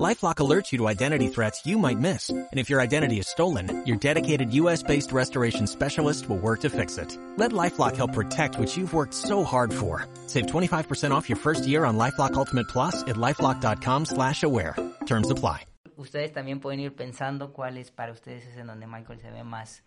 [0.00, 2.30] LifeLock alerts you to identity threats you might miss.
[2.30, 6.96] And if your identity is stolen, your dedicated US-based restoration specialist will work to fix
[6.96, 7.18] it.
[7.36, 10.06] Let LifeLock help protect what you've worked so hard for.
[10.28, 14.74] Save 25% off your first year on LifeLock Ultimate Plus at LifeLock.com slash aware.
[15.04, 15.66] Terms apply.
[15.98, 19.44] Ustedes también pueden ir pensando cuál es para ustedes es en donde Michael se ve
[19.44, 19.82] más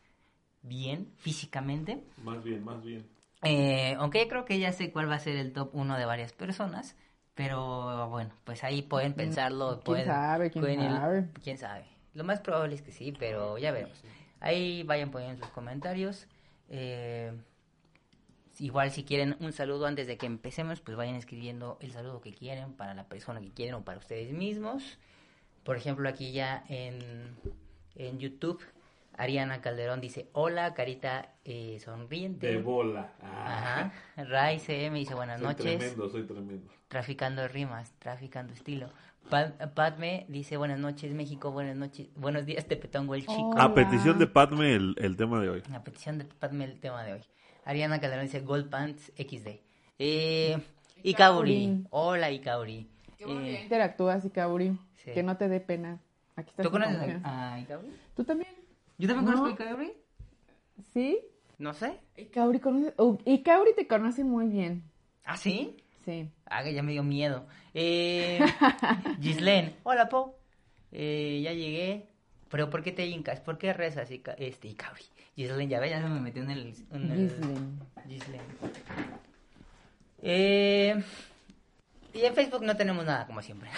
[0.62, 2.04] bien físicamente.
[2.24, 3.08] Más bien, más bien.
[3.42, 6.32] Eh, aunque creo que ya sé cuál va a ser el top uno de varias
[6.32, 6.96] personas.
[7.36, 9.74] Pero bueno, pues ahí pueden pensarlo.
[9.74, 10.52] ¿Quién pueden, sabe?
[10.52, 11.28] ¿Quién pueden ir- sabe?
[11.44, 11.86] quién sabe.
[12.14, 14.02] Lo más probable es que sí, pero ya veremos.
[14.40, 16.28] Ahí vayan poniendo sus comentarios.
[16.70, 17.34] Eh,
[18.60, 22.34] igual si quieren un saludo antes de que empecemos, pues vayan escribiendo el saludo que
[22.34, 24.98] quieren para la persona que quieren o para ustedes mismos.
[25.66, 27.36] Por ejemplo, aquí ya en,
[27.96, 28.62] en YouTube,
[29.18, 32.48] Ariana Calderón dice, hola, carita eh, sonriente.
[32.48, 33.14] De bola.
[33.22, 34.24] Ah, Ajá.
[34.26, 35.78] Ray CM dice buenas soy noches.
[35.78, 36.72] tremendo, soy tremendo.
[36.88, 38.90] Traficando rimas, traficando estilo.
[39.30, 43.50] Pat- Padme dice buenas noches México, buenas noches, buenos días Tepetongo el chico.
[43.52, 43.64] Hola.
[43.64, 45.64] A petición de Padme, el, el tema de hoy.
[45.72, 47.22] La petición de Padme el tema de hoy.
[47.64, 49.48] Ariana Calderón dice Gold Pants XD.
[49.98, 50.58] Eh,
[51.04, 51.54] Ikauri.
[51.64, 51.88] Ikauri.
[51.90, 52.88] Hola Ikauri.
[53.18, 54.78] Qué bueno Eh, que interactúas, Ikauri.
[54.96, 55.12] Sí.
[55.12, 56.00] Que no te dé pena.
[56.36, 57.88] Aquí estás ¿Tú con conoces a, a Ikauri?
[58.16, 58.52] ¿Tú también?
[58.98, 59.34] ¿Yo también No.
[59.42, 59.94] conozco a Ikauri?
[60.94, 61.20] ¿Sí?
[61.58, 62.00] No sé.
[62.18, 62.94] Ikauri, conoce...
[62.98, 64.84] oh, Ikauri te conoce muy bien.
[65.26, 65.78] ¿Ah, sí?
[66.04, 66.30] Sí.
[66.46, 67.46] Ah, que ya me dio miedo.
[67.74, 68.40] Eh,
[69.22, 70.38] Gislaine, hola Po.
[70.92, 72.08] Eh, ya llegué.
[72.50, 73.40] Pero ¿por qué te hincas?
[73.42, 75.02] ¿Por qué rezas, Ica- este, Ikauri?
[75.36, 76.74] Gislaine, ya ve, ya se me metió en el...
[76.92, 77.80] En el Gislaine.
[78.08, 78.44] Gislaine.
[80.22, 81.04] Eh,
[82.14, 83.70] y en Facebook no tenemos nada, como siempre.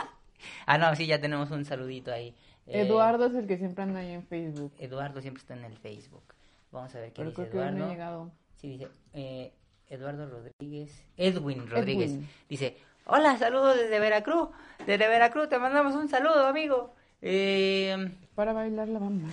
[0.66, 2.34] ah, no, sí, ya tenemos un saludito ahí.
[2.66, 4.72] Eh, Eduardo es el que siempre anda ahí en Facebook.
[4.78, 6.22] Eduardo siempre está en el Facebook.
[6.70, 7.92] Vamos a ver qué Pero dice creo que hoy no Eduardo.
[7.92, 8.30] llegado.
[8.56, 9.52] Sí, dice eh,
[9.88, 11.04] Eduardo Rodríguez.
[11.16, 12.12] Edwin Rodríguez.
[12.12, 12.28] Edwin.
[12.48, 14.48] Dice, hola, saludos desde Veracruz.
[14.86, 16.94] Desde Veracruz te mandamos un saludo, amigo.
[17.20, 19.28] Eh, Para bailar la bamba.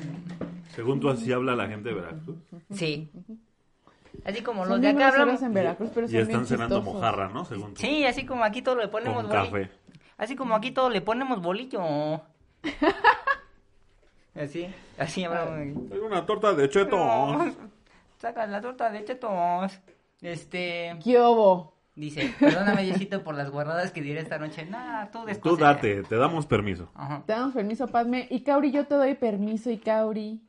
[0.75, 2.37] Según tú, así habla la gente de Veracruz.
[2.71, 3.09] sí.
[4.25, 5.41] Así como los Son de bien acá hablamos.
[5.43, 6.93] en Veracruz, pero Y son bien están cenando chistosos.
[7.01, 7.45] mojarra, ¿no?
[7.45, 7.79] Según tú.
[7.81, 9.69] Sí, así como aquí todo le ponemos Con café.
[10.17, 11.81] Así como aquí todo le ponemos bolillo.
[14.39, 14.67] así,
[14.97, 15.91] así hablamos.
[15.91, 16.97] Hay una torta de cheto.
[18.17, 19.79] Saca la torta de chetos.
[20.21, 20.97] Este...
[21.03, 21.75] ¿Qué obo?
[21.95, 24.65] Dice, perdóname, Diosito, por las guardadas que diré esta noche.
[24.65, 25.57] Nah, tú Tú después.
[25.59, 26.89] date, te damos permiso.
[26.95, 27.23] Ajá.
[27.25, 28.27] Te damos permiso, Padme.
[28.29, 30.39] Ikauri, yo te doy permiso, Ikauri.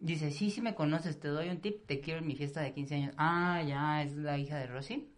[0.00, 2.72] Dice, sí, sí me conoces, te doy un tip, te quiero en mi fiesta de
[2.72, 3.14] 15 años.
[3.18, 5.12] Ah, ya, es la hija de Rosy.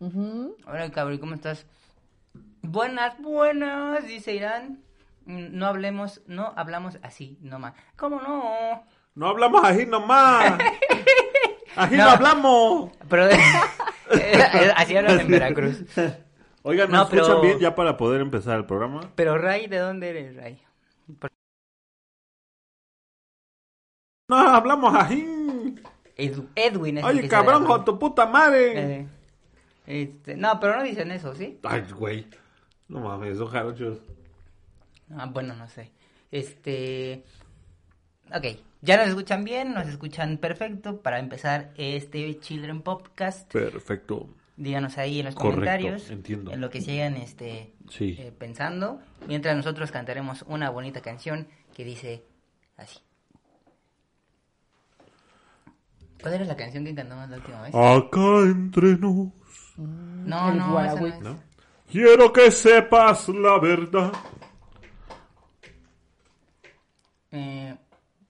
[0.66, 1.66] Hola, cabrón, ¿cómo estás?
[2.62, 4.80] Buenas, buenas, dice Irán.
[5.26, 7.74] No hablemos, no hablamos así, nomás.
[7.96, 8.84] ¿Cómo no?
[9.14, 10.58] No hablamos así nomás.
[11.76, 12.10] Así no, No.
[12.10, 12.90] hablamos.
[13.08, 13.28] Pero
[14.76, 15.84] así hablan en Veracruz.
[16.62, 19.12] Oigan, No, ¿nos escuchan pero- bien ya para poder empezar el programa?
[19.14, 20.60] Pero Ray, ¿de dónde eres, Ray?
[21.20, 21.30] Por-
[24.28, 25.24] No hablamos así.
[26.16, 28.98] Edu- Edwin es el que Oye, cabrón, con tu puta madre.
[29.00, 29.06] Eh,
[29.86, 31.58] este, no, pero no dicen eso, ¿sí?
[31.62, 32.26] Ay, güey.
[32.88, 33.98] No mames, son jarochos.
[35.16, 35.90] Ah, bueno, no sé.
[36.30, 37.24] Este.
[38.34, 38.44] Ok,
[38.80, 41.00] ya nos escuchan bien, nos escuchan perfecto.
[41.02, 44.28] Para empezar este Children Podcast, Perfecto.
[44.56, 46.10] díganos ahí en los Correcto, comentarios.
[46.10, 46.52] entiendo.
[46.52, 48.16] En lo que sigan este, Sí.
[48.20, 49.00] eh, pensando.
[49.26, 52.22] Mientras nosotros cantaremos una bonita canción que dice
[52.76, 53.00] así.
[56.22, 57.74] ¿Cuál era la canción que cantamos la última vez?
[57.74, 59.28] Acá entre nos.
[59.76, 61.14] no, no, esa no Guarahuit.
[61.14, 61.20] es.
[61.20, 61.38] ¿No?
[61.90, 64.12] Quiero que sepas la verdad.
[67.32, 67.74] Eh,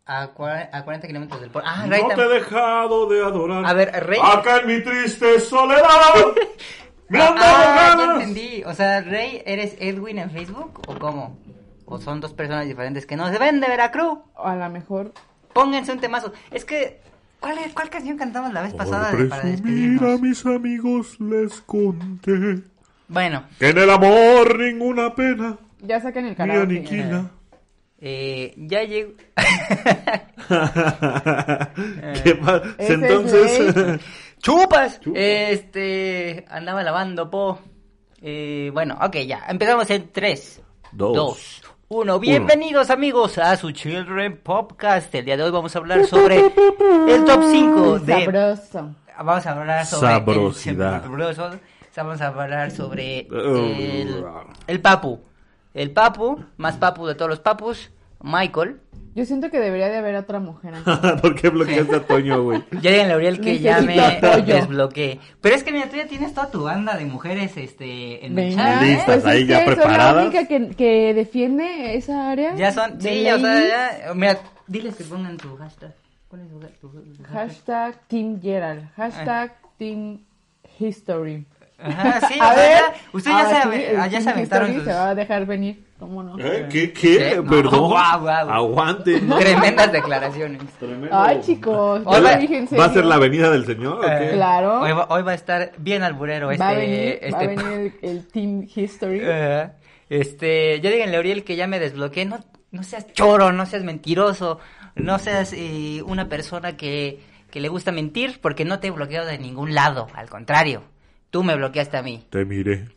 [0.06, 1.69] a, a 40 kilómetros del puerto.
[1.72, 3.65] Ah, No Ray te he dejado de adorar.
[3.65, 4.19] A ver, Rey.
[4.22, 5.84] Acá en mi triste soledad.
[7.09, 8.62] Me han dado Ah, ya entendí.
[8.65, 11.38] O sea, Rey, ¿eres Edwin en Facebook o cómo?
[11.87, 14.19] ¿O son dos personas diferentes que no se ven de Veracruz?
[14.37, 15.12] O a lo mejor.
[15.53, 16.32] Pónganse un temazo.
[16.53, 17.00] Es que,
[17.41, 19.64] ¿cuál, es- cuál canción cantamos la vez pasada de- para presumir
[20.03, 20.20] a despedirnos?
[20.20, 22.62] mis amigos les conté
[23.08, 26.62] Bueno, que en el amor ninguna pena Ya saquen el ni karaoke.
[26.62, 27.31] aniquila.
[28.00, 29.12] Eh, ya llegó...
[32.25, 32.62] ¿Qué pasa?
[32.79, 33.99] Es Entonces, Rey.
[34.38, 35.00] ¡Chupas!
[35.14, 37.58] Este, andaba lavando, po.
[38.23, 39.44] Eh, bueno, ok, ya.
[39.49, 40.62] Empezamos en 3,
[40.93, 41.17] Dos.
[41.17, 42.20] 2, 1.
[42.20, 45.14] Bienvenidos, amigos, a su Children Podcast.
[45.14, 48.25] El día de hoy vamos a hablar sobre el top 5 de...
[48.25, 48.94] Sabroso.
[49.19, 50.08] Vamos a hablar sobre...
[50.08, 50.96] Sabrosidad.
[50.96, 51.50] El, sabroso.
[51.96, 53.35] Vamos a hablar sobre Uh.
[53.35, 54.25] el,
[54.67, 55.20] el Papu.
[55.75, 57.90] El papu, más papu de todos los papus,
[58.22, 58.81] Michael.
[59.12, 60.90] Yo siento que debería de haber otra mujer aquí.
[61.20, 62.62] ¿Por qué bloqueaste a Toño, güey?
[62.81, 63.96] Ya díganle a Uriel que ya me
[64.46, 65.19] desbloqueé.
[65.40, 68.55] Pero es que mira, tú ya tienes toda tu banda de mujeres este, en el
[68.55, 68.82] chat.
[68.82, 70.14] Listas, pues ahí es ya preparadas.
[70.17, 72.55] la única que, que defiende esa área.
[72.55, 74.38] Ya son, sí, o sea, ya, mira,
[74.69, 75.93] diles que pongan tu hashtag.
[76.28, 77.32] ¿Cuál es tu, tu- tu hashtag?
[77.34, 78.88] Hashtag Team Gerald.
[78.94, 80.20] Hashtag Team
[80.78, 81.44] History.
[81.82, 82.79] Ajá, sí, A ver.
[82.79, 83.69] ya, ustedes ya, sí,
[83.99, 85.85] ah, ya se aventaron sus Se va a dejar venir.
[85.99, 86.38] ¿Cómo no?
[86.38, 86.67] ¿Eh?
[86.71, 86.93] ¿Qué?
[86.93, 87.31] ¿Qué?
[87.31, 87.81] Sí, no, Perdón.
[87.91, 88.50] guau, guau.
[88.50, 89.21] Aguante.
[89.21, 89.38] ¿no?
[89.38, 90.62] tremendas declaraciones.
[90.79, 91.09] Tremendo.
[91.12, 92.03] Ay, chicos.
[92.05, 94.29] Hoy va- en ¿Va a ser la avenida del señor o qué?
[94.29, 94.81] Eh, Claro.
[94.81, 96.65] Hoy va, hoy va a estar bien alburero este...
[96.65, 99.21] va a venir, este va a venir el, el Team History.
[99.23, 99.69] Eh,
[100.09, 102.25] este, ya díganle a Uriel que ya me desbloqueé.
[102.25, 102.38] No,
[102.71, 104.59] no seas choro, no seas mentiroso,
[104.94, 109.27] no seas eh, una persona que, que le gusta mentir porque no te he bloqueado
[109.27, 110.06] de ningún lado.
[110.15, 110.82] Al contrario,
[111.31, 112.25] tú me bloqueaste a mí.
[112.31, 112.88] Te miré.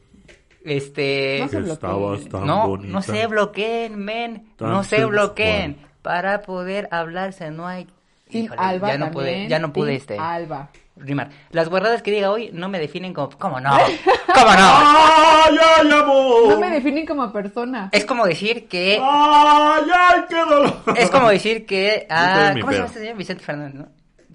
[0.63, 2.93] Este, No se estabas tan no, bonita.
[2.93, 4.47] no se bloqueen, men.
[4.55, 5.11] Tan no se sensual.
[5.11, 5.77] bloqueen.
[6.01, 7.87] Para poder hablarse no hay...
[8.29, 10.69] Team Híjole, Alba ya no pude, ya no pude Team este Alba.
[10.95, 11.29] rimar.
[11.51, 13.69] Las guardadas que diga hoy no me definen como ¿Cómo no?
[14.33, 14.57] ¿Cómo no?
[14.59, 16.49] ¡Ay, ay, amor!
[16.49, 17.89] No me definen como persona.
[17.91, 20.81] Es como decir que ¡Ay, ay, qué dolor!
[20.97, 22.07] Es como decir que.
[22.09, 23.17] Ah, ¿Cómo se llama este señor?
[23.17, 23.87] Vicente Fernández, ¿no?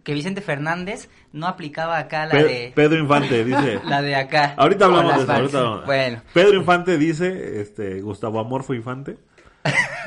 [0.08, 2.72] Que Vicente Fernández no aplicaba acá la Pe- de.
[2.75, 3.78] Pedro Infante dice.
[3.84, 4.55] La de acá.
[4.56, 5.38] Ahorita hablamos de eso, fans.
[5.38, 5.84] ahorita hablamos.
[5.84, 6.22] Bueno.
[6.32, 9.19] Pedro Infante dice, este, Gustavo Amorfo Infante.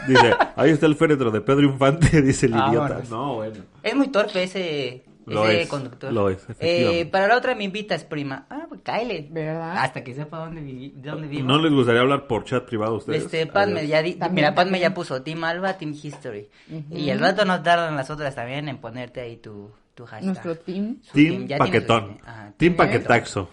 [0.07, 2.95] Dice, ahí está el féretro de Pedro Infante, dice el Ah, idiota.
[2.95, 3.09] bueno.
[3.12, 3.63] No, bueno.
[3.83, 5.03] Es muy torpe ese.
[5.27, 6.12] Lo ese es, conductor.
[6.12, 7.06] lo es, Eh, efectivamente.
[7.06, 8.47] para la otra me invitas, prima.
[8.50, 9.27] Ah, pues cáele.
[9.30, 9.77] ¿Verdad?
[9.77, 11.47] Hasta que sepa dónde, vivi- dónde vivo.
[11.47, 13.25] ¿No les gustaría hablar por chat privado a ustedes?
[13.25, 16.50] Este, Padme ya di- También, mira, Padme ya puso Team Alba, Team History.
[16.89, 20.26] Y el rato no tardan las otras también en ponerte ahí tu, tu hashtag.
[20.26, 20.98] Nuestro team.
[21.04, 22.18] Su Team su- Paquetón.
[22.26, 22.76] Ajá, Team.
[22.76, 23.50] Paquetaxo.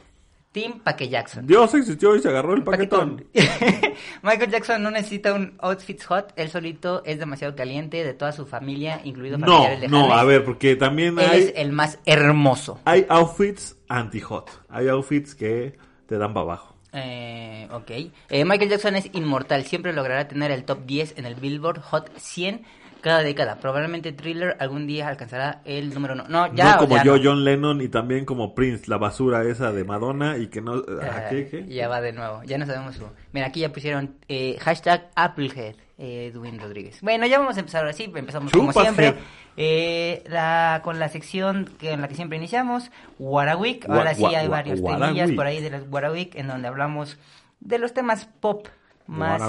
[0.50, 1.46] Team Paque Jackson.
[1.46, 3.22] Dios existió y se agarró el paquetón.
[4.22, 8.46] Michael Jackson no necesita un outfit hot, él solito es demasiado caliente de toda su
[8.46, 10.18] familia, incluido No, familiares no, lejanos.
[10.20, 12.80] a ver, porque también Él hay, es el más hermoso.
[12.86, 14.50] hay outfits anti-hot.
[14.70, 15.76] Hay outfits que
[16.06, 16.74] te dan para abajo.
[16.94, 17.90] Eh, ok.
[18.30, 22.10] Eh, Michael Jackson es inmortal, siempre logrará tener el top 10 en el Billboard Hot
[22.16, 22.62] 100
[23.00, 23.56] cada década.
[23.56, 26.24] Probablemente Thriller algún día alcanzará el número 1.
[26.28, 26.72] No, ya.
[26.72, 27.22] no como ya yo, no.
[27.24, 30.74] John Lennon, y también como Prince, la basura esa de Madonna y que no...
[30.74, 31.66] ¿ah, Ah, ¿Qué, qué?
[31.68, 33.04] Ya va de nuevo, ya no sabemos su...
[33.32, 37.00] Mira, aquí ya pusieron eh, hashtag Applehead, eh, Edwin Rodríguez.
[37.02, 39.14] Bueno, ya vamos a empezar ahora sí, empezamos como siempre.
[39.60, 42.90] Eh, la, con la sección que, en la que siempre iniciamos.
[43.18, 47.18] Gua- Ahora sí hay varios temillas por ahí de a Week, en donde hablamos
[47.60, 48.68] de los temas pop
[49.08, 49.42] más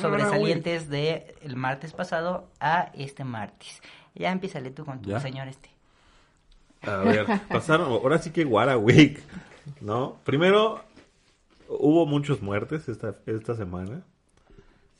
[0.00, 3.80] sobresalientes del el martes pasado a este martes.
[4.14, 5.20] Ya empiézale tú con tu ¿Ya?
[5.20, 5.70] señor este.
[6.82, 9.20] A ver, pasaron, ahora sí que Guara Week,
[9.80, 10.18] ¿no?
[10.24, 10.84] Primero,
[11.68, 14.02] hubo muchas muertes esta, esta semana.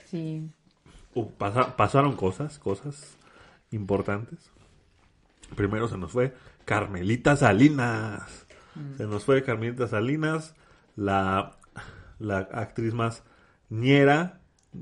[0.07, 0.49] Sí.
[1.15, 3.17] Uh, pasa- pasaron cosas, cosas
[3.71, 4.51] importantes.
[5.55, 6.35] Primero se nos fue
[6.65, 8.47] Carmelita Salinas.
[8.97, 10.55] Se nos fue Carmelita Salinas,
[10.97, 11.57] la,
[12.19, 13.23] la actriz más
[13.69, 14.41] ñera.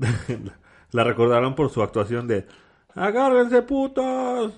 [0.93, 2.47] la recordaron por su actuación de
[2.95, 4.55] ¡Agárrense putos!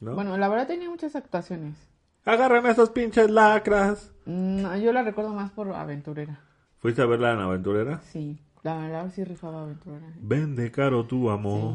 [0.00, 0.14] ¿No?
[0.14, 1.76] Bueno, la verdad tenía muchas actuaciones.
[2.24, 4.12] ¡Agarren esas pinches lacras!
[4.24, 6.40] No, yo la recuerdo más por aventurera.
[6.78, 8.00] ¿Fuiste a verla en Aventurera?
[8.00, 10.06] Sí, la verdad sí rifaba aventurera.
[10.20, 11.74] Vende caro tu amor,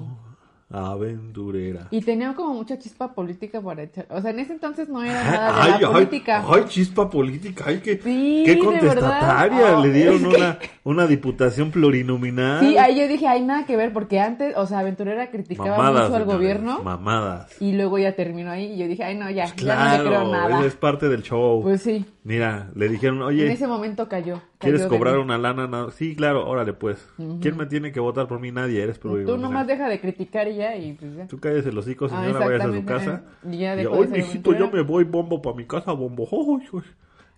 [0.72, 1.88] aventurera.
[1.92, 4.06] Y tenía como mucha chispa política para echar.
[4.10, 6.46] O sea, en ese entonces no era nada de Ay, la ay, política.
[6.48, 12.60] ay, chispa política, ay, qué, Sí, qué contestataria, le dieron que- una, una diputación plurinominal.
[12.62, 15.94] Sí, ahí yo dije, hay nada que ver, porque antes, o sea, Aventurera criticaba Mamadas,
[16.10, 17.62] mucho al señores, gobierno Mamadas.
[17.62, 20.10] y luego ya terminó ahí y yo dije, ay no, ya, ya no Claro, le
[20.10, 20.66] creo nada.
[20.66, 21.62] es parte del show.
[21.62, 24.42] Pues sí, Mira, le dijeron, en oye, ese momento cayó.
[24.60, 25.66] ¿quieres cayó cobrar una lana?
[25.68, 27.04] No, Sí, claro, órale pues.
[27.42, 28.52] ¿Quién me tiene que votar por mí?
[28.52, 29.42] Nadie, eres Tú plurinominal.
[29.42, 31.28] nomás deja de criticar y ya, y pues ya.
[31.28, 33.24] Tú cállese el hocico, Ah, señora, vayas a su casa.
[33.50, 34.72] y ya de ser mijito, yo aventurera".
[34.72, 36.28] me voy bombo para mi casa, bombo.
[36.32, 36.84] Uy, uy".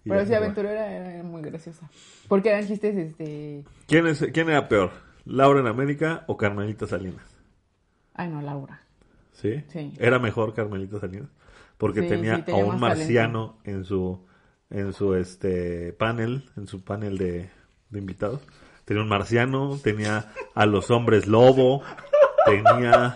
[0.06, 0.36] Y Pero fue.
[0.36, 1.90] Aventurera era muy graciosa.
[2.28, 3.64] Porque eran chistes, este...
[3.88, 4.92] ¿Quién, es, ¿Quién era peor?
[5.26, 7.24] ¿Laura en América o Carmelita Salinas?
[8.14, 8.82] Ay, no, Laura.
[9.32, 9.64] ¿Sí?
[9.70, 9.94] Sí.
[9.98, 11.30] Era mejor Carmelita Salinas.
[11.78, 14.20] Porque Sí, tenía, sí, tenía a un marciano en su
[14.70, 17.50] en su este panel, en su panel de,
[17.90, 18.42] de invitados.
[18.86, 21.82] Tenía un marciano, tenía a los hombres lobo,
[22.46, 23.16] tenía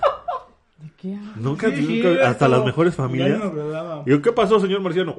[0.79, 1.37] ¿De qué hablas?
[1.37, 3.39] nunca, nunca- hasta las mejores familias.
[4.05, 5.15] Y yo, ¿qué pasó, señor marciano?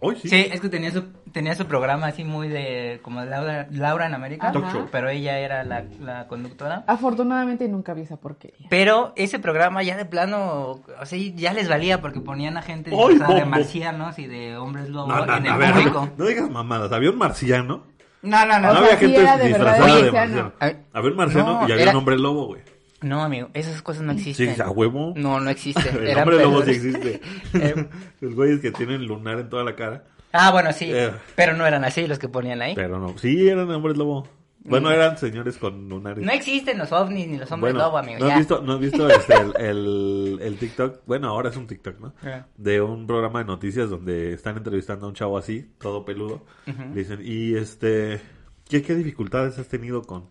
[0.00, 0.28] Ay, sí.
[0.28, 1.02] Sí, es que tenía su,
[1.32, 4.86] tenía su programa así muy de, como Laura, Laura en América, Talk show.
[4.92, 6.84] pero ella era la, la conductora.
[6.86, 8.68] Afortunadamente nunca vi esa porquería.
[8.70, 12.90] Pero ese programa ya de plano, o sea, ya les valía porque ponían a gente
[12.92, 15.72] ¡Ay, disfrazada de marcianos y de hombres lobo No, no, en no, a el ver,
[15.74, 16.08] público.
[16.16, 16.92] no digas mamadas.
[16.92, 17.82] Había un marciano
[18.22, 18.60] No, no, no.
[18.60, 20.52] No O había sea, sí gente disfrazada de marciano.
[20.58, 22.62] A ver, Había un marciano no, y había era- un hombre lobo, güey.
[23.00, 24.60] No, amigo, esas cosas no Sí, existen.
[24.60, 25.12] a huevo.
[25.16, 25.96] No, no existen.
[26.04, 27.20] El hombre lobo sí existe.
[27.54, 27.86] Eh.
[28.20, 30.04] Los güeyes que tienen lunar en toda la cara.
[30.32, 30.90] Ah, bueno, sí.
[30.92, 31.12] Eh.
[31.36, 32.74] Pero no eran así los que ponían ahí.
[32.74, 33.16] Pero no.
[33.18, 34.26] Sí, eran hombres lobo.
[34.68, 36.24] Bueno, eran señores con lunares.
[36.24, 38.18] No existen los ovnis ni los hombres bueno, lobo, amigo.
[38.20, 38.38] ¿no has ya.
[38.38, 41.00] visto, ¿no has visto este, el, el, el TikTok?
[41.06, 42.14] Bueno, ahora es un TikTok, ¿no?
[42.22, 42.46] Ah.
[42.56, 46.44] De un programa de noticias donde están entrevistando a un chavo así, todo peludo.
[46.66, 48.20] Le dicen, y este,
[48.68, 50.28] ¿qué, qué dificultades has tenido con,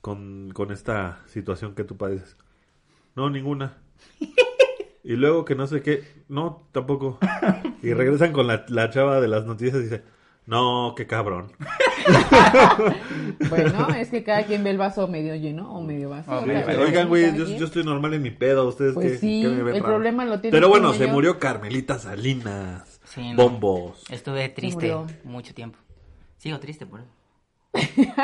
[0.00, 2.36] con, con esta situación que tú padeces?
[3.16, 3.78] No, ninguna.
[5.02, 7.18] y luego que no sé qué, no, tampoco.
[7.82, 10.02] Y regresan con la, la chava de las noticias y dice,
[10.46, 11.52] no, qué cabrón.
[13.48, 16.38] Bueno, es que cada quien ve el vaso medio lleno o medio vacío.
[16.38, 16.46] Ok.
[16.46, 19.48] cada quien, Oigan, güey, yo, estoy normal en mi pedo, ustedes Pues qué, sí, qué
[19.48, 19.94] me ven el raro?
[19.94, 21.12] problema lo tiene Pero bueno, se yo.
[21.12, 23.36] murió Carmelita Salinas, Sí, no.
[23.36, 24.04] bombos.
[24.10, 25.06] Estuve triste murió.
[25.24, 25.78] mucho tiempo.
[26.38, 27.10] Sigo triste por eso.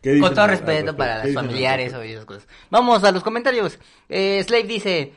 [0.00, 2.46] ¿Qué dicen Con todo respeto para ¿Qué las dicen al familiares o esas cosas.
[2.70, 3.78] Vamos a los comentarios.
[4.08, 5.12] Eh, Slave dice,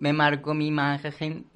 [0.00, 1.46] me marcó mi imagen.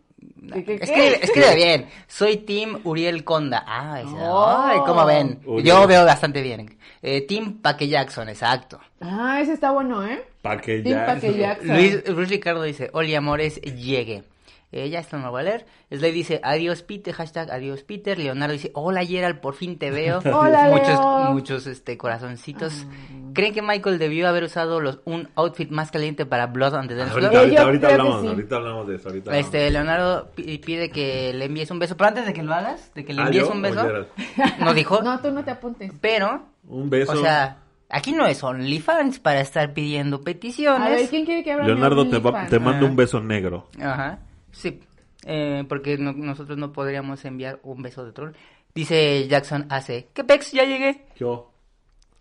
[0.52, 0.84] ¿Qué, qué, qué?
[0.84, 1.86] Escribe, escribe bien.
[2.06, 3.64] Soy Team Uriel Conda.
[3.66, 4.62] Ah, esa- Oh.
[4.66, 5.40] ay, ¿cómo ven?
[5.46, 5.64] Uriel.
[5.66, 6.76] Yo veo bastante bien.
[7.02, 8.78] Eh, Team Paque Jackson, exacto.
[9.00, 10.22] Ah, ese está bueno, ¿eh?
[10.42, 11.06] Pa' que Team ya.
[11.06, 11.68] Pa' que Jackson.
[11.76, 14.24] Luis, Luis Ricardo dice, Oli Amores, llegue.
[14.72, 15.66] Eh, ya esto no lo voy a leer.
[15.90, 18.16] Slave dice, adiós Peter, hashtag adiós Peter.
[18.18, 20.18] Leonardo dice, hola Gerald, por fin te veo.
[20.24, 21.32] Hola, muchos, Leo.
[21.32, 22.86] muchos este, corazoncitos.
[23.34, 26.94] ¿Creen que Michael debió haber usado los, un outfit más caliente para Blood on the
[26.94, 27.36] Dance Floor?
[27.36, 28.26] Ahorita, ahorita, ahorita hablamos, sí.
[28.28, 29.08] ahorita hablamos de eso.
[29.08, 29.46] Ahorita hablamos.
[29.46, 31.96] Este, Leonardo pi- pide que le envíes un beso.
[31.96, 33.82] Pero antes de que lo hagas, de que le Ah, envíes ¿yo un beso,
[34.60, 35.92] nos dijo, No, tú no te apuntes.
[36.00, 37.12] pero, Un beso.
[37.12, 37.58] o sea,
[37.88, 40.86] aquí no es OnlyFans para estar pidiendo peticiones.
[40.86, 41.66] A ver, ¿quién quiere que hable?
[41.66, 42.88] Leonardo, te, va- te mando Ah.
[42.90, 43.68] un beso negro.
[43.80, 44.20] Ajá,
[44.52, 44.80] sí,
[45.26, 48.32] eh, porque no- nosotros no podríamos enviar un beso de troll.
[48.74, 50.52] Dice Jackson hace, ¿qué pex?
[50.52, 51.04] Ya llegué.
[51.16, 51.49] Yo.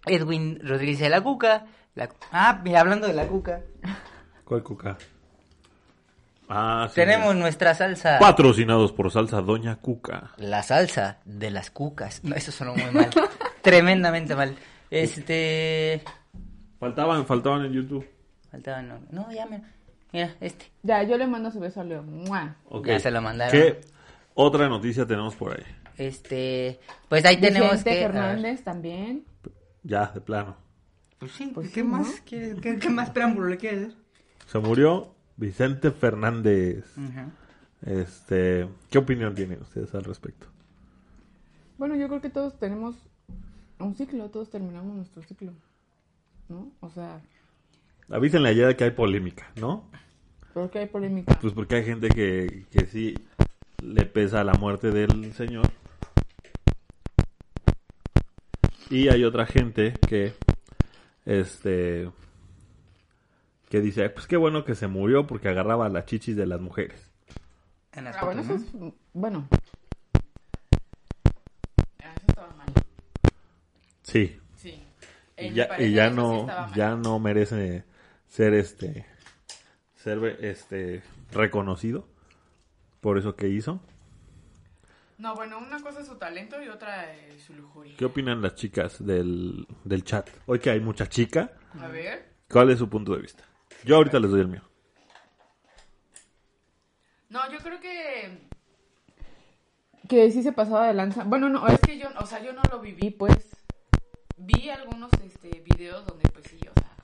[0.06, 1.65] Edwin Rodríguez de la Cuca.
[1.96, 3.62] La- Ah, mira, hablando de la Cuca,
[4.46, 4.98] ¿Cuál cuca?
[6.48, 6.96] Ah, sí.
[6.96, 8.18] tenemos nuestra salsa.
[8.20, 10.32] Patrocinados por Salsa Doña Cuca.
[10.38, 12.24] La salsa de las cucas.
[12.24, 13.10] No, eso sonó muy mal.
[13.62, 14.56] Tremendamente mal.
[14.89, 16.01] Este...
[16.79, 18.10] Faltaban, faltaban en YouTube.
[18.50, 19.00] Faltaba, no.
[19.12, 19.62] No, ya, mira.
[20.12, 20.72] Mira, este.
[20.82, 22.03] Ya, yo le mando su beso a Leo.
[22.84, 23.51] Ya se lo mandaron.
[23.51, 23.82] ¿Qué
[24.34, 25.63] otra noticia tenemos por ahí?
[25.98, 26.79] Este...
[27.10, 28.01] Pues ahí tenemos Vicente que...
[28.08, 29.24] Fernández también.
[29.84, 30.56] Ya, de plano.
[31.20, 32.14] Pues sí, Pues ¿qué sí, más ¿no?
[32.26, 33.98] ¿Qué, qué más preámbulo le quieres dar?
[34.48, 36.86] Se murió Vicente Fernández.
[36.98, 37.32] Ujú.
[37.86, 40.48] Este, ¿qué opinión tienen ustedes al respecto?
[41.78, 42.96] Bueno, yo creo que todos tenemos
[43.80, 45.54] un ciclo, todos terminamos nuestro ciclo.
[46.50, 46.72] ¿No?
[46.82, 47.22] O sea,
[48.10, 49.84] Avísenle ayer que hay polémica, ¿no?
[50.54, 51.38] ¿por qué hay polémica?
[51.42, 53.14] Pues porque hay gente que, que sí
[53.84, 55.70] le pesa la muerte del señor.
[58.89, 60.34] Y hay otra gente que,
[61.25, 62.10] este,
[63.69, 66.60] que dice, "Ay, pues qué bueno que se murió porque agarraba las chichis de las
[66.60, 67.00] mujeres.
[67.91, 68.88] En las Ah, bueno, fotos, eso ¿no?
[68.88, 68.93] es.
[69.13, 69.48] Bueno.
[72.03, 72.67] Ah, Eso estaba mal.
[74.03, 74.39] Sí.
[74.58, 74.84] Sí.
[75.38, 77.84] Y ya, y ya no, ya no merece
[78.27, 79.05] ser este,
[79.96, 82.08] ser este, reconocido
[83.01, 83.79] por eso que hizo.
[85.20, 87.94] No, bueno, una cosa es su talento y otra es su lujuria.
[87.98, 90.30] ¿Qué opinan las chicas del, del chat?
[90.46, 92.36] Hoy que hay mucha chica, A ver.
[92.50, 93.44] ¿cuál es su punto de vista?
[93.84, 94.62] Yo ahorita les doy el mío.
[97.28, 98.48] No, yo creo que.
[100.08, 101.26] Que sí se pasaba de lanza.
[101.26, 103.58] Bueno, no, es que yo, o sea, yo no lo viví, pues.
[104.38, 106.96] Vi algunos este, videos donde, pues sí, o sea.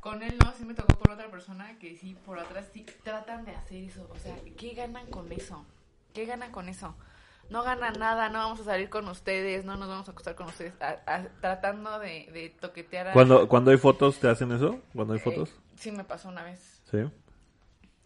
[0.00, 3.44] Con él no, sí me tocó con otra persona que sí, por atrás sí tratan
[3.44, 4.08] de hacer eso.
[4.10, 5.66] O sea, ¿qué ganan con eso?
[6.12, 6.94] ¿Qué ganan con eso?
[7.50, 10.46] No ganan nada, no vamos a salir con ustedes, no nos vamos a acostar con
[10.46, 10.72] ustedes.
[10.80, 13.12] a- a- tratando de, de toquetear a.
[13.12, 14.80] Cuando, cuando hay fotos, ¿te hacen eso?
[14.94, 15.54] Cuando hay Eh, fotos.
[15.76, 16.80] sí, me pasó una vez.
[16.90, 16.98] Sí.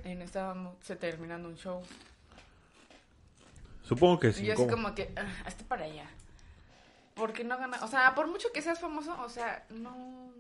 [0.04, 1.82] En, estábamos se terminando un show.
[3.82, 4.42] Supongo que sí.
[4.42, 6.06] Y yo así como que, ah, hazte para allá.
[7.14, 10.30] Porque no gana, o sea, por mucho que seas famoso, o sea, no...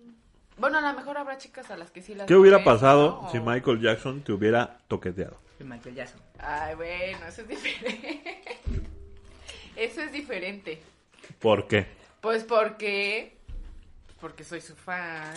[0.58, 2.26] Bueno, a lo mejor habrá chicas a las que sí las...
[2.26, 3.30] ¿Qué hubiera ven, pasado ¿no?
[3.30, 5.38] si Michael Jackson te hubiera toqueteado?
[5.60, 6.20] Michael Jackson.
[6.38, 8.42] Ay, bueno, eso es diferente.
[9.76, 10.80] eso es diferente.
[11.38, 11.86] ¿Por qué?
[12.20, 13.36] Pues porque...
[14.20, 15.36] Porque soy su fan.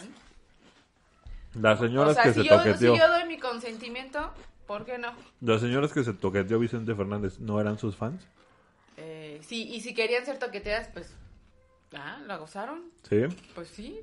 [1.55, 2.93] Las señoras o sea, que si se yo, toqueteó.
[2.93, 4.31] si yo doy mi consentimiento,
[4.67, 5.13] ¿por qué no?
[5.41, 8.25] Las señoras que se toqueteó Vicente Fernández, ¿no eran sus fans?
[8.97, 11.13] Eh, sí, y si querían ser toqueteadas, pues...
[11.93, 12.83] Ah, ¿la gozaron?
[13.09, 13.23] Sí.
[13.55, 13.99] Pues sí.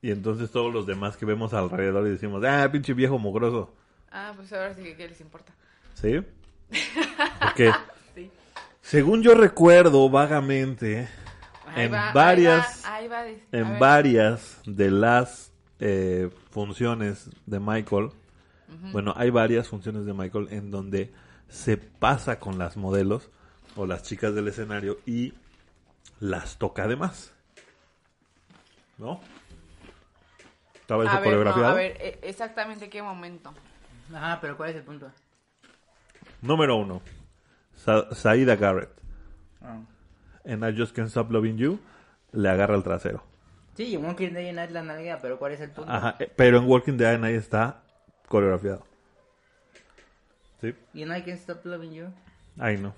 [0.00, 3.74] Y entonces todos los demás que vemos alrededor y decimos, ah, pinche viejo mugroso.
[4.10, 5.52] Ah, pues ahora sí que ¿qué les importa.
[5.94, 6.20] ¿Sí?
[7.40, 7.72] ¿Por qué?
[8.14, 8.30] Sí.
[8.80, 11.08] Según yo recuerdo vagamente,
[11.66, 17.28] Ahí en va, ahí varias, va, ahí va de- en varias de las eh, funciones
[17.46, 18.10] de Michael,
[18.92, 21.10] bueno, hay varias funciones de Michael en donde
[21.48, 23.30] se pasa con las modelos
[23.76, 25.32] o las chicas del escenario y
[26.20, 27.32] las toca además.
[28.98, 29.20] ¿No?
[30.88, 33.52] ¿Estaba eso A ver, no, a ver, eh, exactamente qué momento.
[34.10, 35.12] Ajá, pero ¿cuál es el punto?
[36.40, 37.02] Número uno,
[37.74, 38.88] Sa- Saida Garrett.
[39.60, 39.80] Ah.
[40.44, 41.78] En I Just Can't Stop Loving You
[42.32, 43.22] le agarra el trasero.
[43.74, 45.92] Sí, en Walking Day Night la nalga, pero ¿cuál es el punto?
[45.92, 47.82] Ajá, eh, pero en Walking Dead ahí está
[48.26, 48.82] coreografiado.
[50.62, 52.06] Sí, Y en I Can't Stop Loving You,
[52.58, 52.94] ahí no.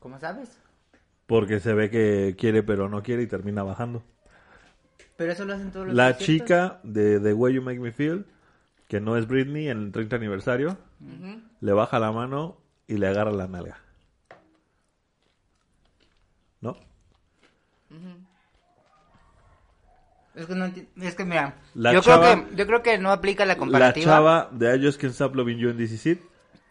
[0.00, 0.58] ¿cómo sabes?
[1.26, 4.02] Porque se ve que quiere pero no quiere y termina bajando.
[5.18, 6.26] Pero eso lo hacen todos los La conciertos.
[6.46, 8.24] chica de The Way You Make Me Feel,
[8.86, 10.78] que no es Britney en el 30 aniversario,
[11.60, 12.56] le baja la mano
[12.86, 13.78] y le agarra la nalga.
[16.60, 16.76] ¿No?
[20.36, 23.10] Es que no es que mira, La yo chava- creo que yo creo que no
[23.10, 24.06] aplica la La comparativa.
[24.12, 26.18] chava de I Just Can't Stop Loving You en DC Seed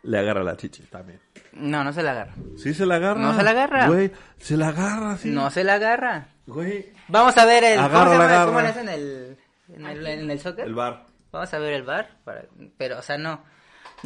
[0.03, 1.19] le agarra la chichi también.
[1.51, 2.33] No, no se la agarra.
[2.55, 3.19] Sí se la agarra.
[3.19, 3.87] No se la agarra.
[3.89, 5.31] Güey, se la agarra, sí.
[5.31, 6.29] No se la agarra.
[6.47, 6.93] Güey.
[7.09, 8.25] Vamos a ver el ¿cómo, Agarra, se llama?
[8.25, 8.45] agarra.
[8.45, 9.37] ¿Cómo le hacen el
[9.73, 10.65] en el, en el soccer?
[10.65, 11.05] El bar.
[11.31, 12.45] Vamos a ver el bar, para-
[12.77, 13.43] pero o sea, no.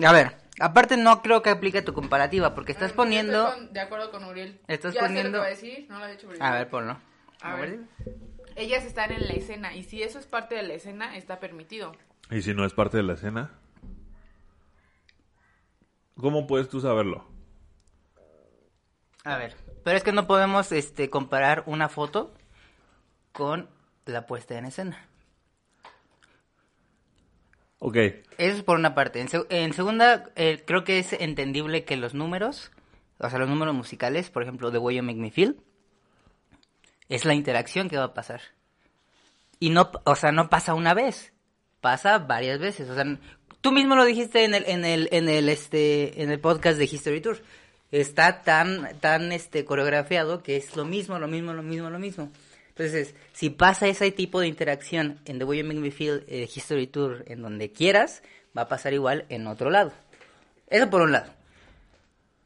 [0.03, 3.79] A ver, aparte no creo que aplique tu comparativa porque estás poniendo estoy con- de
[3.79, 4.59] acuerdo con Uriel.
[4.67, 6.41] Estás ya sé poniendo- lo que va a decir, no lo ha dicho Uriel.
[6.41, 6.97] A ver, ponlo.
[7.41, 7.79] A ver.
[8.55, 11.93] Ellas están en la escena y si eso es parte de la escena, está permitido.
[12.29, 13.51] Y si no es parte de la escena.
[16.15, 17.25] ¿Cómo puedes tú saberlo?
[19.23, 22.33] A ver, pero es que no podemos este comparar una foto
[23.31, 23.69] con
[24.05, 25.07] la puesta en escena.
[27.79, 27.95] Ok.
[27.95, 29.21] Eso es por una parte.
[29.21, 32.71] En, seg- en segunda, eh, creo que es entendible que los números,
[33.17, 35.59] o sea, los números musicales, por ejemplo, The Way You Make Me Feel,
[37.09, 38.41] es la interacción que va a pasar.
[39.59, 41.33] Y no, o sea, no pasa una vez,
[41.81, 42.89] pasa varias veces.
[42.89, 43.03] O sea,
[43.61, 46.85] tú mismo lo dijiste en el, en el, en el, este, en el podcast de
[46.85, 47.41] History Tour.
[47.91, 52.31] Está tan, tan, este, coreografiado que es lo mismo, lo mismo, lo mismo, lo mismo.
[52.69, 56.87] Entonces, si pasa ese tipo de interacción en The Way You Make Me Feel History
[56.87, 58.23] Tour, en donde quieras,
[58.57, 59.91] va a pasar igual en otro lado.
[60.67, 61.31] Eso por un lado.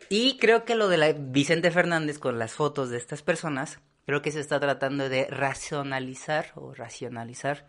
[0.09, 4.21] Y creo que lo de la Vicente Fernández con las fotos de estas personas, creo
[4.21, 7.65] que se está tratando de racionalizar o racionalizar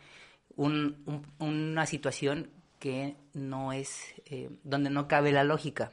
[0.54, 5.92] un- una situación que no es, eh, donde no cabe la lógica.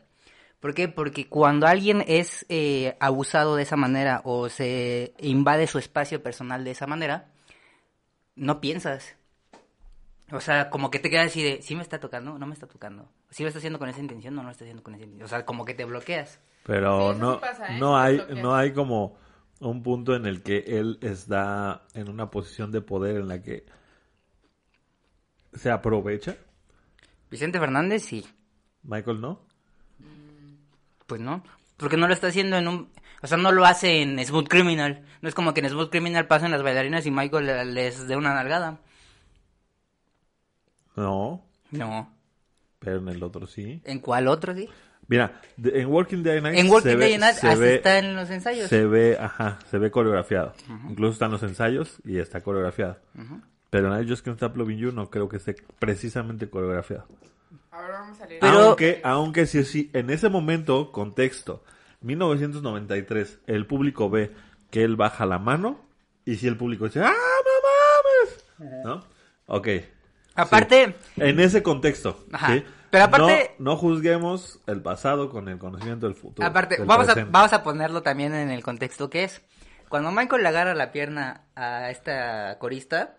[0.63, 0.87] ¿Por qué?
[0.87, 6.63] Porque cuando alguien es eh, abusado de esa manera o se invade su espacio personal
[6.63, 7.33] de esa manera,
[8.37, 9.17] no piensas.
[10.31, 12.39] O sea, como que te quedas así de, ¿sí me está tocando?
[12.39, 13.09] ¿No me está tocando?
[13.29, 14.35] ¿Sí lo está haciendo con esa intención?
[14.35, 15.25] No, no lo está haciendo con esa intención.
[15.25, 16.39] O sea, como que te bloqueas.
[16.65, 17.79] Pero Sí, no, sí pasa, ¿eh?
[17.81, 19.17] no, hay, no hay como
[19.59, 23.65] un punto en el que él está en una posición de poder en la que
[25.51, 26.37] se aprovecha.
[27.29, 28.25] Vicente Fernández, sí.
[28.83, 29.51] Michael no.
[31.07, 31.43] Pues no.
[31.77, 32.89] Porque no lo está haciendo en un...
[33.21, 35.03] O sea, no lo hace en Smooth Criminal.
[35.21, 38.15] No es como que en Smooth Criminal pasen las bailarinas y Michael le- les dé
[38.17, 38.79] una nalgada.
[40.95, 42.09] No, No.
[42.79, 43.81] pero en el otro sí.
[43.85, 44.69] ¿En cuál otro, sí?
[45.07, 48.15] Mira, de- en Working Day Night En ve- Day Night se hasta ve- está en
[48.15, 48.69] los ensayos.
[48.69, 50.53] Se ve, ajá, se ve coreografiado.
[50.89, 52.97] Incluso están los ensayos y está coreografiado.
[53.69, 57.07] Pero en I Just Can't Stop Loving You no creo que esté precisamente coreografiado.
[57.73, 58.39] Ahora vamos a leer.
[58.39, 61.63] Pero- Aunque, aunque sí, sí, en ese momento, contexto,
[62.01, 64.31] 1993, el público ve
[64.69, 65.79] que él baja la mano
[66.25, 67.11] y si el público dice, ¡ah,
[68.59, 68.83] no mames!
[68.85, 69.03] ¿No?
[69.47, 69.67] Ok.
[70.35, 71.21] Aparte, Sí.
[71.21, 72.25] En ese contexto.
[72.31, 72.53] Ajá.
[72.53, 72.63] ¿sí?
[72.89, 76.47] Pero aparte- No, no juzguemos el pasado con el conocimiento del futuro.
[76.47, 79.41] aparte, del vamos a, vamos a ponerlo también en el contexto que es.
[79.89, 83.15] Cuando Michael le agarra la pierna a esta corista,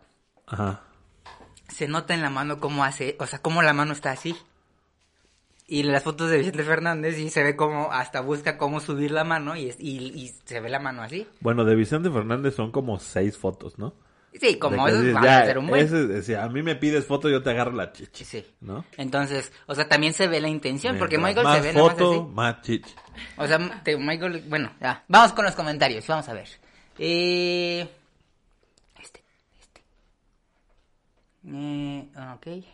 [0.47, 0.81] Ajá.
[1.68, 4.37] Se nota en la mano cómo hace, o sea, cómo la mano está así.
[5.66, 9.24] Y las fotos de Vicente Fernández y se ve como hasta busca cómo subir la
[9.24, 11.27] mano y, es- y, y se ve la mano así.
[11.40, 13.94] Bueno, de Vicente Fernández son como seis fotos, ¿no?
[14.38, 15.87] Sí, como eso ya, a ser un buen.
[15.87, 18.24] ese- si a mí me pides foto, yo te agarro la chichi.
[18.24, 18.44] Sí.
[18.61, 18.85] ¿No?
[18.98, 22.11] Entonces, o sea, también se ve la intención, porque Michael se ve nada más foto,
[22.24, 22.35] así.
[22.35, 22.94] más chichi.
[23.38, 25.03] O sea, te- Michael, bueno, ya.
[25.09, 26.48] Vamos con los comentarios, vamos a ver.
[26.98, 27.88] Eh,
[29.00, 29.22] este,
[29.62, 29.81] este.
[31.46, 32.64] Eh, ok.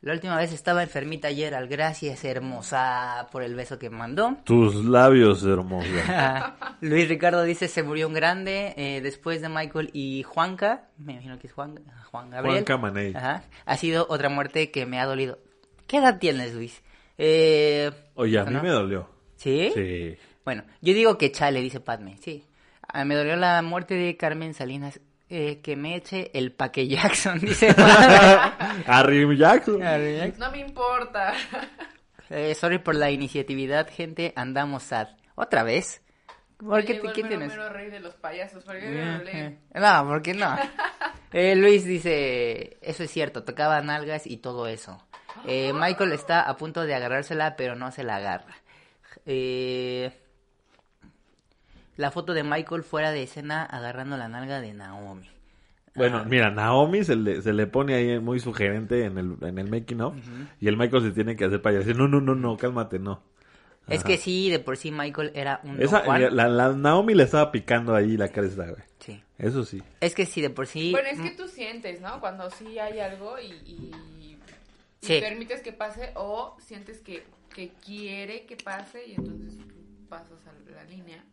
[0.00, 4.36] La última vez estaba enfermita ayer, al gracias hermosa por el beso que mandó.
[4.44, 5.90] Tus labios hermosos.
[6.80, 11.40] Luis Ricardo dice se murió un grande eh, después de Michael y Juanca, me imagino
[11.40, 11.80] que es Juan,
[12.12, 12.64] Juan Gabriel.
[12.64, 13.12] Juanca Maney.
[13.16, 13.42] Ajá.
[13.64, 15.40] Ha sido otra muerte que me ha dolido.
[15.88, 16.80] ¿Qué edad tienes, Luis?
[17.16, 18.62] Eh, Oye, a mí ¿no?
[18.62, 19.08] me dolió.
[19.34, 19.72] ¿Sí?
[19.74, 20.16] Sí.
[20.44, 22.44] Bueno, yo digo que chale, dice Padme, sí.
[22.86, 25.00] Ah, me dolió la muerte de Carmen Salinas.
[25.30, 27.74] Eh, que me eche el paque Jackson, dice.
[28.86, 29.80] Harry Jackson.
[30.38, 31.34] No me importa.
[32.30, 35.08] Eh, sorry por la iniciatividad, gente, andamos sad.
[35.34, 36.02] ¿Otra vez?
[36.58, 37.56] ¿Por qué, Llegó el qué mero, tienes?
[37.56, 38.64] mero rey de los payasos.
[38.64, 39.60] ¿Por qué me lo leen?
[39.74, 40.56] No, ¿por qué no?
[41.32, 45.06] Eh, Luis dice, eso es cierto, tocaba nalgas y todo eso.
[45.46, 48.56] Eh, Michael está a punto de agarrársela, pero no se la agarra.
[49.24, 50.10] Eh,
[51.98, 55.28] la foto de Michael fuera de escena agarrando la nalga de Naomi.
[55.94, 56.24] Bueno, Ah.
[56.24, 60.00] mira, Naomi se le, se le pone ahí muy sugerente en el, en el making
[60.00, 60.14] of.
[60.60, 63.22] Y el Michael se tiene que hacer para decir, no, no, no, no, cálmate, no.
[63.88, 66.34] Es que sí, de por sí Michael era un Don Esa, Juan.
[66.36, 68.82] la, la Naomi le estaba picando ahí la cresta, güey.
[69.00, 69.20] Sí.
[69.38, 69.82] Eso sí.
[70.00, 70.90] Es que sí, de por sí...
[70.92, 72.20] Bueno, es que tú sientes, ¿no?
[72.20, 74.38] Cuando sí hay algo y, y- y
[75.00, 75.20] Sí.
[75.20, 79.56] permites que pase o sientes que, que quiere que pase y entonces
[80.08, 81.24] pasas a la línea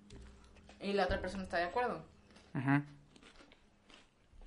[0.85, 2.03] y la otra persona está de acuerdo.
[2.53, 2.83] Ujú.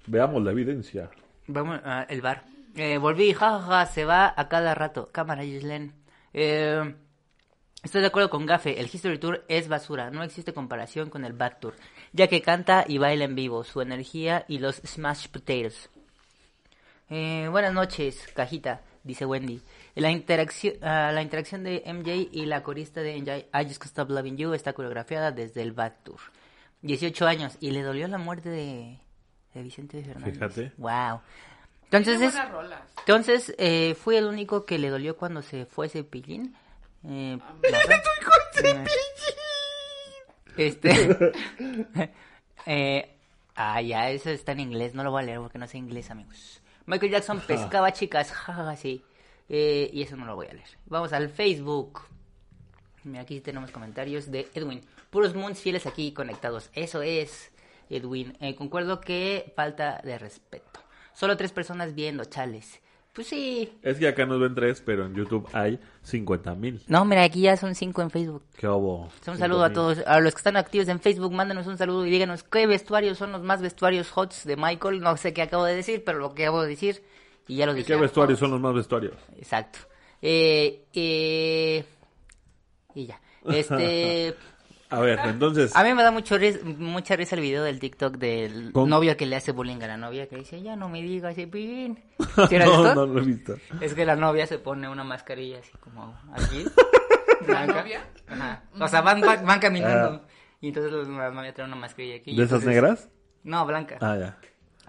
[0.07, 1.11] Veamos la evidencia.
[1.47, 2.45] Vamos al el bar.
[2.77, 5.11] Eh, volví, jajaja, se va a cada rato.
[5.11, 5.93] Cámara, Gislen.
[6.33, 6.95] Eh,
[7.83, 11.33] estoy de acuerdo con Gafe, el History Tour es basura, no existe comparación con el
[11.33, 11.75] Back Tour,
[12.13, 15.91] ya que canta y baila en vivo, su energía y los Smash Potatoes.
[17.11, 19.63] Eh, buenas noches, cajita, dice Wendy.
[20.01, 23.87] La interacción, ah, la interacción de MJ y la corista de MJ, I Just Can't
[23.87, 26.21] Stop Loving You, está coreografiada desde el Back Tour.
[26.83, 28.99] 18 años, y le dolió la muerte de,
[29.55, 30.35] de Vicente Fernández.
[30.35, 30.73] Fíjate.
[30.77, 31.21] Wow.
[31.91, 32.35] Entonces, es,
[32.99, 36.55] entonces eh, fui el único que le dolió cuando se fue Cepillín.
[37.05, 37.39] Eh,
[38.65, 38.85] Ah.
[40.57, 40.91] Este.
[42.67, 43.15] eh,
[43.55, 44.93] ah, ya, eso está en inglés.
[44.93, 46.61] No lo voy a leer porque no sé inglés, amigos.
[46.85, 48.33] Michael Jackson pescaba chicas.
[48.33, 49.05] jajaja, sí.
[49.49, 50.69] Eh, y eso no lo voy a leer.
[50.87, 52.01] Vamos al Facebook.
[53.05, 54.83] Mira, aquí tenemos comentarios de Edwin.
[55.11, 56.71] Puros moons fieles aquí conectados.
[56.75, 57.51] Eso es,
[57.89, 58.37] Edwin.
[58.41, 60.81] Eh, concuerdo que falta de respeto.
[61.15, 62.81] Solo tres personas viendo, chales.
[63.15, 63.73] Pues sí.
[63.83, 66.81] Es que acá nos ven tres, pero en YouTube hay 50 mil.
[66.87, 68.45] No, mira, aquí ya son cinco en Facebook.
[68.57, 69.09] ¿Qué hubo?
[69.27, 69.75] Un saludo a 5,000.
[69.75, 73.19] todos, a los que están activos en Facebook, mándenos un saludo y díganos qué vestuarios
[73.19, 75.01] son los más vestuarios hots de Michael.
[75.01, 77.03] No sé qué acabo de decir, pero lo que acabo de decir
[77.49, 77.87] y ya lo dije.
[77.87, 79.15] ¿Qué vestuarios son los más vestuarios?
[79.37, 79.81] Exacto.
[80.23, 81.85] Eh, eh,
[82.95, 83.21] y ya.
[83.47, 84.35] Este,
[84.91, 85.77] A ver, entonces...
[85.77, 88.87] a mí me da mucho ris- mucha risa el video del TikTok del ¿Cómo?
[88.87, 92.03] novio que le hace bullying a la novia que dice, ya no me digas Cepillín.
[92.49, 93.07] ¿Sí era no, esto?
[93.07, 93.55] no lo he visto.
[93.83, 96.65] Es que la novia se pone una mascarilla así como aquí.
[97.47, 98.03] ¿La novia?
[98.29, 98.63] Ajá.
[98.81, 100.25] O sea, van, van, van caminando.
[100.61, 102.33] Y entonces la novia trae una mascarilla aquí.
[102.33, 102.37] Ah.
[102.39, 103.09] ¿De esas entonces- negras?
[103.45, 103.99] No, blanca.
[104.01, 104.39] Ah, ya.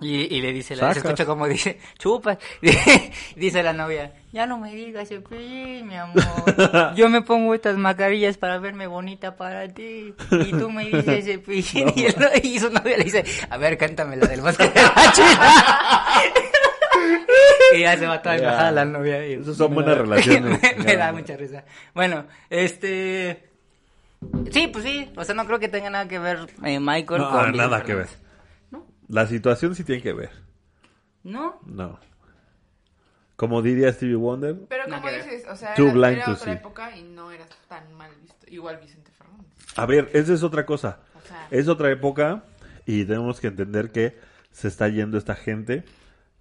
[0.02, 2.38] Y, y le dice, la, se escucha como dice, chupas.
[3.36, 6.24] dice la novia, ya no me digas Cepillín, mi amor.
[6.96, 10.14] Yo me pongo estas mascarillas para verme bonita para ti.
[10.32, 11.90] Y tú me dices Cepillín.
[11.96, 15.12] Y, el- y su novia le dice, a ver, cántame la del bosque de la
[15.14, 15.54] china.
[17.76, 19.28] y ya se va toda enojada la novia.
[19.28, 20.60] y Esas son buenas da- relaciones.
[20.78, 21.64] me, da mucha risa.
[21.94, 23.44] Bueno, este...
[24.52, 25.10] Sí, pues sí.
[25.16, 27.96] O sea, no creo que tenga nada que ver eh, Michael No, con nada que
[27.96, 28.08] ver.
[29.10, 29.16] ¿No?
[29.16, 30.30] La situación sí tiene que ver.
[31.24, 31.60] ¿No?
[31.66, 32.00] No.
[33.36, 35.24] Como diría Stevie Wonder, Pero como ver.
[35.24, 36.52] dices, o sea, Too era, blind era to otra see.
[36.52, 38.46] época y no era tan mal visto.
[38.48, 39.48] Igual Vicente Fernández.
[39.76, 41.00] A ver, esa es otra cosa.
[41.16, 42.44] O sea, Es otra época
[42.86, 44.18] y tenemos que entender que
[44.52, 45.84] se está yendo esta gente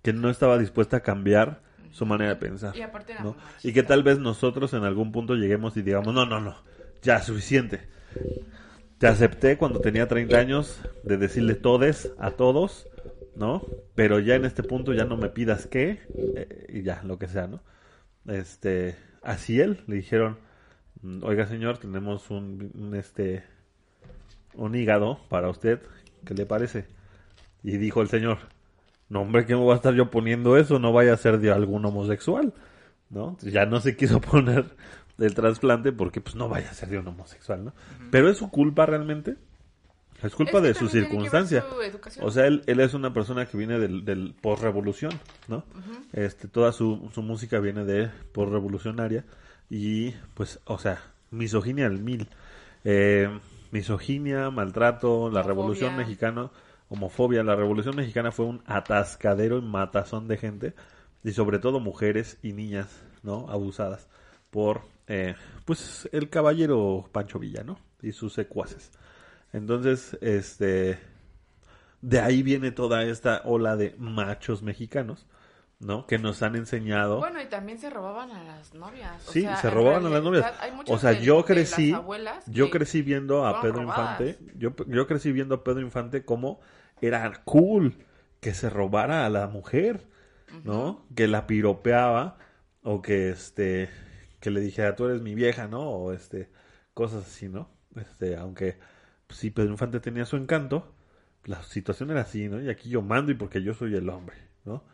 [0.02, 1.60] que no estaba dispuesta a cambiar
[1.92, 2.76] su manera de pensar.
[2.76, 3.36] Y aparte era ¿no?
[3.62, 6.56] Y que tal vez nosotros en algún punto lleguemos y digamos, no, no, no,
[7.02, 7.88] ya, suficiente.
[8.98, 12.88] Te acepté cuando tenía 30 años de decirle todes a todos,
[13.36, 13.62] ¿no?
[13.94, 16.00] Pero ya en este punto ya no me pidas qué,
[16.34, 17.60] eh, y ya, lo que sea, ¿no?
[18.26, 20.38] Este, así él, le dijeron,
[21.02, 23.44] "Mm, oiga señor, tenemos un, un, este,
[24.54, 25.80] un hígado para usted,
[26.24, 26.86] ¿qué le parece?
[27.62, 28.38] Y dijo el señor,
[29.08, 30.78] no hombre, ¿qué me voy a estar yo poniendo eso?
[30.80, 32.52] No vaya a ser de algún homosexual,
[33.10, 33.36] ¿no?
[33.42, 34.64] Ya no se quiso poner
[35.18, 37.72] el trasplante porque pues no vaya a ser de un homosexual, ¿no?
[38.10, 39.36] Pero es su culpa realmente.
[40.22, 41.64] Es culpa Es que de su circunstancia.
[42.10, 42.24] su.
[42.24, 45.12] O sea, él, él es una persona que viene del, del post-revolución,
[45.46, 45.64] ¿no?
[46.12, 49.24] este, toda su, su música viene de post-revolucionaria
[49.70, 52.28] y, pues, o sea, misoginia al mil.
[52.84, 53.28] Eh,
[53.70, 55.42] misoginia, maltrato, la Homofobia.
[55.42, 56.50] revolución mexicana,
[56.88, 57.42] homofobia.
[57.44, 60.74] La revolución mexicana fue un atascadero y matazón de gente
[61.22, 62.88] y sobre todo mujeres y niñas,
[63.22, 63.48] ¿no?
[63.50, 64.08] Abusadas
[64.50, 67.78] por, eh, pues, el caballero Pancho Villa, ¿no?
[68.02, 68.90] Y sus secuaces.
[69.52, 70.98] Entonces, este,
[72.02, 75.26] de ahí viene toda esta ola de machos mexicanos,
[75.80, 76.06] ¿no?
[76.06, 77.18] Que nos han enseñado.
[77.18, 79.26] Bueno, y también se robaban a las novias.
[79.28, 80.42] o Sí, sea, se robaban a las novias.
[80.44, 81.94] realidad hay muchas O sea, de- yo crecí,
[82.46, 84.20] yo crecí viendo a Pedro robadas.
[84.20, 86.60] Infante, yo, yo crecí viendo a Pedro Infante como
[87.00, 87.94] era cool
[88.40, 90.06] que se robara a la mujer,
[90.64, 91.04] ¿no?
[91.16, 92.36] Que la piropeaba
[92.82, 93.88] o que este
[94.40, 95.88] que le dijera tú eres mi vieja, ¿no?
[95.90, 96.50] O este
[96.94, 97.70] cosas así, ¿no?
[97.96, 98.76] Este, aunque
[99.26, 100.94] pues, sí Pedro Infante tenía su encanto,
[101.44, 102.60] la situación era así, ¿no?
[102.62, 104.84] Y aquí yo mando y porque yo soy el hombre, ¿no?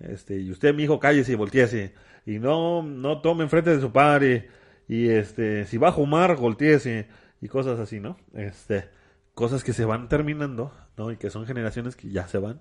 [0.00, 1.94] Este, y usted, mi hijo, cállese y volteese.
[2.26, 4.48] Y no, no tome enfrente de su padre.
[4.88, 7.08] Y este, si va a fumar, volteese.
[7.40, 8.16] Y cosas así, ¿no?
[8.34, 8.88] Este,
[9.34, 11.12] cosas que se van terminando, ¿no?
[11.12, 12.60] Y que son generaciones que ya se van.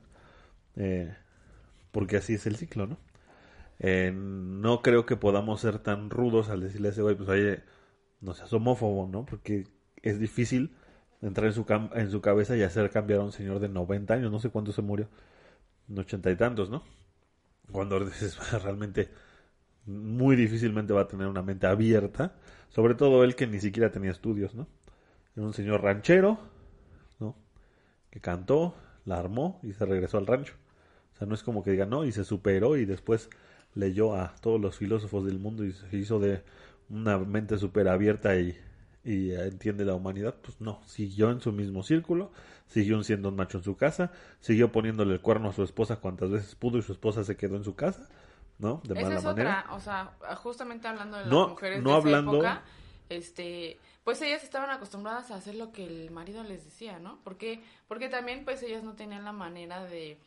[0.75, 1.13] eh,
[1.91, 2.97] porque así es el ciclo, ¿no?
[3.79, 7.63] Eh, no creo que podamos ser tan rudos al decirle a ese güey, pues oye,
[8.21, 9.25] no seas homófobo, ¿no?
[9.25, 9.67] Porque
[10.01, 10.75] es difícil
[11.21, 11.65] entrar en su,
[11.95, 14.71] en su cabeza y hacer cambiar a un señor de 90 años, no sé cuánto
[14.71, 15.09] se murió,
[15.89, 16.83] en ochenta y tantos, ¿no?
[17.71, 17.99] Cuando
[18.63, 19.09] realmente
[19.85, 22.35] muy difícilmente va a tener una mente abierta,
[22.69, 24.67] sobre todo él que ni siquiera tenía estudios, ¿no?
[25.35, 26.39] Era un señor ranchero,
[27.19, 27.35] ¿no?
[28.11, 30.53] Que cantó, la armó y se regresó al rancho.
[31.13, 33.29] O sea, no es como que diga, no, y se superó y después
[33.75, 36.43] leyó a todos los filósofos del mundo y se hizo de
[36.89, 38.57] una mente súper abierta y,
[39.03, 40.35] y entiende la humanidad.
[40.41, 42.31] Pues no, siguió en su mismo círculo,
[42.67, 46.29] siguió siendo un macho en su casa, siguió poniéndole el cuerno a su esposa cuantas
[46.31, 48.09] veces pudo y su esposa se quedó en su casa,
[48.57, 48.81] ¿no?
[48.83, 49.59] De Esa mala es manera.
[49.65, 52.63] otra, o sea, justamente hablando de No, las mujeres no de hablando- esa época,
[53.09, 57.19] este, pues ellas estaban acostumbradas a hacer lo que el marido les decía, ¿no?
[57.23, 60.19] Porque, porque también pues ellas no tenían la manera de,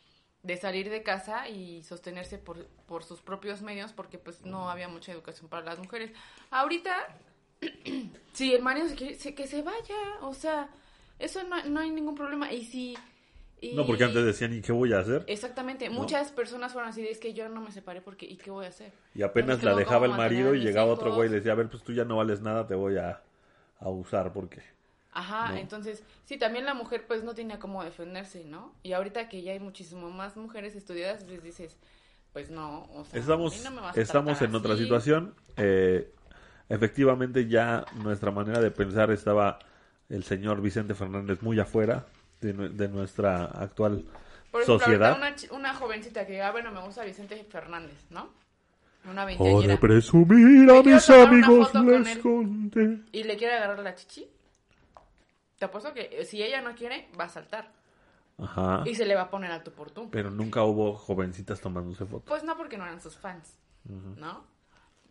[0.43, 4.87] de salir de casa y sostenerse por, por sus propios medios porque pues no había
[4.89, 6.11] mucha educación para las mujeres.
[6.51, 6.93] Ahorita,
[8.33, 10.69] si el marido se quiere, se- que se vaya, o sea,
[11.19, 12.51] eso no, no hay ningún problema.
[12.51, 12.97] Y si...
[13.61, 15.23] y- No, porque antes decían, ¿y qué voy a hacer?
[15.27, 18.51] Exactamente, muchas personas fueron así, de, es que yo no me separé porque, ¿y qué
[18.51, 18.91] voy a hacer?
[19.15, 21.37] Y apenas Entonces, la dejaba el ¿cómo mantener marido y llegaba otro güey y le
[21.37, 23.21] decía, a ver, pues tú ya no vales nada, te voy a,
[23.79, 24.61] a usar porque...
[25.13, 25.57] Ajá, ¿no?
[25.57, 28.73] entonces, sí, también la mujer pues no tenía cómo defenderse, ¿no?
[28.83, 31.77] Y ahorita que ya hay muchísimo más mujeres estudiadas, les dices,
[32.33, 35.35] pues no, o sea, a Estamos, mí no me vas a estamos en otra situación.
[35.57, 36.11] eh,
[36.69, 39.59] efectivamente ya nuestra manera de pensar estaba
[40.09, 42.05] el señor Vicente Fernández muy afuera
[42.41, 44.05] de, de nuestra actual
[44.51, 45.17] Por ejemplo, sociedad.
[45.51, 48.29] una, jovencita que, ah, bueno, me gusta Vicente Fernández, ¿no?
[49.05, 49.79] Una Por veinteañera.
[49.79, 52.99] presumir a mis amigos les conté.
[53.11, 54.27] Y le quiere agarrar la chichi.
[55.63, 57.71] Te apuesto que eh, si ella no quiere, va a saltar.
[58.37, 58.83] Ajá.
[58.85, 60.09] Y se le va a poner alto por tú.
[60.11, 62.27] Pero nunca hubo jovencitas tomándose fotos.
[62.27, 64.45] Pues no, porque no eran sus fans, ¿no?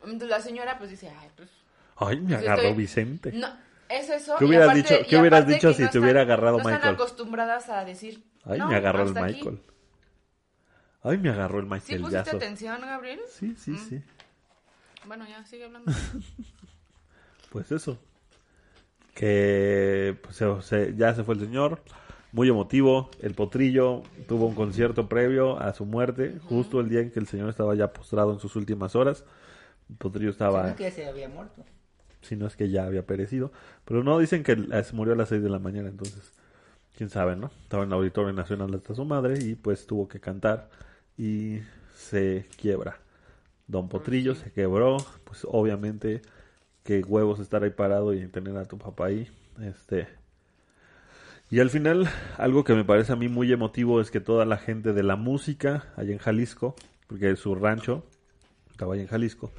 [0.02, 1.48] Entonces la señora pues dice, ay, pues
[1.96, 3.32] Ay, me Pues agarró estoy- Vicente.
[3.32, 3.48] No,
[3.88, 4.36] es eso.
[4.38, 6.74] ¿Qué hubieras aparte- dicho- qué hubieras dicho que si no te hubiera agarrado no Michael?
[6.76, 8.22] están acostumbradas a decir.
[8.44, 9.34] Ay, "No, me agarró el hasta aquí".
[9.36, 9.62] Michael.
[11.02, 12.36] Ay, me agarró el ¿Sí Michael pusiste Jackson.
[12.36, 13.20] atención, Gabriel?
[13.30, 14.02] Sí, sí, sí.
[15.06, 15.90] Bueno, ya, sigue hablando.
[17.50, 17.98] Pues eso.
[19.14, 21.80] Que pues, se- se- ya se fue el señor.
[22.32, 23.10] Muy emotivo.
[23.20, 26.38] El potrillo tuvo un concierto previo a su muerte.
[26.48, 29.24] Justo el día en que el señor estaba ya postrado en sus últimas horas.
[29.90, 31.62] El potrillo estaba, Sino que se había muerto.
[32.22, 33.52] si no es que ya había perecido.
[33.84, 35.90] Pero no, dicen que se murió a las 6 de la mañana.
[35.90, 36.32] Entonces,
[36.96, 37.50] quién sabe, ¿no?
[37.64, 39.38] Estaba en el Auditorio Nacional hasta su madre.
[39.44, 40.70] Y pues tuvo que cantar.
[41.18, 41.58] Y
[41.94, 42.98] se quiebra.
[43.66, 44.96] Don Potrillo se quebró.
[45.24, 46.22] Pues obviamente
[46.84, 49.28] que huevos estar ahí parado y tener a tu papá ahí.
[49.60, 50.08] Este.
[51.50, 54.56] Y al final, algo que me parece a mí muy emotivo es que toda la
[54.56, 56.74] gente de la música allá en Jalisco,
[57.06, 58.04] porque su rancho
[58.70, 59.52] estaba allá en Jalisco,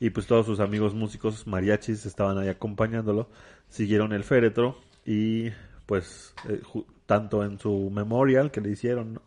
[0.00, 3.28] y pues todos sus amigos músicos mariachis estaban ahí acompañándolo,
[3.68, 5.50] siguieron el féretro y
[5.86, 6.60] pues eh,
[7.06, 9.20] tanto en su memorial que le hicieron,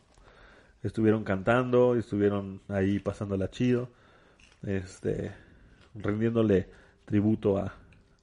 [0.83, 3.89] estuvieron cantando, estuvieron ahí pasándola chido,
[4.63, 5.31] este,
[5.95, 6.67] rindiéndole
[7.11, 7.73] tributo a,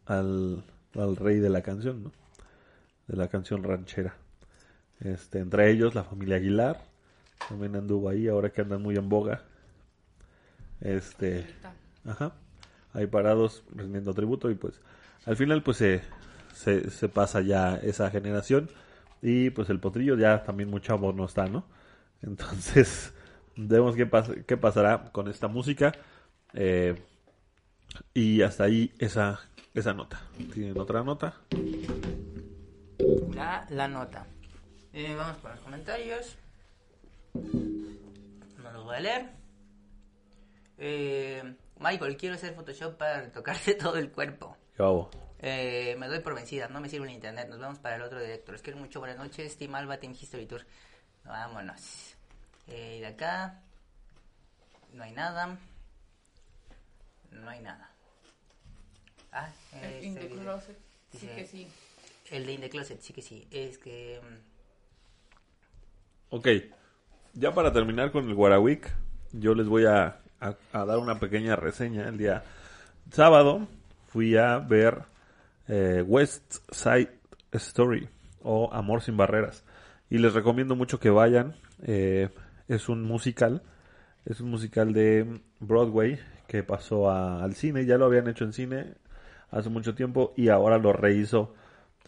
[0.07, 0.63] al,
[0.95, 2.13] al rey de la canción, ¿no?
[3.07, 4.15] De la canción ranchera.
[5.01, 6.81] Este, entre ellos la familia Aguilar,
[7.51, 9.43] también anduvo ahí, ahora que andan muy en boga.
[10.81, 11.47] Este,
[12.07, 12.33] ajá,
[12.95, 14.81] ahí parados rindiendo tributo y pues
[15.27, 16.01] al final pues se,
[16.55, 18.71] se, se pasa ya esa generación
[19.21, 21.65] y pues el potrillo ya también mucho amor no está, ¿no?
[22.23, 23.13] Entonces,
[23.57, 25.93] vemos qué, pas- qué pasará con esta música.
[26.55, 26.97] Eh,
[28.15, 29.41] y hasta ahí esa,
[29.75, 30.21] esa nota.
[30.53, 31.35] ¿Tienen otra nota?
[33.35, 34.27] La, la nota.
[34.93, 36.37] Eh, vamos con los comentarios.
[37.35, 39.31] No los voy a leer.
[40.79, 44.57] Eh, Michael, quiero hacer Photoshop para retocarte todo el cuerpo.
[44.77, 45.11] ¿Qué hago?
[45.41, 47.49] Eh, me doy por vencida, no me sirve el internet.
[47.49, 48.53] Nos vemos para el otro director.
[48.53, 49.57] Los quiero mucho, buenas noches.
[49.57, 50.67] Team Alba, Team History Tour.
[51.25, 52.15] Vámonos.
[52.67, 53.63] Eh, de acá.
[54.93, 55.59] No hay nada.
[57.33, 57.91] No hay nada.
[59.33, 60.43] Ah, El este In the video.
[60.43, 60.79] Closet.
[61.13, 61.69] Sí que sí.
[62.31, 63.47] El de In the Closet, sí que sí.
[63.51, 64.21] Es que.
[64.23, 64.49] mm,
[66.31, 66.47] Ok,
[67.35, 68.93] ya para terminar con el Guarawick,
[69.33, 72.07] yo les voy a, a- a dar una pequeña reseña.
[72.09, 72.45] El día
[73.11, 73.67] sábado
[74.09, 75.05] fui a ver
[75.69, 77.11] eh, West Side
[77.53, 78.09] Story
[78.43, 79.65] o Amor sin Barreras.
[80.11, 81.55] Y les recomiendo mucho que vayan.
[81.83, 82.29] Eh,
[82.69, 83.63] es un musical.
[84.27, 87.87] Es un musical de Broadway que pasó a- al cine.
[87.87, 88.95] Ya lo habían hecho en cine
[89.53, 91.55] hace mucho tiempo y ahora lo rehizo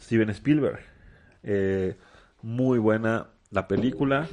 [0.01, 0.81] Steven Spielberg.
[1.45, 1.97] Eh,
[2.43, 4.27] muy buena la película.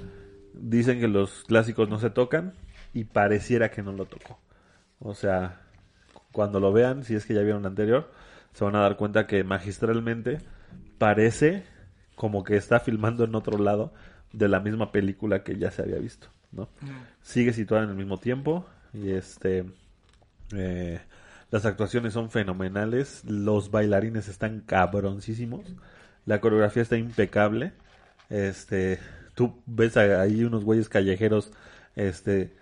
[0.54, 2.54] Dicen que los clásicos no se tocan
[2.94, 4.40] y pareciera que no lo tocó.
[5.00, 5.62] O sea,
[6.32, 8.10] cuando lo vean, si es que ya vieron la anterior,
[8.54, 10.40] se van a dar cuenta que magistralmente
[10.98, 11.64] parece
[12.16, 13.94] como que está filmando en otro lado
[14.34, 16.70] de la misma película que ya se había visto, ¿no?
[17.22, 19.66] Sigue situada en el mismo tiempo y este
[20.54, 21.00] eh,
[21.52, 25.66] las actuaciones son fenomenales, los bailarines están cabroncísimos,
[26.26, 27.74] la coreografía está impecable,
[28.30, 29.00] este,
[29.36, 31.52] tú ves ahí unos güeyes callejeros,
[31.96, 32.54] este,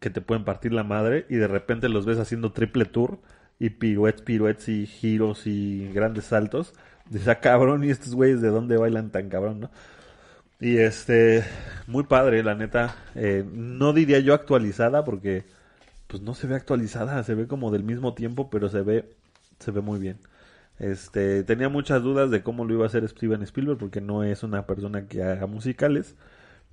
[0.00, 3.18] que te pueden partir la madre y de repente los ves haciendo triple tour
[3.58, 6.74] y piruetes, piruetes y giros y grandes saltos.
[7.08, 9.70] Dices, ah, cabrón, y estos güeyes de dónde bailan tan cabrón, ¿no?
[10.60, 11.44] Y este,
[11.86, 12.96] muy padre, la neta.
[13.14, 15.44] Eh, no diría yo actualizada porque,
[16.12, 19.16] pues no se ve actualizada, se ve como del mismo tiempo, pero se ve,
[19.60, 20.18] se ve muy bien.
[20.78, 24.42] Este, tenía muchas dudas de cómo lo iba a hacer Steven Spielberg porque no es
[24.42, 26.14] una persona que haga musicales,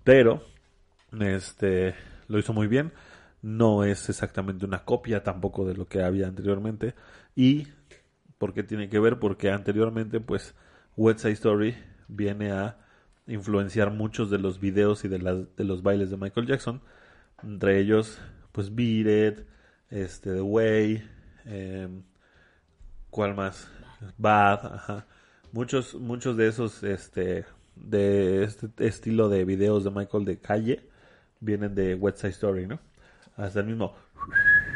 [0.03, 0.43] pero,
[1.21, 1.95] este,
[2.27, 2.91] lo hizo muy bien.
[3.41, 6.93] No es exactamente una copia tampoco de lo que había anteriormente.
[7.33, 7.69] Y,
[8.39, 9.19] ¿por qué tiene que ver?
[9.19, 10.53] Porque anteriormente, pues,
[10.97, 11.75] West Side Story
[12.09, 12.77] viene a
[13.25, 16.81] influenciar muchos de los videos y de, las, de los bailes de Michael Jackson.
[17.41, 18.19] Entre ellos,
[18.51, 19.45] pues, Beat It,
[19.89, 21.09] este, The Way,
[21.45, 22.03] em,
[23.09, 23.67] ¿cuál más?
[24.17, 25.07] Bad, ajá.
[25.51, 30.87] Muchos, muchos de esos, este, de este estilo de videos de Michael de calle
[31.39, 32.79] vienen de West Side Story, ¿no?
[33.35, 33.95] Hasta el mismo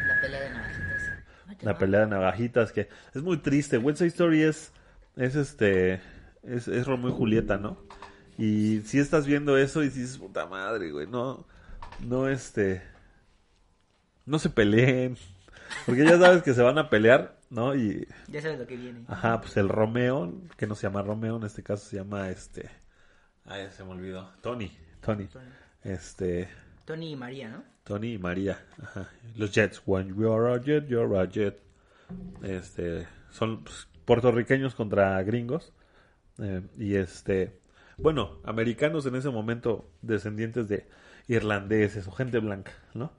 [0.07, 1.63] La pelea de navajitas.
[1.63, 3.77] la pelea de navajitas que es muy triste.
[3.77, 4.71] West Side Story es
[5.15, 6.01] es este
[6.43, 7.77] es, es Romeo y Julieta, ¿no?
[8.37, 11.45] Y si estás viendo eso y dices, puta madre, güey, no
[11.99, 12.81] no este
[14.25, 15.17] no se peleen.
[15.85, 17.73] Porque ya sabes que se van a pelear, ¿no?
[17.75, 19.05] Y Ya sabes lo que viene.
[19.07, 22.69] ajá, pues el Romeo, que no se llama Romeo, en este caso se llama este
[23.45, 24.29] Ay, se me olvidó.
[24.41, 25.27] Tony, Tony.
[25.83, 26.47] Este
[26.85, 27.63] Tony y María, ¿no?
[27.83, 28.63] Tony y María.
[28.81, 29.09] Ajá.
[29.35, 29.81] Los Jets.
[29.85, 31.59] When you're a jet, you're a jet.
[32.43, 35.73] Este, son pues, puertorriqueños contra gringos.
[36.39, 37.59] Eh, y este,
[37.97, 40.87] bueno, americanos en ese momento descendientes de
[41.27, 43.11] irlandeses o gente blanca, ¿no?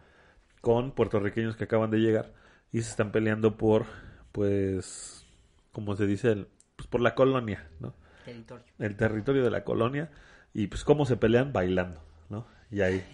[0.64, 2.32] Con puertorriqueños que acaban de llegar
[2.72, 3.84] y se están peleando por,
[4.32, 5.24] pues,
[5.72, 7.94] como se dice, el- pues por la colonia, ¿no?
[8.24, 8.64] Territorio.
[8.78, 10.10] el territorio de la colonia
[10.54, 12.00] y pues cómo se pelean bailando,
[12.30, 12.46] ¿no?
[12.70, 13.04] Y ahí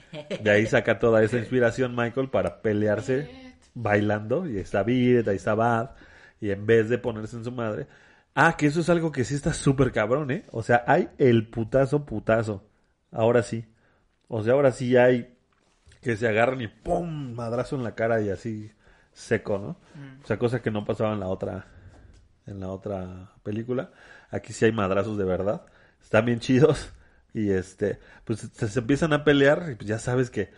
[0.43, 3.29] de ahí saca toda esa inspiración Michael para pelearse
[3.75, 5.91] bailando y está Beat, ahí está Bad
[6.41, 7.87] y en vez de ponerse en su madre,
[8.35, 10.45] ah, que eso es algo que sí está súper cabrón, ¿eh?
[10.53, 12.65] O sea, hay el putazo putazo.
[13.11, 13.67] Ahora sí.
[14.29, 15.37] O sea, ahora sí hay
[16.01, 18.73] que se agarran y pum, madrazo en la cara y así
[19.13, 19.77] seco, ¿no?
[20.23, 21.67] O sea, cosa que no pasaba en la otra
[22.47, 23.91] en la otra película.
[24.31, 25.63] Aquí sí hay madrazos de verdad.
[26.03, 26.93] Están bien chidos.
[27.33, 30.51] Y este, pues se, se empiezan a pelear y pues ya sabes que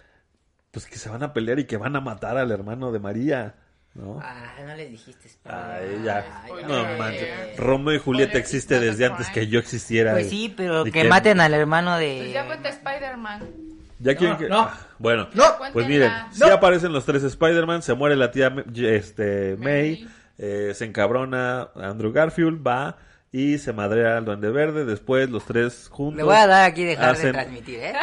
[0.70, 3.56] pues que se van a pelear y que van a matar al hermano de María,
[3.92, 4.18] ¿no?
[4.22, 5.28] Ah, no les dijiste.
[5.44, 6.44] Ay, ya.
[6.44, 7.28] Ay, No ay, manches.
[7.30, 7.56] ay.
[7.58, 10.12] Romeo y Julieta existe desde antes que yo existiera.
[10.12, 12.20] Pues sí, pero y que maten al hermano de...
[12.22, 13.71] Pues ya cuenta Spider-Man.
[14.02, 14.48] Ya quieren No, que...
[14.48, 14.60] no.
[14.60, 15.44] Ah, bueno, No.
[15.72, 20.06] pues miren, sí aparecen los tres Spider-Man, se muere la tía este, May,
[20.38, 22.96] eh, se encabrona Andrew Garfield, va
[23.30, 26.16] y se madrea al Duende Verde, después los tres juntos.
[26.18, 27.94] Le voy a dar aquí dejar de transmitir, ¿eh?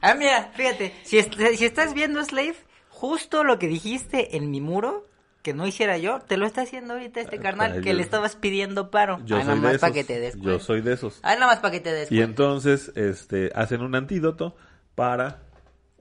[0.00, 2.56] Ah, mira, fíjate, si, est- si estás viendo Slave,
[2.88, 5.06] justo lo que dijiste en mi muro,
[5.42, 8.34] que no hiciera yo, te lo está haciendo ahorita este Ah, carnal, que le estabas
[8.34, 9.20] pidiendo paro.
[9.24, 9.80] Yo ah, nada soy de más esos.
[9.80, 11.20] para que te des Yo soy de esos.
[11.22, 14.56] Ah, nada más para que te des Y entonces, este, hacen un antídoto
[14.98, 15.42] para...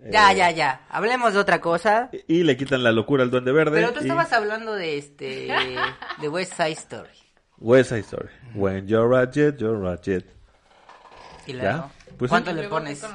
[0.01, 0.85] eh, Ya, ya, ya.
[0.89, 2.09] Hablemos de otra cosa.
[2.27, 3.79] Y le quitan la locura al Duende Verde.
[3.79, 5.47] Pero tú y- estabas hablando de este...
[6.21, 7.09] de West Side Story.
[7.59, 8.29] West Side Story.
[8.55, 10.25] When you're a jet, you're a jet.
[11.45, 11.61] Y ¿Ya?
[11.71, 12.57] luego, Pues ¿cuánto sí.
[12.57, 13.05] le pones?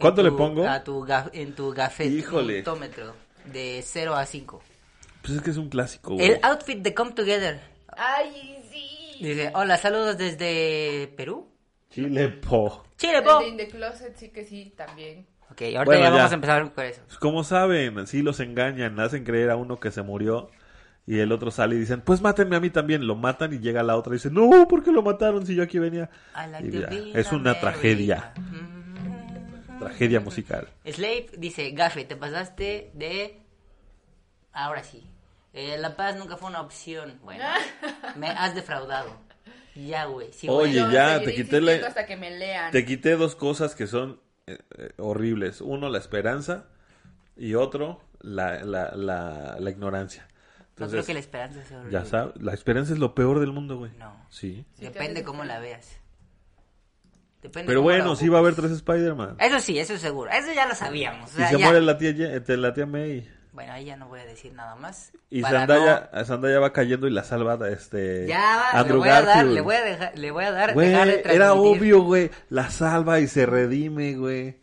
[0.00, 0.68] ¿Cuánto le pongo?
[0.68, 2.54] A tu en tu Híjole.
[2.62, 3.14] gafetómetro.
[3.44, 4.62] De 0 a 5.
[5.22, 6.26] Pues es que es un clásico, güey.
[6.26, 7.60] El outfit de Come Together.
[7.96, 9.16] Ay, sí.
[9.24, 11.48] Dice, hola, saludos desde Perú.
[11.90, 12.84] Chile, po.
[12.98, 13.38] Chile, El po.
[13.38, 15.26] de In the Closet sí que sí, también.
[15.50, 16.16] Ok, ahorita Bueno, ya ya.
[16.16, 17.00] vamos a empezar con eso.
[17.20, 20.50] Como saben, sí los engañan, hacen creer a uno que se murió
[21.06, 23.06] y el otro sale y dicen, pues mátenme a mí también.
[23.06, 25.62] Lo matan y llega la otra y dice, no, ¿por qué lo mataron si yo
[25.62, 26.10] aquí venía?
[26.34, 29.78] Like es una tragedia, Mm.
[29.78, 30.68] tragedia musical.
[30.84, 33.40] Slave dice, Gafe, te pasaste de...
[34.52, 35.06] Ahora sí.
[35.54, 37.18] Eh, la paz nunca fue una opción.
[37.22, 37.44] Bueno,
[38.16, 39.16] me has defraudado.
[39.86, 40.32] Ya, güey.
[40.32, 40.48] sí.
[40.48, 42.72] Oye, ya, te quité la- hasta que me lean.
[42.72, 45.60] Te quité dos cosas que son eh, eh, horribles.
[45.60, 46.66] Uno, la esperanza
[47.36, 50.26] y otro, la, la, la, la ignorancia.
[50.28, 51.98] No Entonces, creo que la esperanza sea horrible.
[51.98, 53.92] ya sabes, la esperanza es lo peor del mundo, güey.
[53.98, 54.14] No.
[54.30, 54.64] Sí.
[54.78, 55.96] Depende cómo la veas.
[57.42, 59.36] Depende Pero bueno, sí va a haber tres Spider-Man.
[59.38, 60.28] Eso sí, eso es seguro.
[60.30, 61.30] Eso ya lo sabíamos.
[61.36, 61.64] o Y se ya.
[61.64, 63.28] muere la tía, eh, la tía May.
[63.58, 65.10] Bueno, ahí ya no voy a decir nada más.
[65.30, 69.08] Y Zendaya, Zendaya va cayendo y la salva este no- Ya, va, le Andrew voy
[69.08, 69.54] a dar, Garfield.
[69.54, 72.30] le voy a dejar, le voy a dar, Güey, dejar de era obvio, güey.
[72.50, 74.58] La salva y se redime, güey.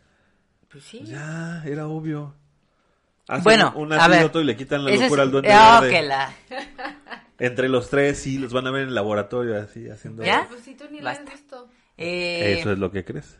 [0.70, 1.02] Pues sí.
[1.04, 2.34] Ya, era obvio.
[3.28, 4.16] Hacen Bueno, un a ver.
[4.18, 5.94] antídoto y le quitan la locura es- al duende Ah, verde.
[5.94, 6.32] que la...
[7.38, 10.24] Entre los tres, sí, los van a ver en el laboratorio así, haciendo...
[10.24, 10.46] ¿Ya?
[10.48, 11.68] Pues si tú ni has visto.
[11.98, 13.36] Eh, Eso es lo que crees.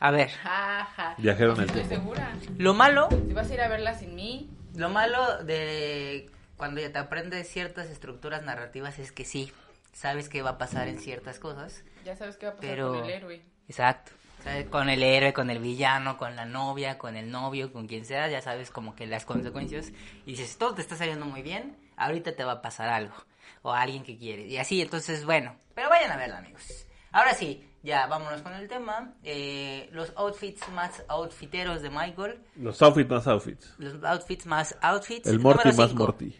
[0.00, 1.14] A ver, Ja, ja.
[1.16, 2.14] Viajero en el Estoy tiempo.
[2.14, 2.32] segura.
[2.58, 6.92] lo malo, Si vas a ir a verla sin mí, lo malo de cuando ya
[6.92, 9.52] te aprendes ciertas estructuras narrativas es que sí,
[9.92, 11.84] sabes qué va a pasar en ciertas cosas.
[12.04, 12.94] ya sabes qué va a pasar Pero...
[12.94, 13.42] con el héroe.
[13.68, 14.12] Exacto.
[14.42, 14.68] ¿Sabes?
[14.68, 18.28] Con el héroe, con el villano, con la novia, con el novio, con quien sea,
[18.28, 19.92] ya sabes como que las consecuencias.
[20.26, 23.14] Y dices, todo te está saliendo muy bien, ahorita te va a pasar algo.
[23.62, 24.50] O a alguien que quieres.
[24.50, 25.54] Y así, entonces, bueno.
[25.76, 26.86] Pero vayan a verla, amigos.
[27.12, 29.14] Ahora sí, ya vámonos con el tema.
[29.22, 32.40] Eh, los outfits más outfiteros de Michael.
[32.56, 33.74] Los outfits más outfits.
[33.78, 35.26] Los outfits más outfits.
[35.28, 35.94] El Morty Número más.
[35.94, 36.36] Morty.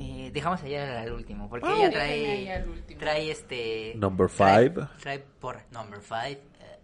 [0.00, 2.64] Eh, dejamos ayer al último, porque Ah, ella trae,
[2.98, 3.94] trae este...
[3.96, 4.88] Number trae- five.
[5.00, 6.78] Trae, por number five, eh,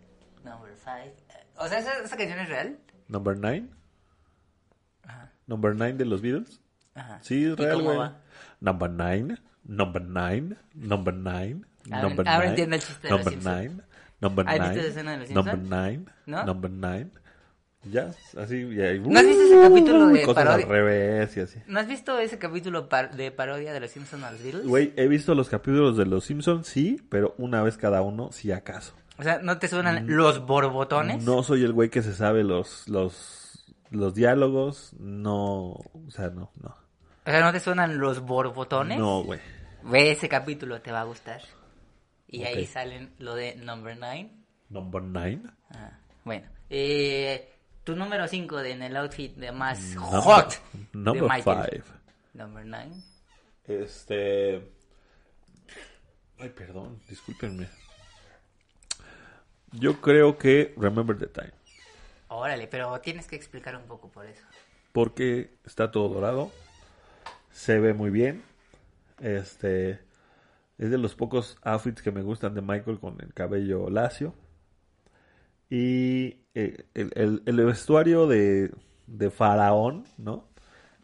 [0.45, 1.15] number five.
[1.29, 2.79] eh, o sea, ¿esa, esa canción es real?
[3.09, 3.69] Number nine.
[5.05, 5.31] Ajá.
[5.47, 6.61] Number nine de los Beatles.
[6.95, 7.19] Ajá.
[7.23, 7.99] Sí, ¿Y es real, cómo güey.
[7.99, 8.21] va?
[8.61, 9.37] Number nine.
[9.65, 10.57] Number nine.
[10.75, 11.65] Number nine.
[11.87, 12.49] Number ahora nine.
[12.51, 13.83] entiendo el chiste de Number nine.
[14.21, 15.35] Number ¿Has visto nine.
[15.35, 16.05] Number nine.
[16.27, 17.11] Number nine.
[17.91, 18.57] Ya, así.
[18.57, 20.65] Y ahí, ¿No has visto ese capítulo de cosas parodia?
[20.65, 21.59] al revés y así.
[21.67, 24.67] ¿No has visto ese capítulo par- de parodia de los Simpsons a los Beatles?
[24.67, 28.53] Güey, he visto los capítulos de Los Simpsons, sí, pero una vez cada uno, si
[28.53, 28.95] acaso.
[29.19, 31.23] O sea, ¿no te suenan los borbotones?
[31.23, 31.27] Mm.
[31.27, 36.51] No soy el güey que se sabe los, los, los diálogos, no, o sea, no,
[36.61, 36.75] no.
[37.27, 38.99] O sea, ¿no te suenan los borbotones?
[38.99, 39.41] No, güey.
[39.85, 41.43] Ve ese capítulo, te va a gustar.
[42.29, 42.69] Y ahí Ok.
[42.71, 44.31] salen lo de number nine.
[44.71, 45.43] Number nine.
[45.71, 47.53] Ah, bueno, eh,
[47.85, 50.55] tu número 5 en el outfit de más Number- hot
[50.93, 51.71] Number de Michael.
[51.71, 51.85] five.
[52.33, 52.91] Number 9.
[53.67, 54.73] Este.
[56.39, 57.69] Ay, perdón, discúlpenme.
[59.73, 61.53] Yo creo que Remember the Time.
[62.29, 64.43] Órale, pero tienes que explicar un poco por eso.
[64.93, 66.51] Porque está todo dorado.
[67.53, 68.43] Se ve muy bien.
[69.25, 70.01] Este.
[70.77, 74.35] Es de los pocos outfits que me gustan de Michael con el cabello lacio.
[75.71, 78.73] Y eh, el, el- el vestuario de,
[79.07, 80.49] de faraón, ¿no?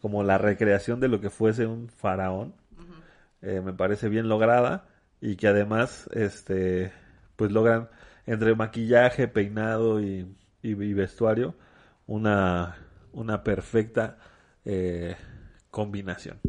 [0.01, 2.53] Como la recreación de lo que fuese un faraón.
[3.41, 4.87] eh, me parece bien lograda.
[5.19, 6.91] Y que además, este,
[7.35, 7.89] pues logran
[8.25, 11.55] entre maquillaje, peinado y, y- y vestuario
[12.07, 12.75] una,
[13.13, 14.17] una perfecta
[14.65, 15.15] eh,
[15.71, 16.39] combinación.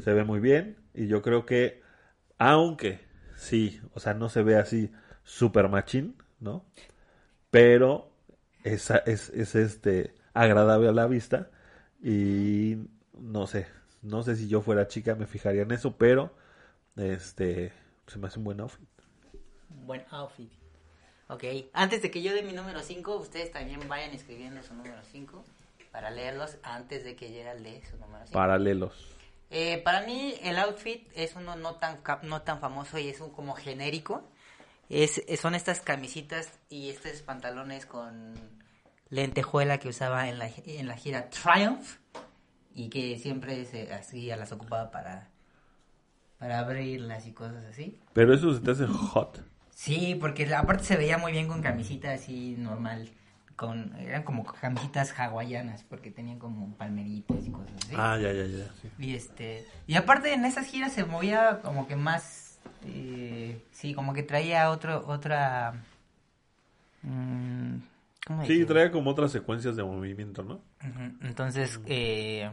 [0.00, 1.82] Se ve muy bien y yo creo que,
[2.38, 3.00] aunque
[3.36, 4.90] sí, o sea, no se ve así
[5.24, 6.64] super machín, ¿no?
[7.50, 8.10] Pero
[8.64, 11.50] es, es, es este agradable a la vista
[12.02, 12.76] y
[13.18, 13.66] no sé,
[14.02, 16.34] no sé si yo fuera chica me fijaría en eso, pero
[16.96, 17.72] este
[18.06, 18.88] se me hace un buen outfit.
[19.86, 20.50] Buen outfit.
[21.28, 25.02] Ok, antes de que yo dé mi número 5, ustedes también vayan escribiendo su número
[25.12, 25.44] 5
[25.90, 28.32] para leerlos antes de que Gerald lee su número 5.
[28.32, 29.16] Paralelos.
[29.54, 33.30] Eh, para mí el outfit es uno no tan no tan famoso y es un
[33.30, 34.28] como genérico.
[34.88, 38.34] Es, son estas camisitas y estos pantalones con
[39.10, 41.96] lentejuela que usaba en la, en la gira Triumph
[42.74, 45.28] y que siempre se hacía las ocupaba para
[46.38, 48.00] para abrirlas y cosas así.
[48.14, 49.44] Pero eso se te hace hot.
[49.74, 53.10] Sí, porque aparte se veía muy bien con camisita así normal,
[53.62, 57.94] con eran como camisitas hawaianas porque tenían como palmeritas y cosas así.
[57.96, 58.64] Ah, ya, ya, ya.
[58.80, 58.90] sí.
[58.98, 64.12] Y este y aparte en esas giras se movía como que más eh, sí, como
[64.14, 65.74] que traía otro otra
[67.02, 67.76] mm,
[68.26, 70.60] ¿cómo Sí, trae como otras secuencias de movimiento, ¿no?
[71.22, 72.50] Entonces, eh,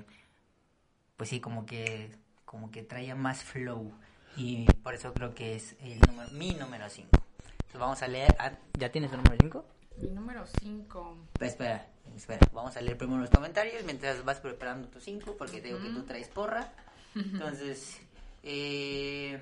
[1.18, 2.12] pues sí, como que,
[2.46, 3.92] como que traía más flow.
[4.38, 7.10] Y por eso creo que es el número, mi número 5.
[7.12, 8.36] Entonces vamos a leer.
[8.40, 9.66] ah, ¿Ya tienes el número 5?
[10.02, 11.18] Mi número 5.
[11.34, 15.62] Pero espera, espera, vamos a leer primero los comentarios mientras vas preparando tus cinco, porque
[15.62, 16.72] te digo que tú traes porra.
[17.16, 18.00] Entonces,
[18.44, 19.42] eh...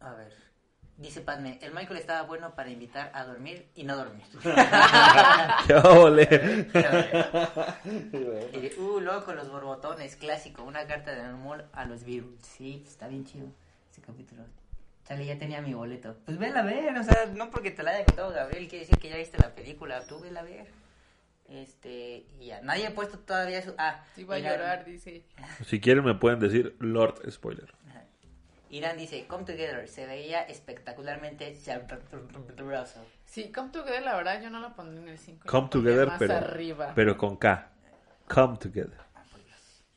[0.00, 0.32] a ver,
[0.96, 4.24] dice Padme, el Michael estaba bueno para invitar a dormir y no dormir.
[5.66, 6.28] ¡Qué ole!
[6.30, 7.76] Eh,
[8.78, 12.40] uh, loco, los borbotones, clásico, una carta de amor a los virus.
[12.42, 13.48] Sí, está bien chido
[13.90, 14.44] ese capítulo.
[15.06, 16.16] Chale, ya tenía mi boleto.
[16.24, 18.98] Pues vela a ver, o sea, no porque te la haya contado Gabriel, quiere decir
[18.98, 20.66] que ya viste la película, tú vela a ver.
[21.48, 23.72] Este, y ya, nadie ha puesto todavía su...
[23.78, 25.22] Ah, Sí, va a llorar, dice.
[25.64, 27.72] Si quieren me pueden decir Lord Spoiler.
[27.88, 28.02] Ajá.
[28.68, 33.04] Irán dice, Come Together, se veía espectacularmente sabroso.
[33.26, 35.46] Sí, Come Together, la verdad, yo no lo pondré en el 5.
[35.48, 36.92] Come Together, pero, arriba.
[36.96, 37.70] pero con K.
[38.26, 38.98] Come Together.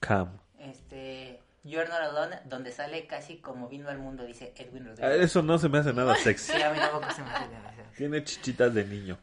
[0.07, 0.32] Come.
[0.60, 5.22] Este, You're Not Alone, donde sale casi como vino al mundo, dice Edwin Rodríguez.
[5.22, 6.53] Eso no se me hace nada sexy.
[6.53, 7.84] Sí, a mí tampoco se me hace gracia.
[7.97, 9.18] Tiene chichitas de niño.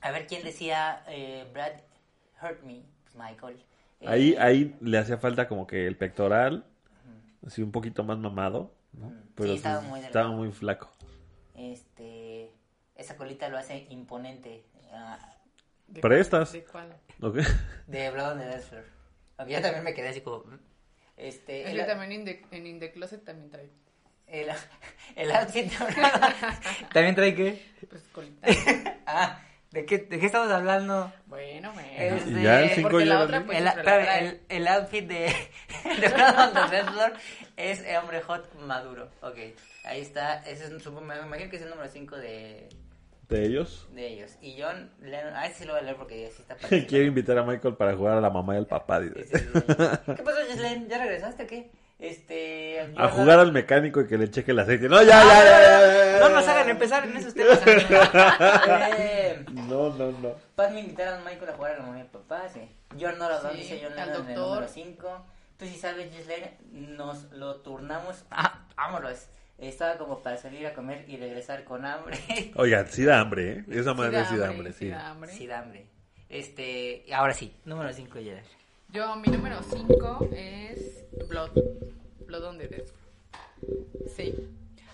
[0.00, 1.72] A ver quién decía eh, Brad
[2.42, 3.56] Hurt Me, pues Michael.
[4.00, 6.64] Eh, Ahí, ahí le hacía falta como que el pectoral,
[7.46, 9.12] así un poquito más mamado, ¿no?
[9.34, 10.90] Pero Sí, estaba muy estaba muy flaco.
[11.56, 12.52] Este,
[12.94, 14.64] esa colita lo hace imponente.
[14.92, 15.18] ah,
[15.88, 16.50] ¿De Prestas.
[16.70, 17.30] cuál- ¿De cuál?
[17.32, 17.36] ¿Ok?
[17.86, 18.84] de Blood on the Dance Floor.
[19.38, 20.44] Aunque Yo también me quedé así como...
[21.18, 23.68] Este, Es el, que también in the- en In The Closet también trae.
[24.28, 24.48] el,
[25.16, 25.72] el outfit
[26.92, 27.66] ¿También trae qué?
[27.88, 28.46] Pues colita.
[29.10, 29.40] Ah,
[29.70, 31.10] ¿de qué, ¿de qué estamos hablando?
[31.26, 31.88] bueno, bueno.
[31.96, 35.16] Este, Ya el cinco porque ya la lo otra pues el, el, el outfit de,
[35.98, 37.12] de Dance Floor
[37.56, 39.10] es el hombre hot maduro.
[39.22, 39.38] Ok,
[39.84, 40.42] ahí está.
[40.44, 42.68] Ese es, supongo- me imagino que es el número 5 de,
[43.28, 43.86] De ellos.
[43.92, 44.32] de ellos.
[44.40, 47.02] Y John Lennon, ah, sí lo voy a leer porque sí está participando.
[47.04, 49.00] invitar a Michael para jugar a la mamá y al papá.
[49.00, 49.24] dice.
[49.24, 49.64] Sí, sí, sí.
[50.16, 50.88] ¿Qué pasó, Gislen?
[50.88, 51.70] ¿Ya regresaste o qué?
[51.98, 52.92] Este.
[52.96, 54.88] A jugar al mecánico y que le cheque el aceite.
[54.88, 56.20] No, ya, ya, ya, ya, ya, ya.
[56.20, 57.60] No nos hagan empezar en esos temas.
[59.68, 60.34] No, no, no.
[60.54, 62.60] Paz me invitaron a Michael a jugar a la mamá y el papá, sí.
[62.96, 64.54] Yo no lo Sí, dice John al Lennon en el doctor.
[64.54, 65.26] número 5.
[65.58, 66.56] Tú sí sabes, Gislen,
[66.96, 68.24] nos lo turnamos.
[68.30, 69.26] Ah, vámonos.
[69.58, 72.18] Estaba como para salir a comer y regresar con hambre.
[72.54, 73.64] Oigan, sí da hambre, ¿eh?
[73.70, 74.88] Esa madre sí da da hambre, sí sí.
[74.88, 75.32] da hambre.
[75.32, 75.86] Sí, da hambre.
[76.28, 78.42] Este, ahora sí, número 5 ya.
[78.90, 81.50] Yo, mi número 5 es Blood.
[82.26, 82.90] Blood on the Death.
[84.14, 84.34] Sí.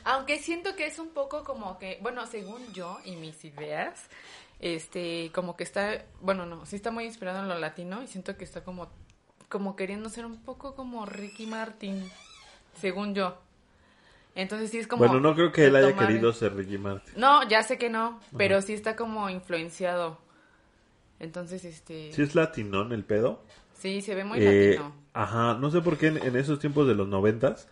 [0.04, 4.08] Aunque siento que es un poco como que, bueno, según yo y mis ideas,
[4.60, 8.36] este, como que está, bueno, no, sí está muy inspirado en lo latino y siento
[8.36, 8.88] que está como,
[9.48, 12.10] como queriendo ser un poco como Ricky Martin,
[12.80, 13.38] según yo.
[14.35, 15.05] Entonces sí es como...
[15.05, 17.14] Bueno, no creo que él haya querido ser Ricky Martin.
[17.16, 20.18] No, ya sé que no, pero sí está como influenciado.
[21.20, 22.12] Entonces, este...
[22.12, 23.43] Sí es latinón el pedo.
[23.74, 24.95] Sí, se ve muy Eh, latino.
[25.12, 27.68] Ajá, no sé por qué en, en esos tiempos de los noventas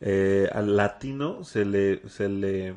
[0.00, 2.74] eh, al latino se le, se le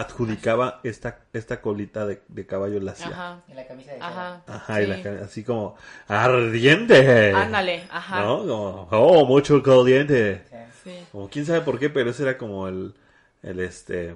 [0.00, 3.06] adjudicaba esta, esta colita de, de caballo lacia.
[3.08, 4.82] Ajá, Ajá, En la camisa de ajá.
[4.82, 5.02] y la sí.
[5.02, 5.76] ca- así como
[6.08, 7.32] ardiente.
[7.32, 8.22] Ándale, ajá.
[8.22, 8.38] ¿No?
[8.40, 10.42] Como, oh, mucho caliente.
[10.48, 10.66] seda.
[10.84, 10.98] Sí.
[11.12, 12.94] Como quién sabe por qué, pero ese era como el,
[13.42, 14.14] el este,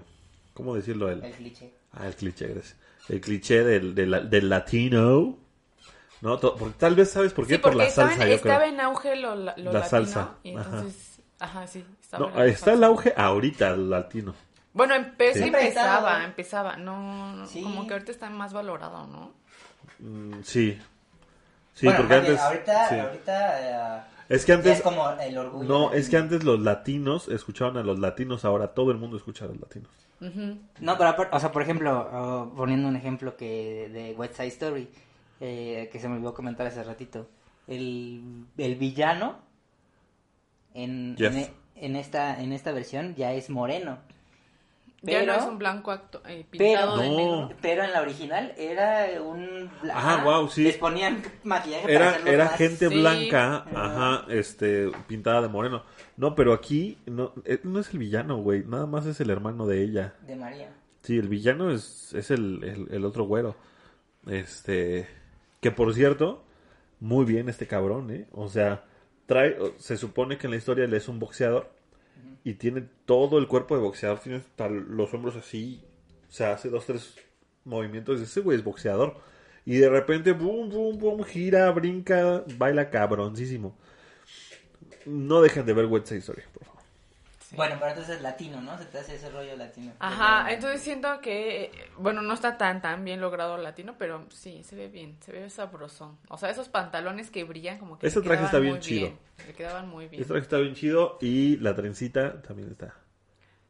[0.55, 1.11] ¿cómo decirlo?
[1.11, 1.73] El, El cliché.
[1.93, 2.77] Ah, el cliché, gracias.
[3.09, 5.37] El cliché del, del, del latino.
[6.21, 6.39] ¿No?
[6.39, 8.75] To- porque tal vez sabes por qué, Sí, por la salsa, en, yo estaba creo.
[8.75, 9.89] en auge lo, la- lo La latino.
[9.89, 11.85] salsa, Y entonces, ajá, sí.
[12.03, 14.35] Estaba No, en la está el auge ahorita, el latino.
[14.73, 15.43] Bueno, empe- Sí.
[15.45, 16.77] Empezaba, empezaba.
[16.77, 17.63] No, no, Sí.
[17.63, 19.33] como que ahorita está más valorado, ¿no?
[19.99, 20.79] Mm, sí.
[21.75, 22.41] Sí, Bueno, porque antes...
[22.41, 22.99] ahorita, sí.
[22.99, 24.77] ahorita eh, Es que ya antes...
[24.79, 25.69] es como el orgullo.
[25.69, 29.45] No, es que antes los latinos escuchaban a los latinos, ahora todo el mundo escucha
[29.45, 29.91] a los latinos.
[30.21, 34.49] No, pero aparte, o sea, por ejemplo, uh, poniendo un ejemplo que de West Side
[34.49, 34.91] Story,
[35.41, 37.27] eh, que se me olvidó comentar hace ratito,
[37.67, 39.39] el, el villano
[40.75, 43.99] en, en, en esta en esta versión ya es moreno.
[45.03, 47.17] Ya Pero, no es un blanco acto- eh, pintado pero, de No.
[47.17, 47.57] negro.
[47.63, 50.63] pero en la original era un bla- Ajá, ajá, guau, sí.
[50.65, 52.95] Les ponían maquillaje Era, hacerlos era más- gente Sí.
[53.01, 55.85] blanca, ajá, este, pintada de moreno.
[56.17, 59.67] No, pero aquí no, eh, no es el villano, güey, nada más es el hermano
[59.67, 60.15] de ella.
[60.27, 60.71] de María.
[61.03, 63.57] Sí, el villano es, es el, el, el otro güero.
[64.27, 65.07] Este,
[65.61, 66.45] que por cierto,
[67.01, 68.27] muy bien este cabrón, ¿eh?
[68.33, 68.85] O sea,
[69.27, 71.71] trae, se supone que en la historia él es un boxeador
[72.45, 75.83] y tiene todo el cuerpo de boxeador, tiene hasta los hombros así,
[76.29, 77.17] o sea, hace dos, tres
[77.65, 79.17] movimientos, ese güey es boxeador.
[79.67, 83.77] Y de repente, boom, boom, boom, gira, brinca, baila cabroncísimo.
[85.07, 86.70] No dejen de ver West Side Story, por favor.
[87.57, 88.79] Bueno, pero entonces latino, ¿no?
[88.79, 89.93] Se te hace ese rollo latino.
[89.99, 94.25] Ajá, Pero- entonces siento que, bueno, no está tan tan bien logrado el latino, pero
[94.31, 96.17] sí, se ve bien, se ve sabroso.
[96.29, 99.13] O sea, esos pantalones que brillan como que Ese traje está bien chido.
[99.47, 100.23] Le quedaban muy bien.
[100.23, 102.95] Este traje está bien chido y la trencita también está.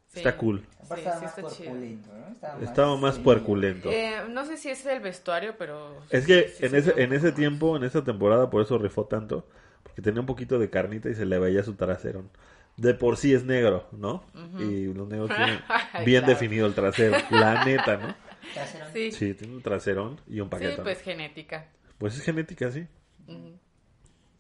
[0.09, 0.19] Sí.
[0.19, 0.67] Está cool.
[0.83, 1.71] Sí, estaba sí más está chido.
[1.71, 2.33] corpulento, ¿no?
[2.33, 3.21] Estaba Estaba más sí.
[3.23, 3.91] puerculento.
[3.91, 5.97] Eh, no sé si es el vestuario, pero...
[6.11, 9.05] Es que sí en se ese, en ese tiempo, en esa temporada, por eso rifó
[9.07, 9.47] tanto.
[9.85, 12.25] Porque tenía un poquito de carnita y se le veía su trasero.
[12.81, 14.25] De por sí es negro, ¿no?
[14.59, 15.61] Y los negros tienen
[16.07, 16.27] bien claro.
[16.27, 17.17] definido el trasero.
[17.31, 18.15] La neta, ¿no?
[18.55, 18.85] Trasero.
[18.87, 18.93] más.
[18.95, 20.85] Sí, sí, Sí, tiene un traserón y un paquetón.
[20.85, 21.69] pues genética.
[21.99, 22.87] Pues es genética, sí.
[23.29, 23.59] Ujú.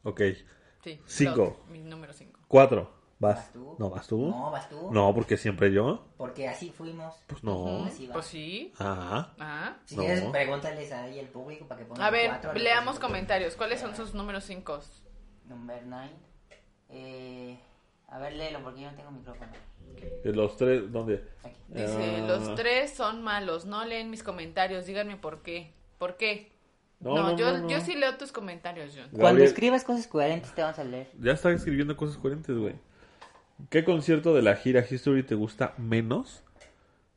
[0.04, 0.20] Ok.
[0.82, 0.98] Sí.
[1.04, 1.58] Cinco.
[1.60, 2.40] los- mi número 5.
[2.48, 2.98] Cuatro.
[3.18, 3.36] Vas.
[3.36, 3.76] ¿Vas tú?
[3.78, 4.30] No, vas tú.
[4.30, 4.90] No, vas tú.
[4.90, 6.06] No, porque siempre yo.
[6.16, 7.14] Porque así fuimos.
[7.26, 7.86] Pues no.
[8.14, 8.72] Pues sí.
[8.78, 9.34] Ajá.
[9.38, 9.76] Ah.
[9.84, 10.02] Si No.
[10.04, 13.54] quieres, pregúntales ahí al público para que pongan A ver, cuatro, leamos comentarios.
[13.56, 14.80] ¿Cuáles son sus números 5?
[15.44, 16.10] Number 9.
[16.88, 17.60] Eh,
[18.10, 19.50] a ver, léelo porque yo no tengo micrófono.
[20.24, 21.24] Los tres, ¿dónde?
[21.44, 21.56] Aquí.
[21.68, 22.26] Dice, Ah.
[22.26, 25.72] los tres son malos, no leen mis comentarios, díganme por qué.
[25.98, 26.50] ¿Por qué?
[27.00, 27.68] No, No, no, yo, no, no.
[27.68, 29.04] yo sí leo tus comentarios, John.
[29.10, 31.08] Cuando Gabriel- escribas cosas coherentes te vamos a leer.
[31.20, 32.74] Ya está escribiendo cosas coherentes, güey.
[33.68, 36.42] ¿Qué concierto de la gira History te gusta menos?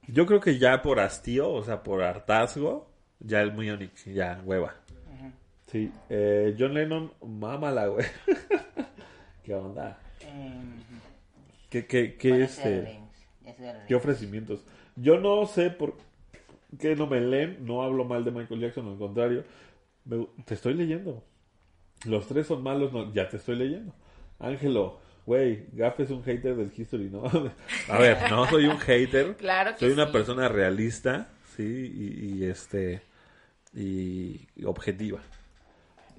[0.08, 2.90] Yo creo que ya por hastío, o sea, por hartazgo,
[3.20, 4.76] ya el Munich, ya, hueva.
[5.68, 8.06] Sí, eh, John Lennon, mámala, güey.
[9.44, 9.98] ¿Qué onda?
[10.34, 10.74] Em,
[11.70, 13.00] ¿Qué, qué, qué, este,
[13.88, 14.62] qué ofrecimientos?
[14.96, 15.96] Yo no sé por
[16.80, 19.44] qué no me leen, no hablo mal de Michael Jackson, al contrario.
[20.06, 21.24] Me- te estoy leyendo.
[22.06, 23.94] Los tres son malos, no, ya te estoy leyendo.
[24.40, 27.24] Ángelo, güey, Gaff es un hater del history, ¿no?
[27.90, 29.36] A ver, no soy un hater.
[29.38, 30.12] Claro que Soy una sí.
[30.12, 33.02] persona realista, sí, y, y, este,
[33.74, 35.22] y, y objetiva.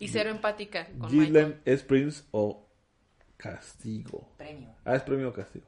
[0.01, 1.57] Y cero empática con Michael.
[1.65, 2.64] es Prince o
[3.37, 4.28] Castigo.
[4.37, 4.68] Premio.
[4.85, 5.66] Ah, es premio o castigo.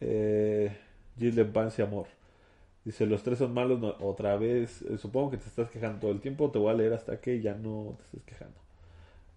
[0.00, 0.76] Eh,
[1.18, 2.06] Gillen Vance Amor.
[2.84, 4.82] Dice, los tres son malos no- otra vez.
[4.82, 6.50] Eh, supongo que te estás quejando todo el tiempo.
[6.50, 8.58] Te voy a leer hasta que ya no te estés quejando.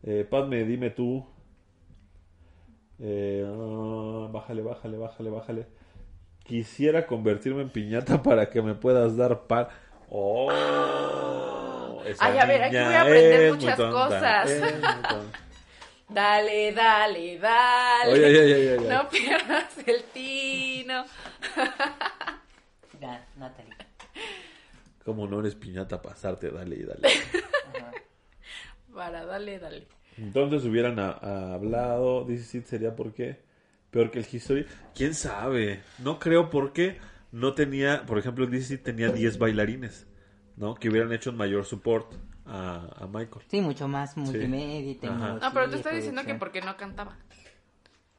[0.03, 1.25] Eh, Padme, dime tú.
[2.99, 5.67] Eh, ah, bájale, bájale, bájale, bájale.
[6.43, 9.69] Quisiera convertirme en piñata para que me puedas dar par.
[10.09, 10.49] Oh,
[12.19, 14.49] Ay, a ver, aquí voy a aprender muchas tonta, cosas.
[16.09, 18.11] Dale, dale, dale.
[18.13, 18.89] Oye, oye, oye, oye.
[18.89, 21.05] No pierdas el tino.
[22.99, 23.73] Ya, Natalie.
[25.05, 27.07] Como no eres piñata, pasarte, dale y dale.
[27.07, 27.91] Ajá.
[28.93, 29.87] Para, dale, dale.
[30.17, 33.39] Entonces hubieran a- a hablado, dice sería porque
[33.91, 34.65] peor que el History.
[34.95, 35.81] ¿Quién sabe?
[35.99, 36.97] No creo porque
[37.31, 40.07] no tenía, por ejemplo, el DC tenía 10 bailarines,
[40.57, 40.75] ¿no?
[40.75, 42.11] Que hubieran hecho un mayor support
[42.49, 43.45] a, a Michael.
[43.47, 45.47] Sí, mucho más multimedia y tecnología.
[45.47, 47.17] No, pero te estoy diciendo que porque no cantaba.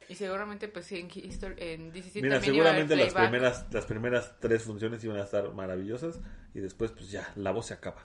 [0.09, 4.63] Y seguramente, pues sí, en, History, en 17 Mira, seguramente las primeras, las primeras tres
[4.63, 6.19] funciones iban a estar maravillosas
[6.53, 8.03] y después pues ya, la voz se acaba,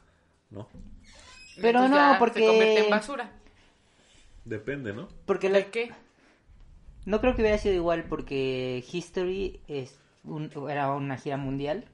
[0.50, 0.68] ¿no?
[1.60, 3.32] Pero Entonces no, porque- Se convierte en basura.
[4.44, 5.08] Depende, ¿no?
[5.24, 5.92] Porque la- ¿De qué?
[7.06, 11.86] no creo que hubiera sido igual porque History es un- era una gira mundial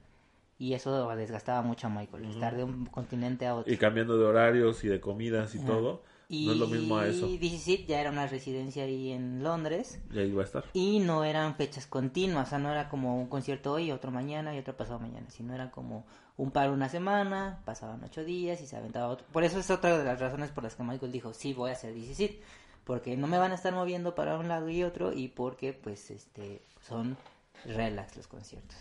[0.57, 2.25] y eso desgastaba mucho a Michael.
[2.25, 3.71] Estar de un continente a otro.
[3.71, 7.07] Y cambiando de horarios y de comidas y todo, Y no es lo mismo a
[7.07, 7.27] eso.
[7.27, 10.63] 17 ya era una residencia ahí en Londres Y ahí va a estar.
[10.73, 14.55] y no eran fechas continuas, o sea, no era como un concierto hoy, otro mañana
[14.55, 16.05] y otro pasado mañana, sino era como
[16.37, 19.25] un par una semana, pasaban ocho días y se aventaba otro.
[19.31, 21.73] Por eso es otra de las razones por las que Michael dijo, sí, voy a
[21.73, 22.41] hacer 17,
[22.85, 26.09] porque no me van a estar moviendo para un lado y otro y porque pues
[26.09, 27.17] este son
[27.65, 28.77] relax los conciertos.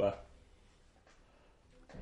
[0.00, 0.22] Va.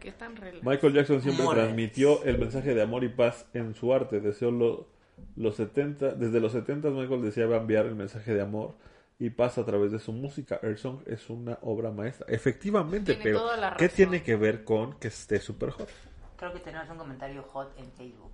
[0.03, 0.65] ¿Qué tan relax?
[0.65, 4.21] Michael Jackson siempre transmitió el mensaje de amor y paz en su arte.
[4.21, 4.89] Deseó lo-
[5.37, 8.75] los 70, desde los 70 Michael deseaba enviar el mensaje de amor
[9.21, 10.59] y paz a través de su música.
[10.63, 12.27] Earth Song es una obra maestra.
[12.29, 15.89] Efectivamente, Tiene pero toda la ¿qué tiene que ver con que esté super hot?
[16.37, 18.33] Creo que tenemos un comentario hot en Facebook.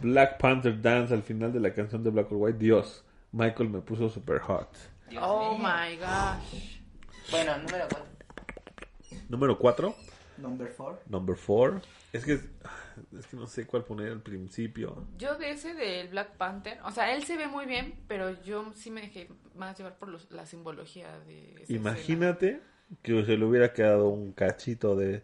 [0.00, 2.58] Black Panther Dance al final de la canción de Black or White.
[2.58, 4.68] Dios, Michael me puso super hot.
[5.10, 5.66] Dios Oh mío.
[5.68, 6.78] my gosh.
[7.32, 8.06] Bueno, número 4.
[9.28, 9.94] Número 4,
[10.38, 11.00] Number 4.
[11.08, 11.80] number 4.
[12.12, 12.32] Es que,
[13.18, 15.06] es que no sé cuál poner al principio.
[15.18, 18.72] Yo de ese del Black Panther, o sea, él se ve muy bien, pero yo
[18.74, 22.60] sí me dejé más llevar por los- la simbología de esa Imagínate
[23.02, 25.22] que se le hubiera quedado un cachito de,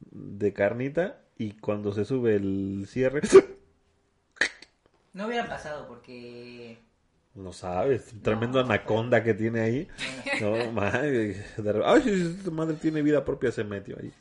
[0.00, 3.20] de carnita y cuando se sube el cierre,
[5.12, 6.78] No hubiera pasado porque
[7.34, 9.88] no sabes, tremendo anaconda que tiene ahí.
[10.40, 11.44] No, madre,
[11.84, 14.12] ay, si esta madre tiene vida propia, se metió ahí.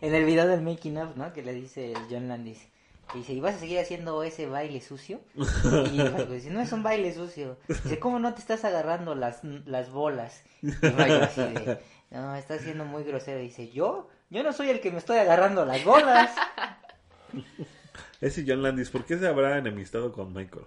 [0.00, 1.32] En el video del making of, ¿no?
[1.32, 2.68] Que le dice el John Landis.
[3.12, 5.20] Que dice, ¿y vas a seguir haciendo ese baile sucio?
[5.34, 6.02] Y
[6.32, 7.56] dice, no es un baile sucio.
[7.66, 10.42] Dice, ¿cómo no te estás agarrando las, las bolas?
[10.62, 11.78] Y así de,
[12.10, 13.40] no, estás siendo muy grosero.
[13.40, 14.10] Dice, ¿yo?
[14.28, 16.30] Yo no soy el que me estoy agarrando las bolas.
[18.20, 20.66] Ese John Landis, ¿por qué se habrá enemistado con Michael?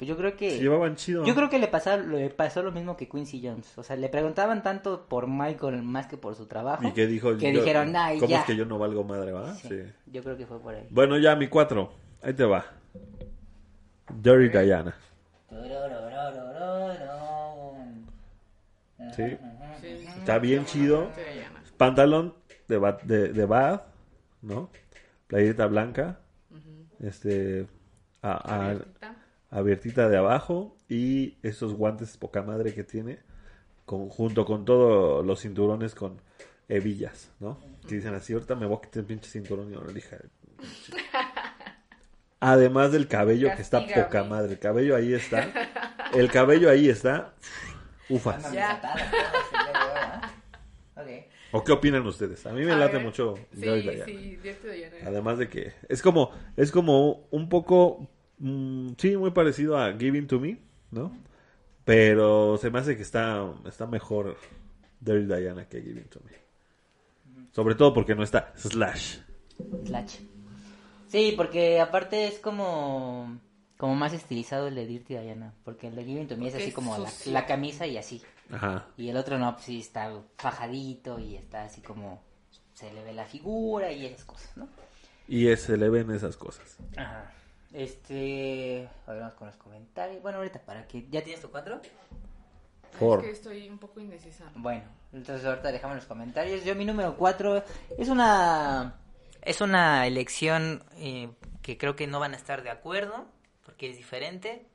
[0.00, 0.52] Pues yo creo que...
[0.52, 1.26] Se llevaban chido.
[1.26, 3.76] Yo creo que le pasó, le pasó lo mismo que Quincy Jones.
[3.76, 6.88] O sea, le preguntaban tanto por Michael más que por su trabajo.
[6.88, 7.36] Y que dijo...
[7.36, 8.40] Que yo- dijeron, ay, ¿Cómo ya.
[8.40, 9.54] es que yo no valgo madre, va?
[9.56, 9.82] Sí, Sí.
[10.06, 10.86] Yo creo que fue por ahí.
[10.88, 11.92] Bueno, ya mi cuatro.
[12.22, 12.64] Ahí te va.
[14.22, 14.94] Dirty Diana.
[19.14, 19.22] Sí.
[19.82, 19.96] Sí.
[20.18, 21.10] Está bien chido.
[21.76, 22.34] Pantalón
[22.68, 23.82] de, ba- de, de bath,
[24.42, 24.70] ¿no?
[25.26, 26.20] Playeta blanca.
[27.00, 27.66] Este...
[28.22, 28.78] a- a-
[29.50, 30.08] Abiertita.
[30.08, 33.18] de abajo y esos guantes poca madre que tiene
[33.84, 36.20] con, junto con todos los cinturones con
[36.68, 37.58] hebillas, ¿no?
[37.88, 40.18] Que dicen así, ahorita me voy a quitar el pinche cinturón y ahora pinche".
[42.40, 45.48] Además del cabello que está poca madre, el cabello ahí está,
[46.14, 47.34] el cabello ahí está,
[48.08, 48.50] ufas.
[48.52, 48.80] Ya.
[50.94, 51.06] Ok.
[51.52, 52.46] ¿O qué opinan ustedes?
[52.46, 53.04] A mí me A late ver.
[53.04, 54.40] mucho Sí, sí.
[55.04, 58.08] Además de que es como es como un poco
[58.40, 60.58] mm, sí muy parecido a Giving to Me,
[60.90, 61.16] ¿no?
[61.84, 64.36] Pero se me hace que está está mejor
[65.00, 66.32] Dirty Diana que Giving to Me.
[67.52, 69.18] Sobre todo porque no está Slash.
[69.86, 70.16] Slash.
[71.08, 73.38] Sí, porque aparte es como
[73.76, 76.70] como más estilizado el de Dirty Diana, porque el de Giving to Me es así
[76.70, 78.22] como la, la camisa y así.
[78.52, 78.86] Ajá.
[78.96, 82.22] Y el otro no, pues sí está fajadito y está así como
[82.74, 84.68] se le ve la figura y esas cosas, ¿no?
[85.28, 86.76] Y es- se le ven esas cosas.
[86.96, 87.32] Ajá.
[87.72, 90.22] Este, a ver, vamos con los comentarios.
[90.22, 91.80] Bueno, ahorita para que ya tienes tu cuatro.
[92.98, 94.44] Por Es que estoy un poco indecisa.
[94.56, 96.64] Bueno, entonces ahorita dejamos los comentarios.
[96.64, 97.64] Yo mi número 4
[97.98, 98.96] es una
[99.42, 101.30] es una elección eh,
[101.62, 103.26] que creo que no van a estar de acuerdo
[103.64, 104.66] porque es diferente.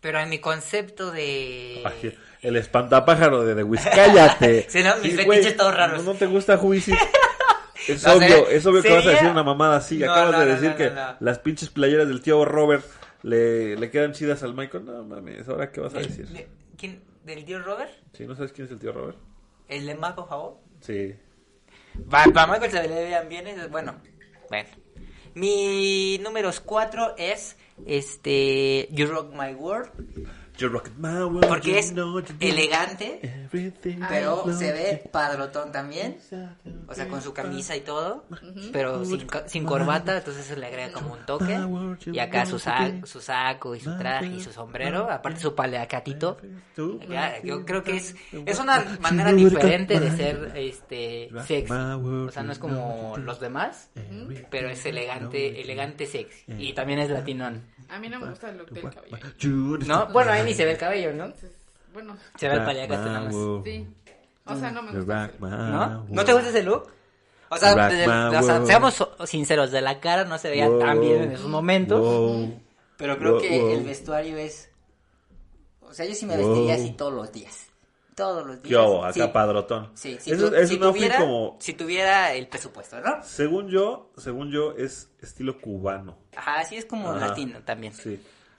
[0.00, 3.82] Pero en mi concepto de Ay, el espantapájaro de The Wiz.
[3.84, 4.66] ¡Cállate!
[4.68, 4.96] Sí, ¿no?
[4.98, 6.04] Mis fetiches todos raros.
[6.04, 6.92] ¿No te gusta Juicy?
[7.88, 9.98] Es No, obvio, sería- es obvio que vas a decir una mamada así.
[9.98, 12.84] No, Acabas no, de decir que las pinches playeras del tío Robert
[13.22, 14.84] le, le quedan chidas al Michael.
[14.84, 16.26] No mames, ¿ahora qué vas a decir?
[16.28, 17.02] ¿De- ¿Quién?
[17.24, 17.90] ¿Del tío Robert?
[18.12, 18.26] ¿Sí?
[18.26, 19.18] ¿No sabes quién es el tío Robert?
[19.68, 20.58] ¿El de más, por favor?
[20.80, 21.14] Sí.
[22.10, 23.94] Para, para Michael se le vean bien, bueno,
[24.48, 24.68] bueno.
[25.34, 27.56] Mi números 4 es
[27.86, 29.90] este You Rock My World,
[30.58, 33.48] You rock my world, porque you es know you do elegante,
[34.08, 36.16] pero se ve padrotón también,
[36.88, 38.24] o sea, con su camisa y todo,
[38.72, 39.04] pero
[39.46, 41.58] sin, corbata, entonces eso le agrega como un toque.
[42.10, 46.38] Y acá su, sa- su saco y su traje y su sombrero, aparte su paleacatito.
[47.02, 48.14] Acá, Yo creo que es,
[48.46, 51.72] es una manera diferente de ser este sexy.
[51.72, 53.90] O sea, no es como los demás,
[54.50, 56.44] pero es elegante, elegante sexy.
[56.58, 57.62] Y también es latinón.
[57.88, 59.16] A mí no me gusta el look del cabello.
[59.86, 60.06] ¿No?
[60.08, 61.32] Bueno, ahí ni se ve el cabello, ¿no?
[61.92, 63.34] Bueno, Se ve el paliacate nada más.
[63.64, 63.86] sí.
[64.48, 65.30] O sea, no me gusta.
[65.40, 66.06] ¿No?
[66.08, 66.88] ¿No te gusta ese look?
[67.48, 71.32] O sea, desde- o seamos sinceros, de la cara no se veía tan bien en
[71.32, 72.50] esos momentos.
[72.96, 74.70] Pero creo Wow, que el vestuario es...
[75.82, 77.66] O sea, yo sí me vestiría así todos los días.
[78.14, 78.68] Todos los días.
[78.70, 79.04] ¿Qué hago?
[79.04, 79.30] Acá Sí.
[79.32, 79.90] padrotón.
[79.94, 81.56] Sí, tu- es si un outfit tuviera, como...
[81.60, 83.22] si tuviera el presupuesto, ¿no?
[83.22, 86.16] Según yo, según yo, es estilo cubano.
[86.34, 87.28] Ajá, así es como Ajá.
[87.28, 87.92] latino también.
[87.92, 88.18] Sí.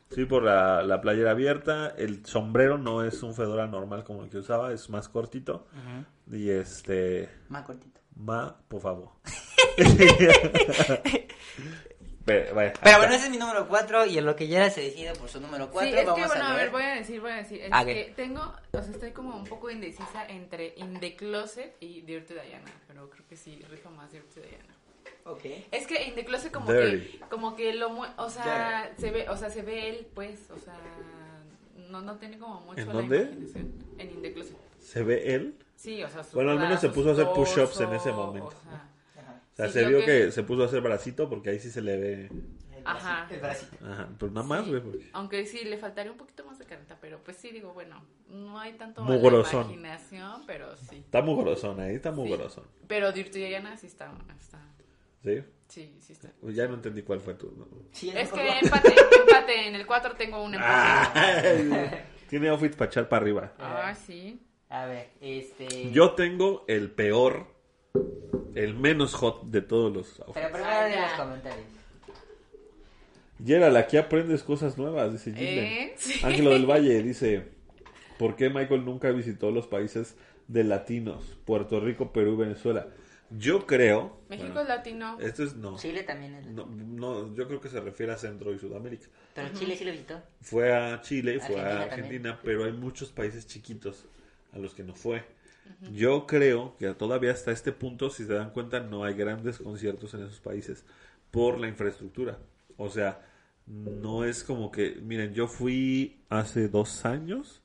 [0.10, 1.90] Sí, por la, la playera abierta.
[1.98, 5.68] El sombrero no es un fedora normal como el que usaba, es más cortito.
[6.32, 7.30] Y este.
[7.50, 8.00] Más cortito.
[8.16, 9.10] Ma, por favor.
[12.26, 14.82] Pero, vaya, Pero bueno, ese es mi número 4 y en lo que ya se
[14.82, 16.64] decide por su número 4 Sí, es vamos que bueno, a a ver.
[16.64, 17.62] ver, voy a decir, voy a decir.
[17.62, 18.16] Es A que ver.
[18.16, 18.42] tengo,
[18.74, 22.72] o sea, estoy como un poco indecisa entre In the Closet y Dirty Diana.
[22.88, 24.74] Pero creo que sí, rifa más Dirty Diana.
[25.28, 25.46] Ok.
[25.72, 27.18] Es que In the Closet como Dirty.
[27.18, 30.58] que, como que lo, o sea, se ve, o sea, se ve él, pues, o
[30.60, 30.78] sea,
[31.90, 33.22] no, no tiene como mucho ¿En la dónde?
[33.24, 33.74] imaginación.
[33.98, 34.58] En In the Closet.
[34.80, 35.56] ¿Se ve él?
[35.76, 38.48] Sí, o sea, su Bueno, al menos se puso a hacer push-ups en ese momento.
[38.48, 38.84] O sea,
[39.54, 41.72] O sea, Sí, se vio que- que se puso a hacer bracito porque ahí sí
[41.72, 42.30] se le ve.
[42.86, 43.28] Ajá.
[43.30, 43.76] El bracito.
[43.86, 44.82] Ajá, pues nada más, Sí, güey.
[44.84, 48.02] porque- Aunque sí, le faltaría un poquito más de careta, pero pues sí, digo, bueno,
[48.30, 50.98] no hay tanto Muy imaginación, pero sí.
[50.98, 52.38] Está muy grosón ahí, está muy Sí.
[52.38, 52.64] grosón.
[52.88, 54.62] Pero Dirty Diana sí está, está,
[55.28, 55.44] ¿Sí?
[55.68, 56.30] sí, sí está.
[56.42, 57.52] Pues ya no entendí cuál fue tu.
[57.52, 57.68] ¿no?
[57.92, 61.20] Sí, Es que empate, empate, en el 4 tengo un empate.
[61.20, 61.90] Ay,
[62.30, 63.54] Tiene outfits para echar para arriba.
[63.60, 64.42] Ah, sí.
[64.70, 65.92] A ver, este...
[65.92, 67.48] Yo tengo el peor,
[68.54, 70.34] el menos hot de todos los outfits.
[70.34, 71.66] Pero primero Ah, de los comentarios.
[73.46, 75.64] Gerald, aquí aprendes cosas nuevas, dice Gilden.
[75.66, 75.94] ¿Eh?
[75.98, 76.20] Sí.
[76.24, 77.48] Ángelo del Valle dice,
[78.18, 80.16] ¿por qué Michael nunca visitó los países
[80.48, 81.38] de latinos?
[81.46, 82.88] Puerto Rico, Perú, Venezuela.
[83.30, 84.22] Yo creo...
[84.30, 85.18] México bueno, es latino.
[85.20, 85.56] Esto es...
[85.56, 86.48] No, Chile también es...
[86.48, 89.08] no, no, yo creo que se refiere a Centro y Sudamérica.
[89.34, 90.22] Pero Chile sí lo visitó.
[90.42, 94.06] Fue a Chile, fue a Argentina Argentina, pero hay muchos países chiquitos
[94.54, 95.24] a los que no fue.
[95.92, 100.14] Yo creo que todavía hasta este punto, si se dan cuenta, no hay grandes conciertos
[100.14, 100.86] en esos países
[101.30, 102.40] por la infraestructura.
[102.78, 103.22] O sea,
[103.66, 107.62] no es como que, miren, yo fui hace dos años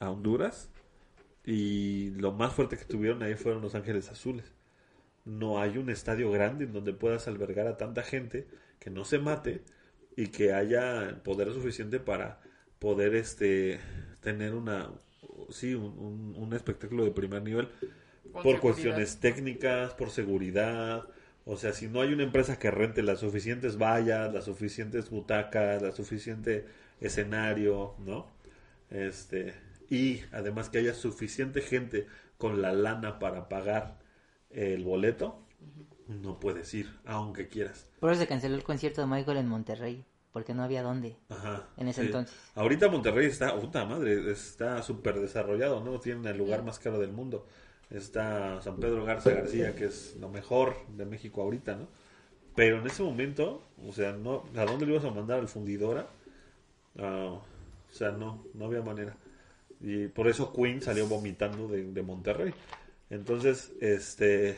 [0.00, 0.70] a Honduras
[1.44, 4.52] y lo más fuerte que tuvieron ahí fueron Los Ángeles Azules.
[5.24, 8.46] No hay un estadio grande en donde puedas albergar a tanta gente
[8.78, 9.62] que no se mate
[10.16, 12.40] y que haya poder suficiente para
[12.78, 13.80] poder este
[14.22, 14.90] tener una
[15.50, 17.68] sí un, un- un espectáculo de primer nivel
[18.42, 18.60] por seguridad.
[18.60, 21.04] cuestiones técnicas, por seguridad.
[21.44, 25.82] O sea, si no hay una empresa que rente las suficientes vallas, las suficientes butacas,
[25.82, 26.66] la suficiente
[27.00, 28.26] escenario, ¿no?
[28.90, 29.54] Este,
[29.90, 32.06] y además que haya suficiente gente
[32.38, 33.98] con la lana para pagar
[34.50, 35.38] el boleto,
[36.08, 37.88] no puedes ir, aunque quieras.
[38.00, 41.16] Por eso se canceló el concierto de Michael en Monterrey, porque no había dónde.
[41.28, 41.68] Ajá.
[41.76, 42.36] En ese entonces.
[42.54, 46.00] Ahorita Monterrey está, puta madre, está súper desarrollado, ¿no?
[46.00, 47.46] Tienen el lugar más caro del mundo.
[47.90, 51.88] Está San Pedro Garza García, que es lo mejor de México ahorita, ¿no?
[52.54, 56.08] Pero en ese momento, o sea, no, ¿a dónde le ibas a mandar al fundidora?
[56.98, 57.40] Ah,
[57.90, 59.16] o sea, no, no había manera.
[59.80, 62.52] Y por eso Queen salió vomitando de, de Monterrey.
[63.10, 64.56] Entonces, este,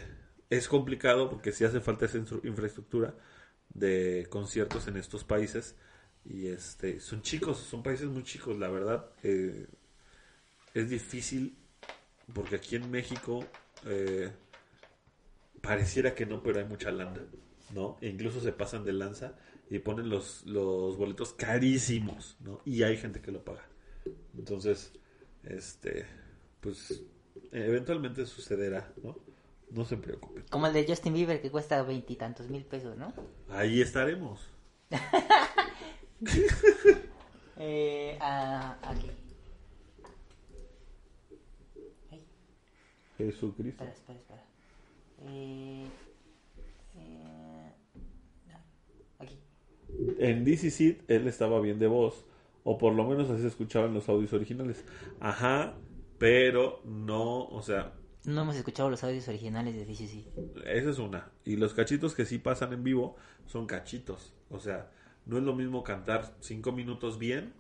[0.50, 3.14] es complicado porque sí hace falta esa infraestructura
[3.70, 5.76] de conciertos en estos países.
[6.24, 9.06] Y este, son chicos, son países muy chicos, la verdad.
[9.22, 9.66] eh,
[10.74, 11.56] es difícil
[12.32, 13.44] porque aquí en México
[13.86, 14.30] eh,
[15.60, 17.20] pareciera que no, pero hay mucha lana,
[17.74, 17.98] ¿no?
[18.00, 19.34] E incluso se pasan de lanza
[19.70, 22.60] y ponen los, los boletos carísimos, ¿no?
[22.64, 23.66] Y hay gente que lo paga.
[24.36, 24.92] Entonces,
[25.44, 26.06] este,
[26.60, 27.02] pues,
[27.52, 29.16] eventualmente sucederá, ¿no?
[29.70, 30.44] No se preocupen.
[30.50, 33.12] Como el de Justin Bieber que cuesta veintitantos mil pesos, ¿no?
[33.48, 34.48] Ahí estaremos.
[37.64, 39.08] Eh, ah, aquí.
[42.10, 42.24] Ay,
[43.18, 43.84] Jesucristo.
[43.84, 44.42] espera, espera, espera.
[45.20, 45.86] Eh,
[46.96, 47.72] eh,
[49.18, 49.38] aquí.
[50.18, 52.24] En DC Seed él estaba bien de voz,
[52.64, 54.84] o por lo menos así se escuchaba en los audios originales.
[55.20, 55.74] Ajá,
[56.22, 57.94] pero no, o sea,
[58.24, 60.24] No hemos escuchado los audios originales de DCC.
[60.66, 61.32] esa es una.
[61.44, 63.16] Y los cachitos que sí pasan en vivo
[63.46, 64.32] son cachitos.
[64.48, 64.88] O sea,
[65.26, 67.52] no es lo mismo cantar cinco minutos bien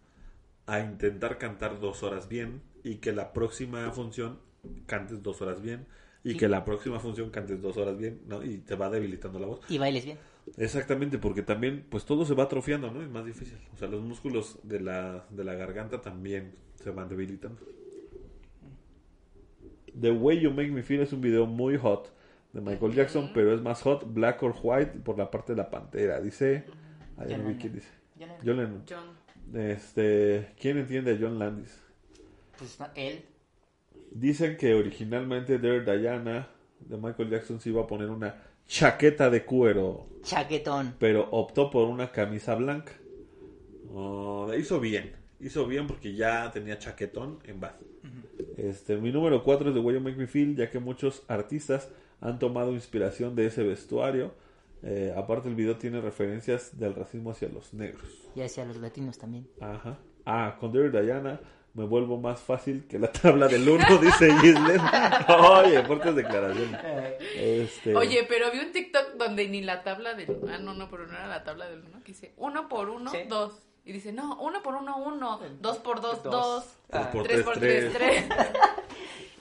[0.66, 4.38] a intentar cantar dos horas bien y que la próxima función
[4.86, 5.86] cantes dos horas bien
[6.22, 6.36] y Sí.
[6.36, 8.44] que la próxima función cantes dos horas bien, ¿no?
[8.44, 9.60] Y te va debilitando la voz.
[9.68, 10.18] Y bailes bien.
[10.56, 13.02] Exactamente, porque también, pues todo se va atrofiando, ¿no?
[13.02, 13.58] Es más difícil.
[13.74, 17.60] O sea, los músculos de la, de la garganta también se van debilitando.
[20.00, 22.12] The Way You Make Me Feel es un video muy hot
[22.52, 25.70] de Michael Jackson, pero es más hot black or white por la parte de la
[25.70, 26.20] pantera.
[26.20, 26.64] Dice.
[27.16, 27.88] John dice.
[28.44, 28.84] John Lennon.
[28.88, 29.22] John.
[29.54, 31.78] Este, ¿Quién entiende a John Landis?
[32.58, 33.24] Pues él.
[34.10, 36.48] Dicen que originalmente Dear Diana
[36.80, 38.34] de Michael Jackson se iba a poner una
[38.66, 40.08] chaqueta de cuero.
[40.22, 40.94] Chaquetón.
[40.98, 42.92] pero optó por una camisa blanca.
[43.92, 47.80] Oh, hizo bien, hizo bien porque ya tenía chaquetón en Bath.
[48.62, 51.88] Este, mi número 4 es de Way You Make Me Feel, ya que muchos artistas
[52.20, 54.32] han tomado inspiración de ese vestuario.
[54.84, 58.08] Eh, aparte el video tiene referencias del racismo hacia los negros.
[58.36, 59.48] Y hacia los latinos también.
[59.60, 59.98] Ajá.
[60.24, 61.40] Ah, con Dear Diana
[61.74, 64.80] me vuelvo más fácil que la tabla del 1, dice Gislen.
[65.28, 66.80] Oye, fuertes declaraciones.
[67.36, 70.28] Este, Oye, pero vi un TikTok donde ni la tabla del...
[70.48, 71.98] Ah, no, no, pero no era la tabla del uno.
[72.04, 73.18] Que dice uno por uno, Sí.
[73.28, 73.54] dos.
[73.84, 75.40] Y dice, no, uno por uno, uno.
[75.60, 76.32] Dos por dos, Dos.
[76.32, 76.64] dos.
[77.12, 77.92] Por tres tres, por tres.
[77.92, 78.24] tres,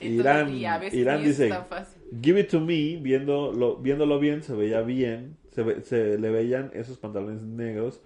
[0.00, 2.02] Irán, y a veces Irán dice, es tan fácil.
[2.22, 6.70] Give it to me, viéndolo, viéndolo bien, se veía bien, se, ve- se le veían
[6.74, 8.00] esos pantalones negros.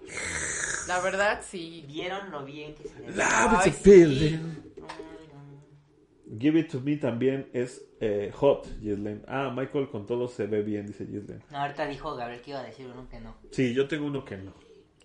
[0.87, 1.83] La verdad, sí.
[1.87, 3.71] ¿Vieron lo bien que se le Love Ay, is a sí.
[3.71, 4.39] feeling.
[6.39, 9.23] Give it to me también es eh, hot, Gislen.
[9.27, 11.41] Ah, Michael con todo se ve bien, dice Gislen.
[11.49, 13.35] No, ahorita dijo Gabriel que iba a decir uno que no.
[13.51, 14.53] Sí, yo tengo uno que no.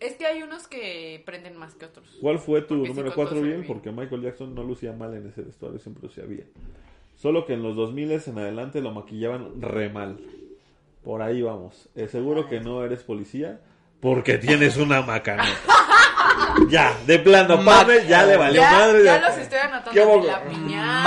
[0.02, 2.18] Es que hay unos que prenden más que otros.
[2.20, 3.60] ¿Cuál fue tu Porque número con 4 todo se ve bien?
[3.62, 3.72] bien.
[3.72, 6.48] Porque Michael Jackson no lucía mal en ese vestuario, siempre lucía bien.
[7.14, 10.18] Solo que en los 2000 en adelante lo maquillaban re mal.
[11.04, 11.88] Por ahí vamos.
[11.94, 13.60] Eh, seguro que no eres policía
[14.00, 15.48] porque tienes una macanota.
[16.68, 19.04] ya, de plano, Pame, ya le valió ya, madre.
[19.04, 19.90] ya los estoy anotando.
[19.92, 20.24] ¿Qué de hago?
[20.26, 21.02] la piñata,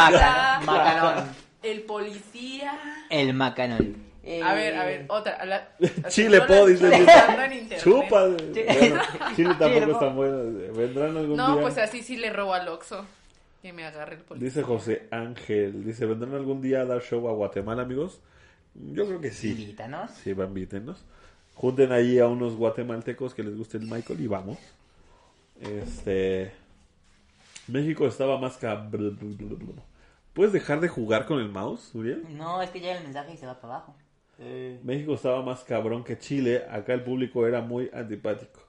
[0.61, 1.29] Maca- Macanón.
[1.63, 3.05] el policía.
[3.09, 4.04] El macanón.
[4.27, 5.33] Eh, A ver, a ver, otra.
[5.35, 5.69] a la-
[6.09, 6.89] Chile no po, dice.
[7.77, 8.27] Chupa.
[8.27, 8.37] Bueno,
[9.35, 9.91] Chile tampoco po.
[9.91, 10.73] es tan bueno.
[10.75, 11.61] Vendrán algún No, día.
[11.61, 13.05] pues así sí le robo al Oxxo.
[13.61, 14.47] Que me agarre el policía.
[14.47, 15.85] Dice José Ángel.
[15.85, 18.19] Dice, ¿vendrán algún día a dar show a Guatemala, amigos?
[18.73, 19.51] Yo creo que sí.
[19.51, 20.11] Invítanos.
[20.11, 21.03] Sí, va, invítenos.
[21.53, 24.57] Junten ahí a unos guatemaltecos que les guste el Michael y vamos.
[25.61, 26.51] Este.
[27.67, 29.17] México estaba más cabrón.
[30.33, 32.25] ¿Puedes dejar de jugar con el mouse, Uriel?
[32.37, 33.95] No, es que llega el mensaje y se va para abajo.
[34.83, 36.63] México estaba más cabrón que Chile.
[36.69, 38.61] Acá el público era muy antipático.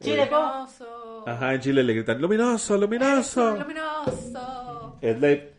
[0.00, 0.26] Chile.
[0.30, 1.24] Luminoso.
[1.28, 3.56] Ajá, en Chile le gritan, luminoso, luminoso.
[3.56, 4.98] Luminoso.
[5.00, 5.52] Slade,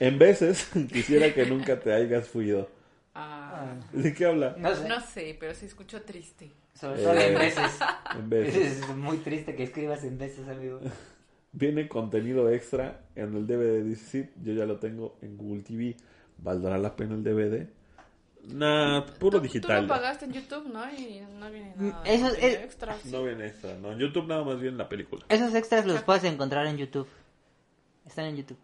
[0.00, 2.68] en veces quisiera que nunca te hayas fuido.
[3.14, 4.56] Ah, ¿De qué habla?
[4.58, 4.88] No sé.
[4.88, 6.50] no sé, pero se escuchó triste.
[6.74, 7.78] Sobre todo Eh, en veces.
[8.18, 8.80] En veces.
[8.80, 10.80] Es muy triste que escribas en veces, amigo.
[11.52, 14.30] Viene contenido extra en el DVD de DC.
[14.42, 15.96] Yo ya lo tengo en Google TV.
[16.38, 17.66] ¿Valdrá la pena el DVD?
[18.44, 19.76] Nah, puro Tú- digital.
[19.76, 20.84] Tú lo pagaste en YouTube, ¿no?
[20.92, 22.02] Y no viene nada.
[22.02, 22.96] de Eso es- contenido es- extra.
[23.04, 23.92] No viene extra, no.
[23.92, 25.24] En YouTube nada más viene la película.
[25.28, 27.06] Esos extras los puedes encontrar en YouTube.
[28.04, 28.58] Están en YouTube.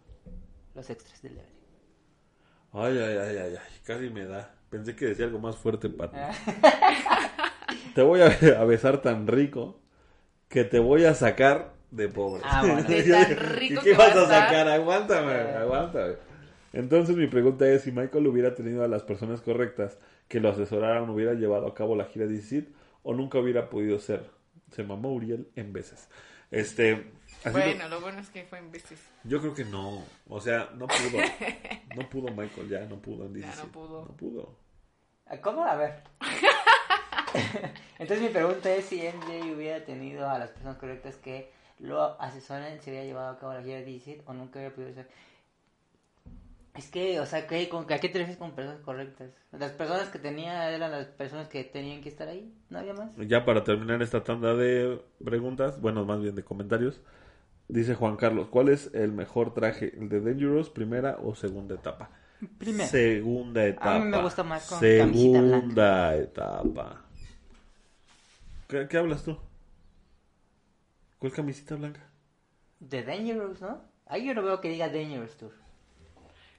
[0.75, 1.45] Los extras del DVD.
[2.73, 4.53] Ay, ay, ay, ay, ay, casi me da.
[4.69, 6.11] Pensé que decía algo más fuerte, Pat.
[7.95, 8.27] te voy a,
[8.59, 9.79] a besar tan rico
[10.47, 12.41] que te voy a sacar de pobre.
[12.45, 12.83] Ah, bueno.
[12.87, 14.67] De tan rico ¿Y qué que vas va a sacar?
[14.67, 16.13] Aguántame, aguántame.
[16.73, 19.97] Entonces mi pregunta es si Michael hubiera tenido a las personas correctas
[20.27, 22.67] que lo asesoraran, hubiera llevado a cabo la gira de DC
[23.03, 24.29] o nunca hubiera podido ser.
[24.71, 26.09] Se mamó Uriel en veces.
[26.51, 27.11] Este,
[27.43, 28.99] así Bueno, lo bueno es que fue en veces.
[29.23, 30.03] yo creo que no.
[30.27, 31.19] O sea, no pudo.
[31.95, 33.47] No pudo Michael ya, no pudo en DC.
[33.47, 34.05] Ya no pudo.
[34.05, 34.55] No pudo.
[35.41, 35.63] ¿Cómo?
[35.63, 36.03] A ver.
[37.99, 42.81] Entonces mi pregunta es si MJ hubiera tenido a las personas correctas que lo asesoren,
[42.81, 45.09] si hubiera llevado a cabo la gira de DC o nunca hubiera podido ser.
[46.79, 49.31] Es que, o sea, ¿qué, con, ¿a qué te refieres con personas correctas?
[49.51, 53.11] Las personas que tenía eran las personas que tenían que estar ahí, ¿no había más?
[53.17, 57.01] Ya para terminar esta tanda de preguntas, bueno, más bien de comentarios,
[57.67, 59.93] dice Juan Carlos, ¿cuál es el mejor traje?
[59.93, 62.11] ¿El de Dangerous, primera o segunda etapa?
[62.57, 62.87] Primera.
[62.87, 63.95] Segunda etapa.
[63.95, 67.01] A mí me gusta más con Segunda etapa.
[68.69, 69.37] ¿Qué, qué hablas tú?
[71.17, 72.09] ¿Cuál camisita blanca?
[72.79, 73.81] De Dangerous, ¿no?
[74.05, 75.51] Ahí yo no veo que diga Dangerous Tour.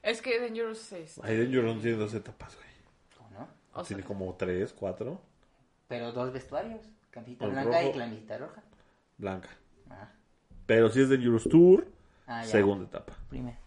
[0.03, 1.19] Es que Dangerous es.
[1.23, 2.67] Ay, Dangerous tiene dos etapas, güey.
[3.27, 3.47] ¿O no?
[3.73, 5.21] O sea, Tiene como tres, cuatro.
[5.87, 6.81] Pero dos vestuarios.
[7.11, 7.89] Camiseta blanca rojo.
[7.95, 8.63] y camiseta roja.
[9.17, 9.49] Blanca.
[9.89, 10.09] Ah,
[10.65, 11.85] Pero si es Dangerous Tour,
[12.27, 13.13] ah, segunda etapa.
[13.29, 13.57] Primera.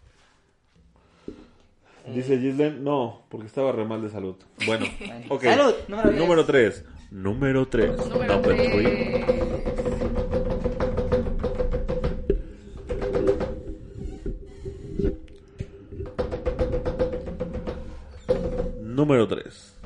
[2.07, 4.35] Dice Gislen, no, porque estaba re mal de salud.
[4.65, 5.25] Bueno, Bueno.
[5.29, 5.43] ok.
[5.43, 6.17] Salud, número diez.
[6.17, 6.85] Número 3.
[7.11, 8.09] Número 3.
[8.09, 9.54] número tres.
[19.05, 19.81] Número 3.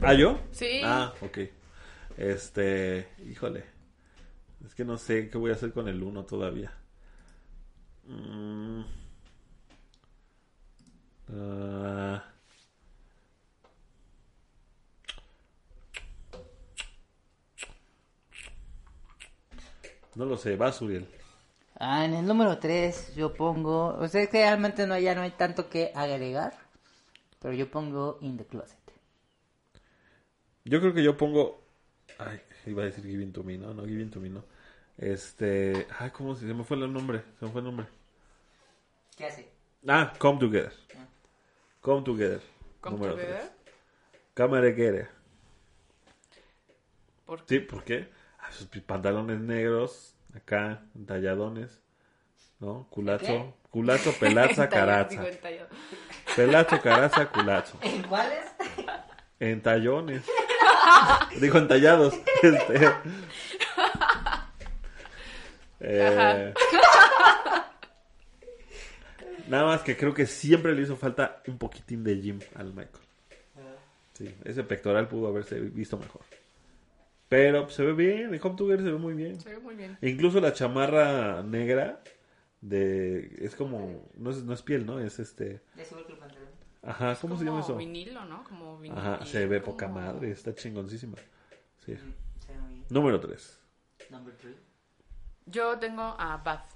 [0.00, 0.40] ¿Ah, yo?
[0.50, 0.80] Sí.
[0.82, 1.40] Ah, ok.
[2.16, 3.64] Este, híjole.
[4.64, 6.72] Es que no sé qué voy a hacer con el 1 todavía.
[8.04, 8.80] Mm.
[11.34, 12.24] Ah.
[20.14, 21.06] No lo sé, vas Uriel.
[21.78, 23.88] Ah, en el número 3 yo pongo...
[23.98, 26.65] O sea, es que realmente no, ya no hay tanto que agregar.
[27.46, 28.76] Pero yo pongo In the Closet.
[30.64, 31.62] Yo creo que yo pongo.
[32.18, 33.72] Ay, iba a decir Giving to Me, ¿no?
[33.72, 34.42] No, Giving to Me, no.
[34.98, 35.86] Este.
[35.96, 37.22] Ay, ¿cómo se, se me fue el nombre?
[37.38, 37.86] Se me fue el nombre.
[39.16, 39.48] ¿Qué hace?
[39.86, 40.72] Ah, Come Together.
[41.82, 42.40] Come Together.
[42.80, 43.52] ¿Come número Together?
[44.34, 45.08] Together.
[47.26, 48.08] ¿Por Sí, ¿por qué?
[48.40, 51.80] Ah, sus pantalones negros, acá, talladones,
[52.58, 52.88] ¿no?
[52.90, 53.54] Culazo, ¿Qué?
[53.70, 55.24] culazo, pelaza, caraza.
[56.36, 56.50] Digo.
[56.50, 57.78] Pelazo, caraza, culazo.
[57.82, 58.44] ¿En cuáles?
[59.40, 60.22] En tallones.
[61.40, 62.14] Dijo entallados.
[62.42, 62.90] Este.
[65.80, 66.54] Eh,
[69.48, 73.04] Nada más que creo que siempre le hizo falta un poquitín de gym al Michael.
[74.14, 76.22] Sí, ese pectoral pudo haberse visto mejor.
[77.28, 79.40] Pero pues, se ve bien, el Home Together se ve muy bien.
[79.40, 79.98] Se ve muy bien.
[80.00, 82.00] E incluso la chamarra negra
[82.68, 84.98] de es como no es, no es piel, ¿no?
[84.98, 85.84] Es este, el
[86.18, 86.48] pantalón.
[86.82, 87.76] ajá, ¿cómo se llama Como eso?
[87.76, 88.42] vinilo, ¿no?
[88.44, 89.00] Como vinilo.
[89.00, 91.16] Ajá, se ve poca madre, está chingoncísima.
[91.84, 91.92] Sí.
[91.92, 92.84] Bien.
[92.90, 93.60] Número 3.
[94.10, 94.54] Number 3.
[95.46, 96.70] Yo tengo a Bath.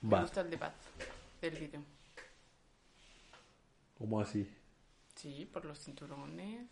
[0.00, 0.22] Me Bath.
[0.22, 0.74] gusta el de Bath
[1.40, 1.82] del video.
[3.98, 4.48] ¿Cómo así?
[5.14, 6.68] Sí, por los cinturones.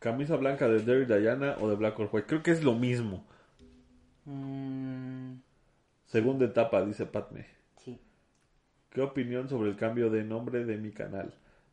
[0.00, 2.26] Camisa blanca de Derry Diana o de Black or White.
[2.26, 3.24] Creo que es lo mismo.
[4.24, 5.36] Mm,
[6.06, 7.46] Segunda etapa, dice Patme.
[8.96, 11.30] ¿Qué opinión sobre el cambio de nombre de mi canal?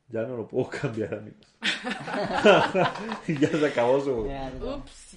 [0.09, 1.55] Ya no lo puedo cambiar, amigos.
[3.29, 4.27] y ya se acabó su...
[4.27, 4.75] Ya, no.
[4.75, 5.15] Ups.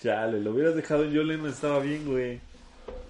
[0.00, 2.40] Chale, lo hubieras dejado en John Lennon, estaba bien, güey.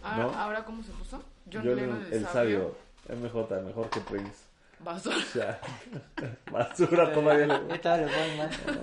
[0.02, 0.34] Ah, ¿No?
[0.34, 1.16] ¿Ahora cómo se puso?
[1.50, 2.76] John, John Lennon, el sabio.
[3.08, 4.44] MJ, mejor que Prince.
[4.80, 5.60] Basura.
[6.52, 7.46] Basura todavía.
[7.46, 7.70] lo.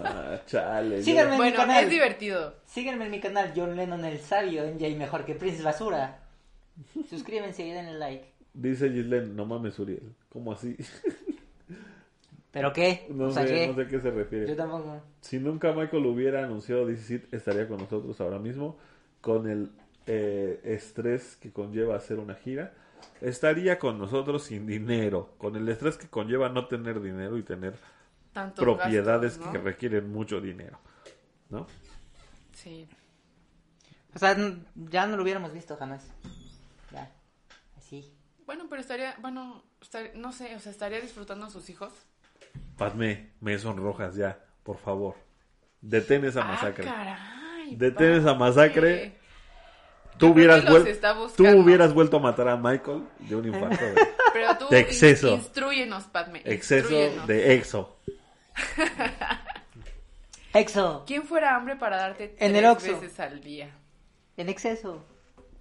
[0.03, 1.03] Ah, chale.
[1.03, 1.83] Síganme en mi Bueno, canal.
[1.83, 2.55] es divertido.
[2.65, 6.17] Síganme en mi canal John Lennon el sabio, MJ mejor que Prince Basura.
[7.07, 8.30] Suscríbanse y denle like.
[8.53, 10.13] Dice Gislen, no mames, Uriel.
[10.29, 10.75] ¿Cómo así?
[12.51, 13.07] ¿Pero qué?
[13.09, 13.67] No o sea, sé, ¿qué?
[13.67, 14.47] no sé a qué se refiere.
[14.47, 15.01] Yo tampoco.
[15.21, 18.77] Si nunca Michael hubiera anunciado DC estaría con nosotros ahora mismo.
[19.21, 19.71] con el
[20.07, 22.73] eh, estrés que conlleva hacer una gira,
[23.21, 27.75] estaría con nosotros sin dinero, con el estrés que conlleva no tener dinero y tener
[28.33, 30.79] Tantos propiedades gastos, que requieren mucho dinero,
[31.49, 31.67] ¿no?
[32.53, 32.87] Sí.
[34.13, 34.35] O sea,
[34.75, 36.11] ya no lo hubiéramos visto jamás.
[38.51, 41.93] Bueno, pero estaría, bueno, estar- no sé, o sea, estaría disfrutando a sus hijos.
[42.77, 45.15] Padme, me sonrojas ya, por favor.
[45.79, 46.85] Detén esa masacre.
[46.85, 47.75] Ah, caray.
[47.77, 49.17] Detén esa masacre.
[50.17, 50.65] Tú hubieras,
[51.37, 53.95] tú hubieras vuelto a matar a Michael de un infarto de
[54.33, 55.29] Pero tú de exceso.
[55.29, 56.41] in- instrúyenos, Padme.
[56.43, 56.89] exceso
[57.25, 57.97] de exo.
[60.53, 61.05] Exo.
[61.07, 63.69] ¿Quién fuera hambre para darte En tres el veces al día?
[64.35, 65.05] En exceso.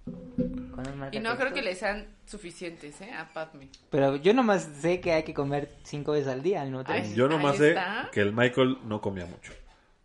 [0.05, 3.11] Con un Y no creo que le sean suficientes, ¿eh?
[3.13, 3.69] A Padme.
[3.89, 6.83] Pero yo nomás sé que hay que comer cinco veces al día, ¿no?
[6.87, 8.09] Ay, Yo nomás sé está.
[8.11, 9.53] que el Michael no comía mucho.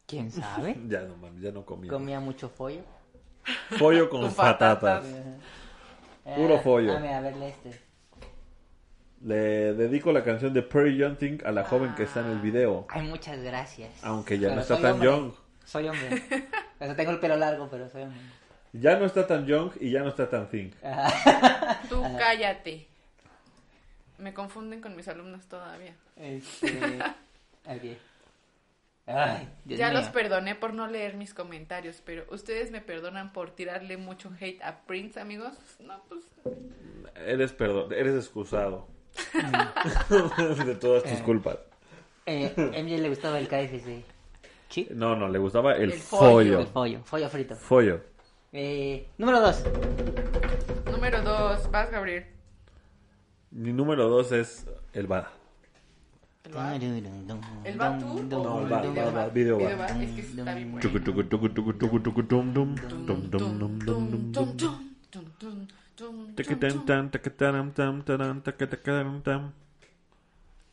[0.07, 0.77] ¿Quién sabe?
[0.89, 1.91] Ya no mames, ya no comía.
[1.91, 2.83] Comía mucho pollo.
[3.79, 5.03] Pollo con, Con patatas.
[5.05, 6.37] patatas.
[6.37, 6.97] Puro pollo.
[6.97, 7.81] A ver, a verle este.
[9.23, 12.87] Le dedico la canción de Perry Young a la joven que está en el video.
[12.91, 13.91] Ay, muchas gracias.
[14.03, 15.09] Aunque ya no está tan hombre.
[15.09, 15.33] young.
[15.65, 16.23] Soy hombre.
[16.79, 18.21] O sea, tengo el pelo largo, pero soy hombre.
[18.81, 20.75] Ya no está tan young y ya no está tan thin.
[21.89, 22.87] Tú cállate.
[24.19, 25.95] Me confunden con mis alumnos todavía.
[26.17, 26.99] Este...
[29.09, 30.01] Ay, ya mío.
[30.01, 34.61] los perdoné por no leer mis comentarios, pero ustedes me perdonan por tirarle mucho hate
[34.65, 35.55] a Prince, amigos.
[35.79, 36.25] No, pues
[37.25, 38.89] Eres perdón, eres excusado.
[40.67, 41.59] de todas tus culpas.
[42.27, 44.03] Eh, MJ le gustaba el KFC.
[44.69, 44.89] ¿Sí?
[44.91, 46.19] No, no, le gustaba el, El pollo.
[46.19, 46.61] follo.
[46.61, 47.55] El pollo, pollo frito.
[47.55, 48.01] Follo.
[48.59, 49.65] Eh, número 2.
[50.91, 52.25] Número 2, vas, Gabriel.
[53.51, 55.27] Mi número 2 es el VAD.
[56.45, 56.83] ¿El VAD?
[57.65, 58.23] ¿El tú?
[58.31, 60.81] No, el VAD, video Es que está bien bueno.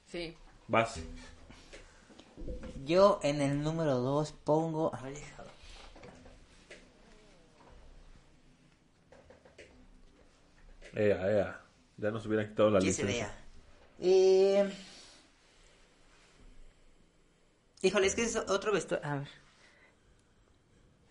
[0.06, 0.38] Sí.
[0.70, 1.02] Vas.
[2.86, 4.96] Yo en el número 2 pongo.
[4.96, 5.18] A ver,
[10.94, 11.62] Ea, ea.
[11.98, 13.34] Ya nos hubieran quitado la Que se vea.
[14.00, 14.72] Eh...
[17.82, 19.08] Híjole, es que es otro vestuario.
[19.10, 19.28] A ver.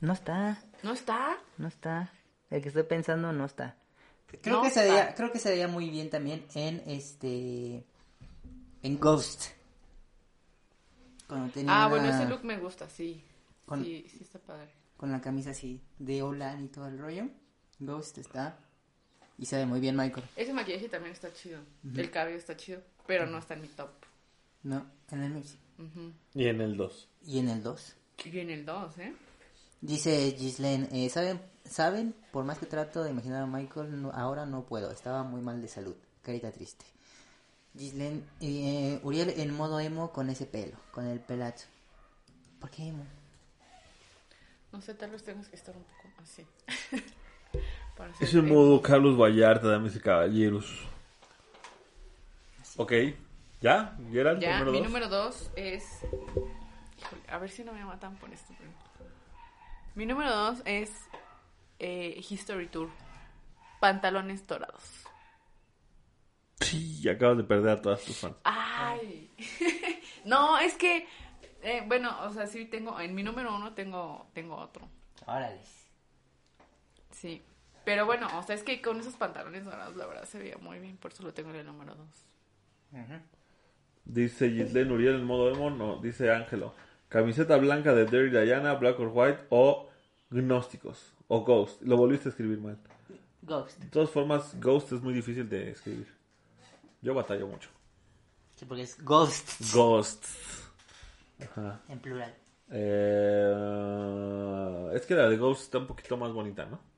[0.01, 1.39] No está, ¿No está?
[1.59, 2.13] no está.
[2.51, 3.77] El que estoy pensando no está.
[4.41, 4.93] Creo No que se está.
[4.93, 7.85] veía, creo que se veía muy bien también en este
[8.83, 9.45] en Ghost.
[11.29, 13.23] Cuando tenía Ah, bueno, la- ese look me gusta, sí.
[13.67, 14.71] Con- Sí, sí está padre.
[14.97, 17.29] con la camisa así de Olan y todo el rollo.
[17.79, 18.59] Ghost está
[19.39, 20.27] y se ve muy bien Michael.
[20.37, 21.61] Ese maquillaje también está chido.
[21.97, 23.91] El cabello está chido, pero no está en mi top.
[24.63, 25.57] No, en el mix.
[25.79, 26.13] Ujú.
[26.35, 27.09] Y en el 2.
[27.27, 27.97] Y en el 2.
[28.25, 29.13] Y viene el 2, ¿eh?
[29.81, 32.15] Dice Gislaine, eh, ¿saben, ¿saben?
[32.31, 34.93] Por más que trato de imaginar a Michael, no- ahora no puedo.
[34.93, 35.97] Estaba muy mal de salud.
[36.23, 36.85] Carita triste.
[37.77, 41.67] Gislaine, eh, Uriel en modo emo con ese pelo, con el pelazo.
[42.61, 43.05] ¿Por qué emo?
[44.71, 46.47] No sé, tal vez tengas que estar un poco así.
[48.03, 50.67] Para ser Es el modo Carlos Vallarta, damas y caballeros.
[52.77, 52.93] Ok.
[53.61, 53.97] ¿Ya?
[54.11, 54.87] Ya, número mi dos?
[54.89, 55.85] número 2 es.
[56.99, 58.53] Híjole, a ver si no me matan por esto.
[58.59, 58.73] pero-
[59.95, 60.91] Mi número 2 es
[61.79, 62.91] eh, History Tour.
[63.79, 64.83] Pantalones dorados.
[66.61, 68.35] Sí, acabas de perder a todas tus fans.
[68.43, 69.31] Ay.
[70.25, 71.07] no, es que.
[71.63, 72.99] eh, bueno, o sea, sí tengo.
[72.99, 74.89] En mi número 1 tengo, tengo otro.
[75.25, 75.61] Órale.
[77.13, 77.41] Sí.
[77.85, 80.79] Pero bueno, o sea, es que con esos pantalones dorados, la verdad se veía muy
[80.79, 80.97] bien.
[80.97, 82.07] Por eso lo tengo en el número 2.
[84.05, 85.71] Dice Gislaine Uriel en modo emo.
[85.71, 86.75] No, dice Ángelo.
[87.09, 89.91] Camiseta blanca de Dirty Diana, Black or White o
[90.31, 91.13] Gnósticos.
[91.29, 91.83] O Ghost.
[91.83, 92.79] Lo volviste a escribir mal.
[93.43, 93.79] Ghost.
[93.79, 96.07] De todas formas, Ghost es muy difícil de escribir.
[97.01, 97.71] Yo batallo mucho.
[98.55, 100.25] Sí, porque es Ghost Ghost.
[101.41, 101.81] Ajá.
[101.89, 102.33] en plural.
[102.71, 103.53] Eh,
[104.95, 106.92] es que la de Ghost está un poquito más bonita, ¿no?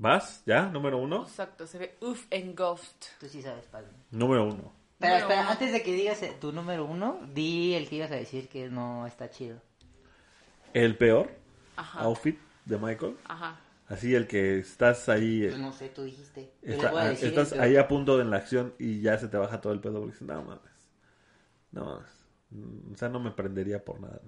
[0.00, 0.42] ¿Vas?
[0.46, 0.62] ¿Ya?
[0.66, 1.24] ¿Número uno?
[1.24, 3.04] Exacto, se ve uff en Ghost.
[3.20, 3.88] tú sí sabes, padre.
[4.10, 4.72] Número uno.
[4.98, 5.50] Pero Número espera, uno.
[5.50, 8.70] antes de que digas eh, tu número uno, di el que ibas a decir que
[8.70, 9.60] no está chido.
[10.72, 11.30] El peor
[11.76, 12.00] Ajá.
[12.00, 13.16] outfit de Michael.
[13.26, 13.60] Ajá.
[13.88, 15.44] Así el que estás ahí.
[15.44, 16.50] Eh, no sé, tú dijiste.
[16.62, 19.02] Yo está- le voy a decir estás ahí a punto de en la acción y
[19.02, 19.94] ya se te baja todo el pedo.
[20.00, 20.90] Porque dices, no mames.
[21.72, 22.10] No mames.
[22.50, 24.20] Mm, O sea, no me prendería por nada.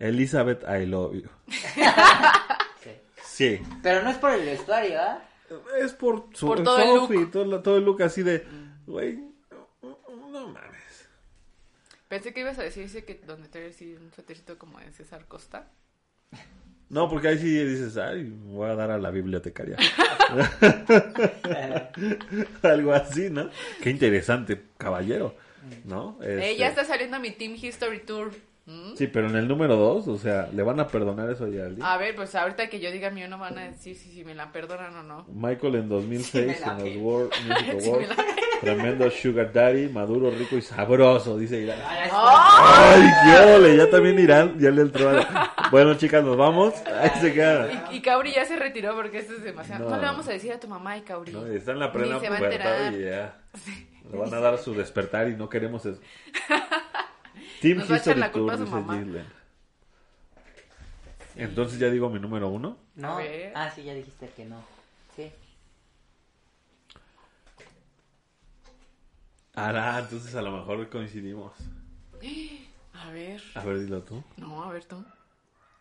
[0.00, 1.28] Elizabeth, I love you.
[3.34, 3.60] Sí.
[3.82, 5.22] Pero no es por el vestuario, ¿ah?
[5.80, 7.30] Es por su Por todo el look.
[7.32, 8.46] todo, lo- todo el look así de,
[8.86, 9.18] güey,
[9.82, 11.08] no mames.
[12.08, 15.26] Pensé que ibas a decir ese que donde trae así un suétercito como de César
[15.26, 15.68] Costa.
[16.90, 19.76] No, porque ahí sí dices, ay, voy a dar a la bibliotecaria.
[22.62, 23.50] Algo así, ¿no?
[23.82, 25.34] Qué interesante, caballero,
[25.84, 26.18] ¿no?
[26.22, 28.32] Eh, Este, ya está saliendo mi Team History Tour.
[28.66, 28.94] ¿Mm?
[28.96, 31.86] Sí, pero en el número dos, o sea, ¿le van a perdonar eso a Geraldine?
[31.86, 34.34] A ver, pues ahorita que yo diga mío no van a decir si, si me
[34.34, 35.26] la perdonan o no.
[35.28, 36.96] Michael en 2006 Sí, en los.
[36.96, 38.08] World Music Sí, Awards.
[38.62, 41.78] Tremendo Sugar Daddy, maduro, rico y sabroso, dice Irán.
[41.86, 43.02] ¡Ay,
[43.60, 43.76] qué!
[43.76, 45.52] Ya también Irán, ya le entró a...
[45.70, 46.72] Bueno, chicas, nos vamos.
[46.86, 47.88] Ahí se queda.
[47.90, 49.84] Y, y Kauri ya se retiró porque esto es demasiado.
[49.84, 49.96] No, No.
[50.00, 51.32] le vamos a decir a tu mamá y Kauri.
[51.32, 53.36] No, está en la plena pubertad y ya.
[54.10, 56.00] Le van a dar su despertar y no queremos eso.
[57.64, 58.98] Team Nos va a echar History la culpa Tour, a su dice mamá.
[58.98, 59.26] Gillen.
[61.36, 62.76] Entonces ya digo mi número uno.
[62.94, 63.16] No.
[63.16, 63.52] Ver.
[63.56, 64.62] Ah, sí, ya dijiste que no.
[65.16, 65.32] Sí.
[69.54, 71.54] Ah, entonces a lo mejor coincidimos.
[72.92, 73.42] A ver.
[73.54, 74.22] A ver, dilo tú.
[74.36, 75.02] No, a ver tú.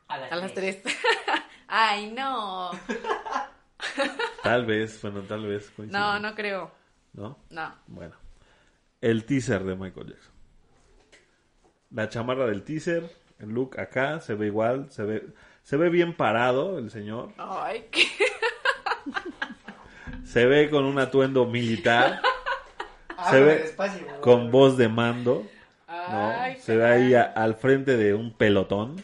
[0.08, 0.82] A las, A las tres.
[0.82, 0.98] tres.
[1.68, 2.72] Ay, no.
[4.44, 6.14] Tal vez, bueno, tal vez coincidimos.
[6.14, 6.72] No, no creo.
[7.14, 7.38] ¿No?
[7.50, 7.76] No.
[7.88, 8.16] Bueno.
[9.02, 10.33] El teaser de Michael Jackson.
[11.94, 13.10] La chamarra del teaser,
[13.40, 15.28] el look acá, se ve igual, se ve,
[15.64, 17.30] se ve bien parado el señor.
[17.38, 18.04] Ay, qué.
[20.24, 22.22] Se ve con un atuendo militar.
[23.16, 25.46] Ah, se ve despacio, con voz de mando.
[25.88, 25.94] ¿no?
[26.30, 28.96] Ay, Se ve ahí a- al frente de un pelotón.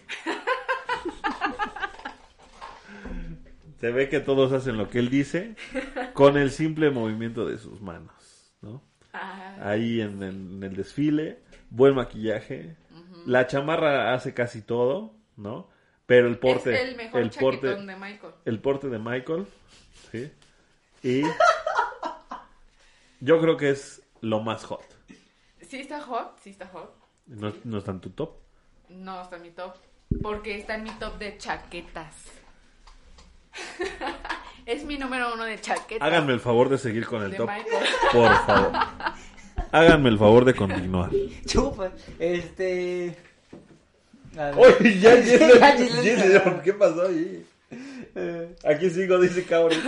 [3.80, 5.56] Se ve que todos hacen lo que él dice
[6.14, 8.84] con el simple movimiento de sus manos, ¿no?
[9.14, 12.75] Ay, Ahí en, en el desfile, buen maquillaje.
[13.25, 15.69] La chamarra hace casi todo, ¿no?
[16.05, 18.33] Pero el porte, es el mejor el porte, de Michael.
[18.45, 19.45] el porte de Michael,
[20.11, 20.31] ¿sí?
[21.03, 21.21] Y
[23.19, 24.83] yo creo que es lo más hot.
[25.61, 26.95] Sí está hot, sí está hot.
[27.27, 28.37] No, no está en tu top.
[28.89, 29.75] No está en mi top.
[30.21, 32.15] Porque está en mi top de chaquetas.
[34.65, 36.07] es mi número uno de chaquetas.
[36.07, 37.85] Háganme el favor de seguir con el de top, Michael.
[38.11, 38.71] por favor.
[39.71, 41.11] Háganme el favor de continuar.
[41.45, 41.91] Chupa.
[42.17, 43.15] Este.
[44.37, 44.55] A ver.
[44.57, 45.77] Oye, ya, ya.
[45.77, 47.45] Giselle, ¿qué pasó ahí?
[48.65, 49.77] Aquí sigo, dice Cabri.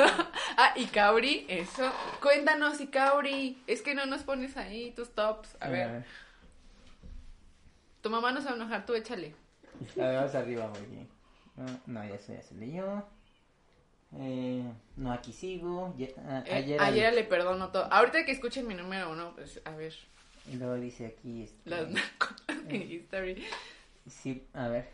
[0.58, 1.92] Ah, y Kauri, eso.
[2.22, 3.64] Cuéntanos, y Kauri.
[3.66, 5.58] Es que no nos pones ahí tus tops.
[5.60, 6.04] A ver,
[8.02, 9.34] tu mamá no se va a enojar, tú échale.
[10.00, 11.08] A ver, vamos arriba, güey.
[11.56, 13.08] No, no, ya se, ya se leyó.
[14.18, 14.64] Eh,
[14.98, 15.94] no, aquí sigo.
[15.98, 17.86] Ya- ah, Eh, ayer, ayer, le perdono todo.
[17.92, 19.94] Ahorita que escuchen mi número uno, pues a ver.
[20.52, 21.44] Y luego dice aquí.
[21.44, 21.88] Este, Las
[22.72, 23.44] history.
[24.10, 24.90] Sí, a ver.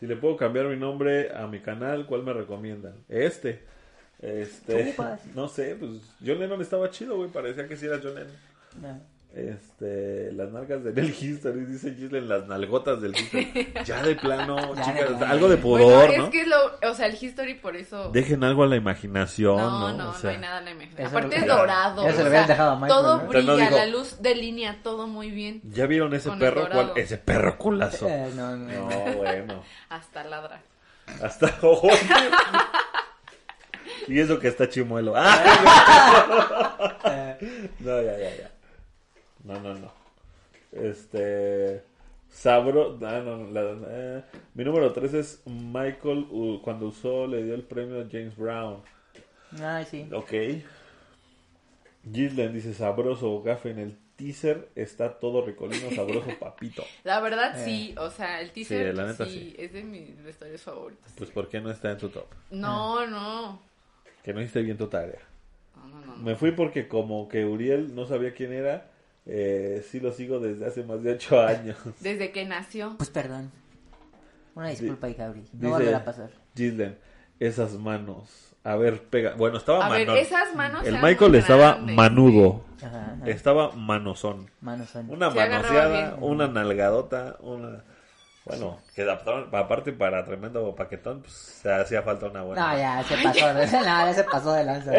[0.00, 3.04] Si le puedo cambiar mi nombre a mi canal, ¿cuál me recomiendan?
[3.08, 3.62] Este.
[4.18, 4.94] Este.
[5.34, 7.30] No sé, pues John Lennon estaba chido, güey.
[7.30, 8.36] Parecía que sí era John Lennon.
[8.82, 9.00] No.
[9.32, 13.72] Este, las nalgas de Nel History, dice Giselle, las nalgotas del History.
[13.86, 15.26] Ya de plano, Ya de chicas, plano.
[15.32, 16.30] algo de Bueno, pudor, es ¿no?
[16.30, 16.56] que es lo.
[16.90, 18.10] O sea, el history por eso.
[18.10, 19.92] Dejen algo a la imaginación, No, ¿no?
[19.96, 21.06] no, O sea, no hay nada en la imaginación.
[21.06, 22.08] Eso Aparte lo- es dorado.
[22.08, 23.28] Eso o lo sea, dejado a Michael, todo ¿no?
[23.28, 25.60] Pero no brilla, dijo- la luz de línea, todo muy bien.
[25.64, 26.68] ¿Ya vieron ese perro?
[26.68, 26.92] ¿Cuál?
[26.96, 28.08] Ese perro culazo.
[28.08, 29.12] Eh, no, no, No, no.
[29.16, 29.62] bueno.
[29.90, 30.60] Hasta ladra.
[31.22, 31.88] Hasta ojo.
[34.08, 35.14] y eso que está chimuelo.
[35.14, 35.22] No,
[38.02, 38.50] ya, ya, ya.
[39.44, 39.92] No, no, no.
[40.72, 41.82] Este.
[42.28, 42.98] Sabro.
[43.02, 44.22] Ah, no, no, la- eh,
[44.54, 46.26] mi número 3 es Michael.
[46.30, 48.82] uh, cuando usó, le dio el premio a James Brown.
[49.60, 50.08] Ay, sí.
[50.12, 50.32] Ok.
[52.12, 54.68] Gislen dice: Sabroso gafe en el teaser.
[54.74, 56.84] Está todo ricolino, sabroso papito.
[57.04, 57.64] La verdad, Eh.
[57.64, 57.94] sí.
[57.98, 59.54] O sea, el teaser Sí, la neta, sí, sí.
[59.58, 61.12] es de mis vestuarios favoritos.
[61.16, 62.26] Pues, ¿por qué no está en tu top?
[62.50, 63.60] No, no.
[64.22, 65.20] Que no hiciste bien tu tarea.
[65.76, 66.16] No, no, no.
[66.18, 68.89] Me fui porque, como que Uriel no sabía quién era.
[69.32, 71.76] Eh, sí lo sigo desde hace más de 8 años.
[72.00, 72.94] Desde que nació.
[72.96, 73.52] Pues perdón.
[74.56, 75.46] Una disculpa, Di- hija, Gabriel.
[75.52, 76.30] No dice- volverá a pasar.
[76.56, 76.98] Gislen,
[77.38, 78.56] esas manos.
[78.64, 79.34] A ver, pega.
[79.36, 80.20] Bueno, estaba A ver, manón.
[80.20, 82.64] esas manos El eran Michael muy estaba grandes, manudo.
[82.84, 83.30] Ajá, ajá.
[83.30, 84.50] Estaba manosón.
[84.60, 85.08] Manos son.
[85.08, 86.22] Una Se agarraba manoseada, bien.
[86.30, 87.84] una nalgadota, una.
[88.44, 92.72] Bueno, que adaptaron- aparte para tremendo paquetón, pues se hacía falta una buena.
[92.72, 93.54] No, ya se pasó.
[93.54, 93.66] De...
[93.66, 94.90] No, ya se pasó de lanza.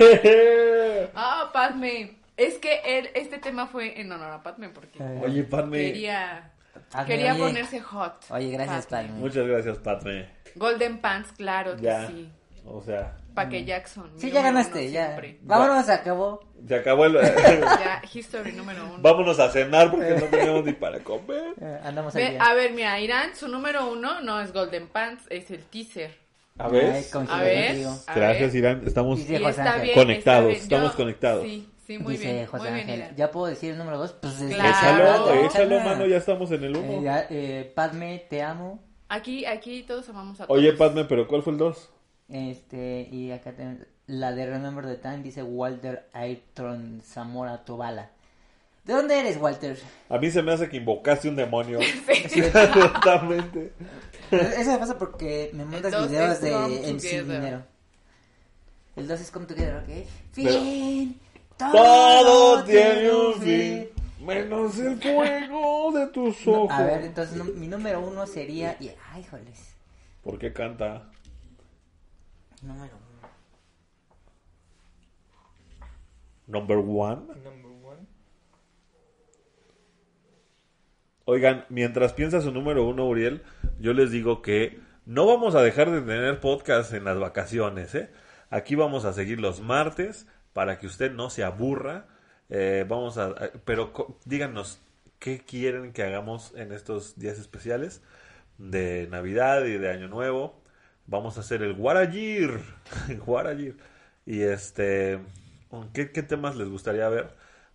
[0.00, 1.10] ¡Eh!
[1.14, 2.16] Ah, Padme.
[2.36, 5.20] Es que él, este tema fue en honor a Padme porque Eh.
[5.24, 5.78] Oye, Padme.
[5.78, 6.52] quería,
[6.90, 7.42] Padme, quería oye.
[7.42, 8.24] ponerse hot.
[8.30, 9.08] Oye, gracias, Padme.
[9.08, 9.20] Padme.
[9.20, 10.28] Muchas gracias, Padme.
[10.54, 12.06] Golden Pants, claro que Ya.
[12.08, 12.30] sí.
[12.66, 14.10] O sea, Pa' que Jackson.
[14.16, 15.06] Sí, mi ya número ganaste, uno ya.
[15.06, 15.38] siempre.
[15.42, 16.40] Vámonos, se acabó.
[16.66, 17.12] se acabó el.
[17.80, 18.98] Ya, history número uno.
[19.02, 21.54] Vámonos a cenar porque no tenemos ni para comer.
[21.60, 22.36] Eh, andamos Ve, aquí.
[22.40, 26.16] a ver, mira, Irán, su número uno no es Golden Pants, es el teaser.
[26.58, 27.04] A ver.
[27.28, 27.76] A ver.
[28.14, 28.54] Gracias.
[28.54, 28.82] Irán.
[28.86, 29.18] Estamos.
[29.18, 29.82] Dice Y José está Ángel.
[29.82, 30.60] bien, Conectados, bien.
[30.62, 31.42] estamos conectados.
[31.44, 32.46] Sí, sí, muy Dice bien.
[32.46, 32.98] José muy bien, Ángel.
[33.00, 33.16] Irán.
[33.16, 34.12] ¿Ya puedo decir el número dos?
[34.12, 35.30] Pues desde Claro.
[35.34, 37.02] Échalo, échalo, mano, ya estamos en el Eh, humo.
[37.02, 38.82] ya, eh, Padme, te amo.
[39.08, 40.78] Aquí, aquí todos amamos a Oye, todos.
[40.90, 41.90] Padme, pero ¿cuál fue el 2?
[42.28, 48.10] Este, y acá tenemos la de Remember the Time, dice Walter Ayrton Zamora Tobala.
[48.84, 49.76] ¿De dónde eres, Walter?
[50.08, 51.78] A mí se me hace que invocaste un demonio.
[52.72, 53.72] Totalmente.
[54.30, 57.24] Eso me pasa porque me mandas dos videos de MC Together.
[57.26, 57.62] Dinero.
[58.96, 60.06] El 2 es Come Together, ¿ok?
[60.32, 61.20] Fin.
[61.58, 63.88] Todo tiene un fin.
[64.20, 66.70] Menos el fuego de tus ojos.
[66.70, 68.76] A ver, entonces mi número uno sería...
[68.80, 69.74] y- Ay, joles.
[70.22, 71.08] ¿Por qué canta?
[72.62, 73.28] Número uno.
[76.48, 77.22] Number one.
[77.42, 78.06] Number one.
[81.24, 83.42] Oigan, mientras piensa su número uno, Uriel,
[83.80, 88.10] yo les digo que no vamos a dejar de tener podcast en las vacaciones, ¿eh?
[88.50, 90.26] Aquí vamos a seguir los martes
[90.56, 92.06] para que usted no se aburra.
[92.50, 93.92] Eh, vamos a, a- pero
[94.24, 94.80] díganos
[95.20, 98.02] qué quieren que hagamos en estos días especiales
[98.58, 100.62] de Navidad y de Año Nuevo.
[101.06, 102.60] Vamos a hacer el Guarayir,
[103.26, 103.76] Guarayir.
[104.26, 105.20] Y este,
[105.92, 107.28] ¿qué, qué temas les gustaría ver?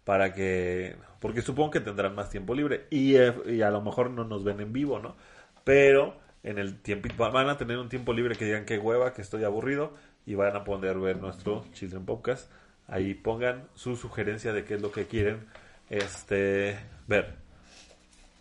[0.03, 4.09] para que porque supongo que tendrán más tiempo libre y, eh, y a lo mejor
[4.09, 5.15] no nos ven en vivo no
[5.63, 9.21] pero en el tiempo van a tener un tiempo libre que digan que hueva que
[9.21, 9.93] estoy aburrido
[10.25, 12.51] y van a poder ver nuestro Children Podcast
[12.91, 15.47] ahí pongan su sugerencia de qué es lo que quieren
[15.89, 16.77] este
[17.07, 17.35] ver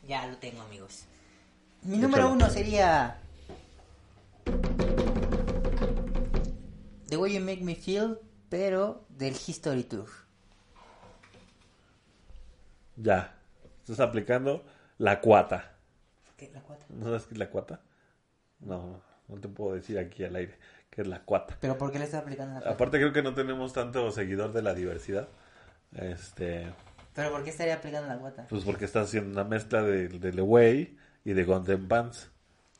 [0.06, 1.05] Ya lo tengo, amigos.
[1.82, 3.16] Mi número uno sería...
[7.09, 8.18] The Way You Make Me Feel,
[8.48, 10.09] pero del History Tour.
[12.97, 13.35] ya
[13.81, 14.64] estás aplicando
[14.98, 15.77] la cuata
[16.36, 16.51] ¿Qué?
[16.52, 16.86] ¿La cuatro?
[16.90, 17.81] ¿no sabes qué es la cuata?
[18.60, 20.59] no no te puedo decir aquí al aire
[20.91, 22.73] qué es la cuata ¿Pero por qué le estás aplicando la cuatro?
[22.75, 25.29] aparte creo que no tenemos tanto seguidor de la diversidad
[25.93, 26.73] este
[27.15, 28.47] ¿Pero por qué estaría aplicando la cuata?
[28.49, 32.31] Pues porque estás haciendo una mezcla de, de Lewey y de Golden Pants.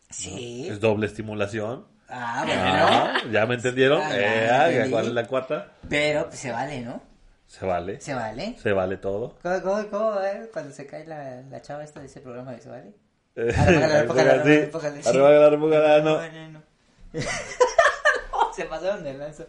[0.09, 0.69] Sí.
[0.70, 1.87] Es doble estimulación.
[2.09, 2.62] Ah, bueno.
[2.65, 4.01] Ah, ¿Ya me entendieron?
[4.01, 4.49] Ah, Eh,
[4.85, 4.87] ah.
[4.91, 5.73] ¿Cuál es la cuarta?
[5.89, 7.03] Pero pues, se vale, ¿no?
[7.49, 8.01] Se vale.
[8.01, 8.57] Se vale.
[8.62, 9.37] Se vale todo.
[9.43, 10.49] ¿Cómo, cómo, cómo, eh?
[10.53, 12.95] Cuando se cae la, la chava esta de ese programa de se vale?
[17.12, 17.20] Sí.
[18.56, 19.44] se pasaron de lanza.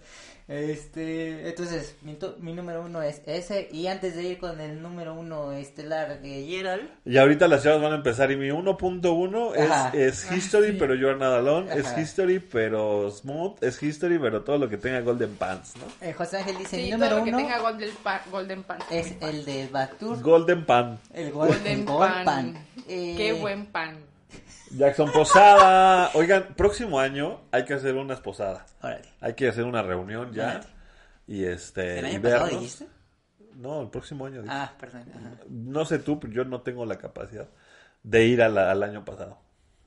[0.47, 3.69] Este, entonces, mi, mi número uno es ese.
[3.71, 7.81] Y antes de ir con el número uno estelar de Gerald, Y ahorita las chavas
[7.81, 9.91] van a empezar y mi 1.1 Ajá.
[9.93, 11.73] es, es History, pero You're Not Alone.
[11.73, 11.97] Es.
[11.97, 13.63] History, pero Smooth.
[13.63, 15.85] Es History, pero todo lo que tenga Golden Pants, ¿no?
[16.05, 18.63] eh, José Ángel dice: Sí, Mi todo número lo que uno tenga Golden, pa- golden
[18.63, 18.79] Pan.
[18.91, 20.21] es el de Batur.
[20.21, 20.99] Golden Pan.
[21.13, 22.57] El gol, Golden pan.
[22.89, 23.95] Eh, Qué buen pan.
[24.71, 26.11] Jackson Posada.
[26.13, 28.75] Oigan, próximo año hay que hacer unas posadas.
[28.81, 29.07] Órale.
[29.19, 30.47] Hay que hacer una reunión ya.
[30.47, 30.65] Órale.
[31.27, 31.99] Y este.
[31.99, 32.87] ¿El año pasado dijiste?
[33.55, 34.41] No, el próximo año.
[34.41, 34.53] dije.
[34.55, 35.05] Ah, perdón.
[35.13, 35.31] ajá.
[35.49, 37.47] No sé tú, pero yo no tengo la capacidad
[38.03, 39.37] de ir a la- al año pasado.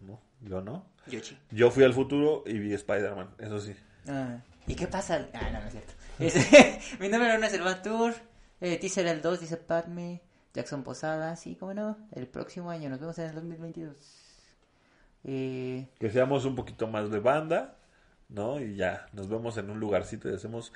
[0.01, 0.21] ¿No?
[0.41, 0.87] Yo no.
[1.07, 1.37] Yoshi.
[1.51, 3.75] Yo fui al futuro y vi Spider-Man, eso sí.
[4.09, 5.27] Ah, ¿Y qué pasa?
[5.35, 5.93] Ah, no, no es cierto.
[6.19, 8.15] Ese- mi número uno es el Batur.
[8.61, 10.23] Eh, teaser el 2, dice Padme.
[10.55, 11.99] Jackson Posada, sí, cómo no.
[12.12, 13.97] El próximo año, nos vemos en el 2022.
[15.25, 17.77] Eh, Que seamos un poquito más de banda,
[18.29, 18.61] ¿no?
[18.61, 20.73] Y ya, nos vemos en un lugarcito y hacemos.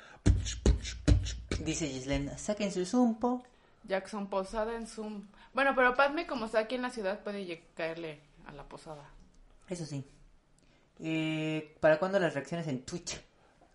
[1.63, 3.43] dice Gislen, saquen su zumpo.
[3.87, 5.27] Jackson Posada en Zoom.
[5.53, 9.09] Bueno, pero Padme, como está aquí en la ciudad, puede caerle a la posada.
[9.69, 10.03] Eso sí.
[10.99, 13.19] Eh, ¿Para cuándo las reacciones en Twitch?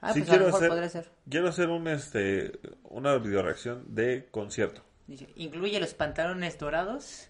[0.01, 1.11] Ah, Sí, pues a quiero lo mejor hacer- podría ser.
[1.29, 2.53] Quiero hacer un este
[2.85, 4.83] una videoreacción de concierto.
[5.07, 7.29] Dice, incluye los pantalones dorados.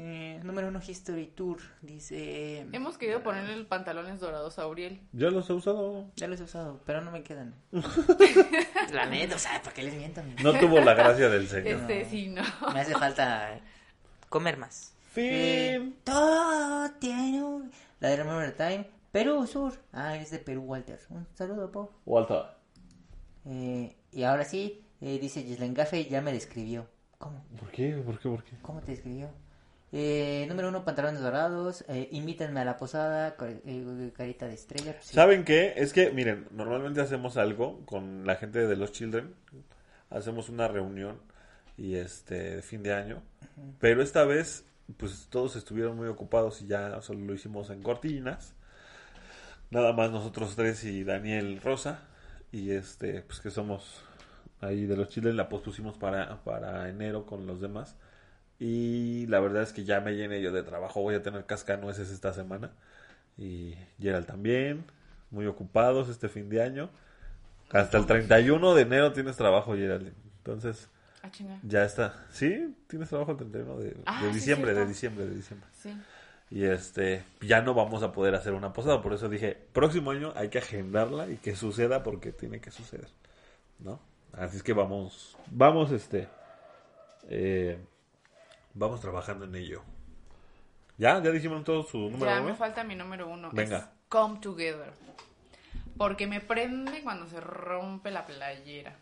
[0.00, 1.58] Eh, número uno, History Tour.
[1.82, 2.60] Dice...
[2.70, 5.00] Hemos querido ponerle el pantalones dorados a Uriel.
[5.12, 6.08] Ya los he usado.
[6.14, 7.52] Ya los he usado, pero no me quedan.
[8.92, 10.22] La neta, o sea, ¿por qué les miento?
[10.40, 11.80] No tuvo la gracia del señor.
[11.80, 12.42] Este sí, no.
[12.72, 13.60] Me hace falta
[14.28, 14.94] comer más.
[15.10, 15.24] Fin.
[15.24, 17.72] Eh, todo tiene un...
[17.98, 18.88] La de Remember the Time.
[19.10, 19.72] Perú Sur.
[19.92, 21.00] Ah, es de Perú, Walter.
[21.10, 21.90] Un saludo, Po.
[22.06, 22.44] Walter.
[23.46, 26.86] Eh, y ahora sí, eh, dice Gislen Gaffe, ya me describió.
[27.18, 27.44] ¿Cómo?
[27.58, 27.94] ¿Por qué?
[27.94, 28.28] ¿Por qué?
[28.28, 28.56] ¿Por qué?
[28.62, 29.28] ¿Cómo te describió?
[29.90, 31.84] Eh, número uno, pantalones dorados.
[31.88, 33.36] Eh, invítenme a la posada.
[33.40, 34.92] eh, carita de estrella.
[34.92, 35.14] pues sí.
[35.14, 35.74] ¿Saben qué?
[35.76, 39.34] Es que, miren, normalmente hacemos algo con la gente de los Children.
[40.10, 41.20] Hacemos una reunión
[41.76, 43.22] y este de fin de año.
[43.80, 44.64] Pero esta vez,
[44.96, 48.54] pues todos estuvieron muy ocupados y ya solo lo hicimos en cortinas.
[49.70, 52.00] Nada más nosotros tres y Daniel Rosa.
[52.52, 54.02] Y este, pues que somos
[54.60, 57.96] ahí de los Children, la pospusimos para, para enero con los demás.
[58.58, 61.00] Y la verdad es que ya me llené yo de trabajo.
[61.00, 62.72] Voy a tener cascanueces esta semana.
[63.36, 64.84] Y Gerald también.
[65.30, 66.90] Muy ocupados este fin de año.
[67.70, 70.12] Hasta el 31 de enero tienes trabajo, Gerald.
[70.38, 70.88] Entonces,
[71.22, 71.30] Ah,
[71.62, 72.26] ya está.
[72.30, 72.74] ¿Sí?
[72.86, 75.68] Tienes trabajo el 31 de, Ah, de sí, diciembre, de diciembre, de diciembre.
[75.72, 75.96] Sí.
[76.50, 79.02] Y este, ya no vamos a poder hacer una posada.
[79.02, 83.08] Por eso dije, próximo año hay que agendarla y que suceda porque tiene que suceder.
[83.78, 84.00] ¿No?
[84.32, 86.28] Así es que vamos, vamos, este,
[87.28, 87.78] eh,
[88.78, 89.82] vamos trabajando en ello.
[90.96, 91.22] ¿Ya?
[91.22, 92.50] ¿Ya dijimos todo su número Ya, uno?
[92.50, 93.50] me falta mi número uno.
[93.52, 93.78] Venga.
[93.78, 94.92] Es Come Together.
[95.96, 98.96] Porque me prende cuando se rompe la playera.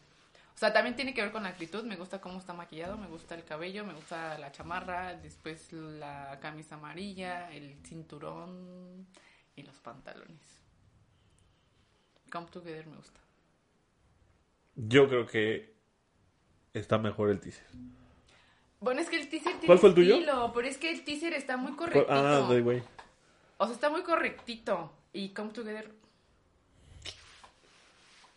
[0.55, 1.85] O sea, también tiene que ver con la actitud.
[1.85, 6.39] Me gusta cómo está maquillado, me gusta el cabello, me gusta la chamarra, después la
[6.41, 9.07] camisa amarilla, el cinturón
[9.55, 10.41] y los pantalones.
[12.33, 13.21] Come Together me gusta.
[14.75, 15.75] Yo creo que
[16.73, 17.67] está mejor el teaser.
[18.87, 20.15] Bueno, es que el teaser tiene ¿Cuál fue el tuyo?
[20.15, 22.07] estilo, pero es que el teaser está muy correctito.
[22.09, 22.85] Ah, de güey.
[23.57, 24.93] O sea, está muy correctito.
[25.13, 25.91] Y Come Together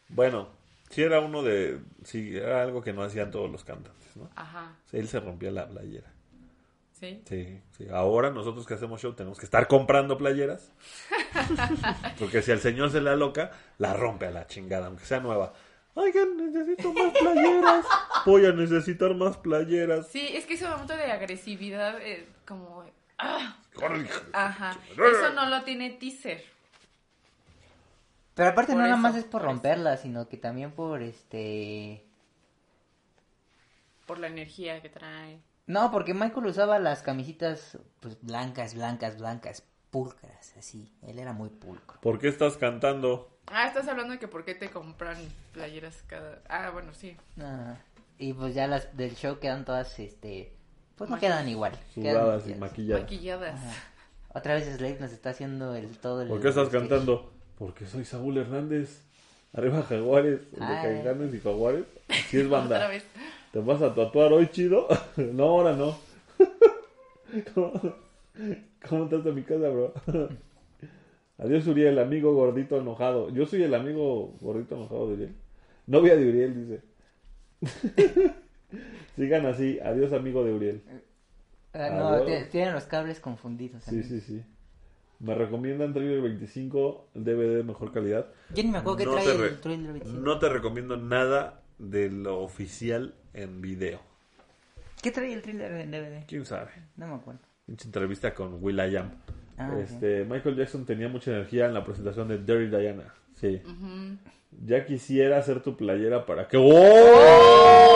[0.07, 0.49] Bueno,
[0.89, 1.79] si era uno de.
[2.03, 4.27] Si era algo que no hacían todos los cantantes, ¿no?
[4.35, 6.11] Ajá, Él se rompía la playera.
[6.93, 7.21] sí.
[7.29, 7.87] Sí, sí.
[7.93, 10.71] Ahora nosotros que hacemos show tenemos que estar comprando playeras.
[12.17, 15.53] Porque si al señor se le aloca, la rompe a la chingada, aunque sea nueva.
[15.99, 17.85] Oigan, necesito más playeras.
[18.25, 20.07] Voy a necesitar más playeras.
[20.07, 22.85] Sí, es que ese momento de agresividad, eh, como...
[23.17, 24.07] ah, Corre.
[24.31, 24.77] ajá.
[24.91, 26.43] Eso no lo tiene teaser.
[28.33, 29.47] Pero aparte Por no nada más es por por eso.
[29.49, 32.05] romperla, sino que también por este...
[34.05, 35.41] Por la energía que trae.
[35.67, 40.91] No, porque Michael usaba las camisitas pues blancas, blancas, blancas, pulcras, así.
[41.03, 41.99] Él era muy pulcro.
[42.01, 43.28] ¿Por qué estás cantando?
[43.51, 45.17] Ah, estás hablando de que por qué te compran
[45.53, 46.41] playeras cada...
[46.47, 47.15] Ah, bueno, sí.
[47.41, 47.75] Ah,
[48.17, 50.53] y pues ya las del show quedan todas, este...
[50.95, 51.39] Pues no Maquilladas.
[51.39, 51.71] quedan igual.
[51.93, 53.01] Sudadas y quedan maquilladas.
[53.03, 53.61] Maquilladas.
[54.33, 56.27] Otra vez Slade nos está haciendo el todo el...
[56.27, 56.81] ¿Por qué estás sketch.
[56.81, 57.31] cantando?
[57.57, 59.01] Porque soy Saúl Hernández.
[59.53, 60.41] Arriba Jaguares.
[60.53, 60.83] El de Ay.
[60.83, 61.85] Caiganes y Jaguares.
[62.09, 62.87] Así es Otra banda.
[62.89, 63.05] vez.
[63.51, 64.87] ¿Te vas a tatuar hoy, chido?
[65.17, 65.97] no, ahora no.
[67.53, 67.71] ¿Cómo,
[68.87, 69.93] ¿Cómo estás en mi casa, bro?
[71.39, 73.29] Adiós, Uriel, amigo gordito enojado.
[73.29, 75.35] Yo soy el amigo gordito enojado de Uriel.
[75.87, 76.81] Novia de Uriel,
[77.61, 78.33] dice.
[79.15, 79.79] Sigan así.
[79.79, 80.83] Adiós, amigo de Uriel.
[81.73, 83.83] Ah, no, tienen los cables confundidos.
[83.83, 84.43] Sí, sí, sí.
[85.19, 88.27] Me recomiendan Thriller 25 DVD de mejor calidad.
[88.53, 90.21] Yo ni me acuerdo qué No trae el Thriller 25.
[90.21, 94.01] No te recomiendo nada de lo oficial en video.
[95.01, 96.25] ¿Qué trae el thriller en DVD?
[96.27, 96.71] ¿Quién sabe?
[96.97, 97.39] No me acuerdo.
[97.67, 99.11] Mucha entrevista con Will.i.am.
[99.59, 103.13] Ah, este, Michael Jackson tenía mucha energía en la presentación de Dirty Diana.
[103.35, 103.61] Sí.
[104.65, 106.57] Ya quisiera hacer tu playera para que...
[106.59, 107.89] ¡Oh!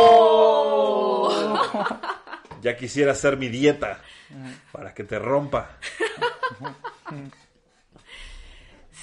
[2.62, 4.02] ya quisiera hacer mi dieta
[4.72, 5.78] para que te rompa.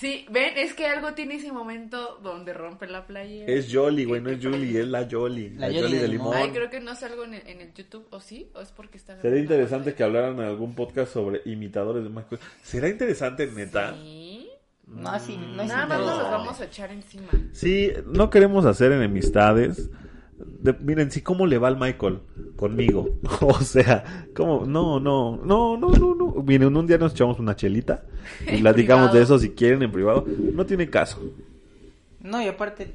[0.01, 3.53] Sí, ven, es que algo tiene ese momento donde rompe la playera.
[3.53, 5.51] Es Jolly, güey, no es Julie, es la Jolly.
[5.51, 6.37] La, La Jolly, Jolly de de limón.
[6.37, 8.51] Ay, creo que no salgo en el, en el YouTube, ¿o sí?
[8.55, 12.41] ¿O es porque está Sería interesante que hablaran en algún podcast sobre imitadores de Michael.
[12.63, 13.95] ¿Será interesante, neta?
[13.95, 14.49] Sí.
[14.87, 17.29] No, sí, no es Nada más nos los vamos a echar encima.
[17.53, 19.91] Sí, no queremos hacer enemistades.
[20.63, 22.19] De- miren, sí, ¿cómo le va al Michael
[22.57, 23.09] conmigo?
[23.41, 24.65] O sea, ¿cómo?
[24.67, 26.27] No, no, no, no, no, no.
[26.43, 28.03] Miren, un día nos echamos una chelita
[28.51, 30.25] y platicamos de eso si quieren en privado.
[30.55, 31.21] No tiene caso.
[32.23, 32.93] No, y aparte,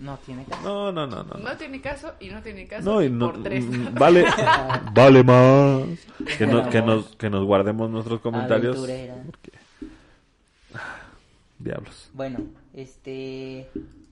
[0.00, 0.62] no tiene caso.
[0.62, 1.34] No, no, no, no.
[1.34, 3.64] No, tiene caso y no tiene caso no, y no- por tres.
[3.64, 4.24] mm, vale,
[4.94, 5.82] vale más
[6.38, 8.76] que, no- que nos, que nos guardemos nuestros comentarios.
[8.76, 9.52] Porque,
[11.58, 12.10] diablos.
[12.14, 12.38] Bueno,
[12.74, 13.68] este...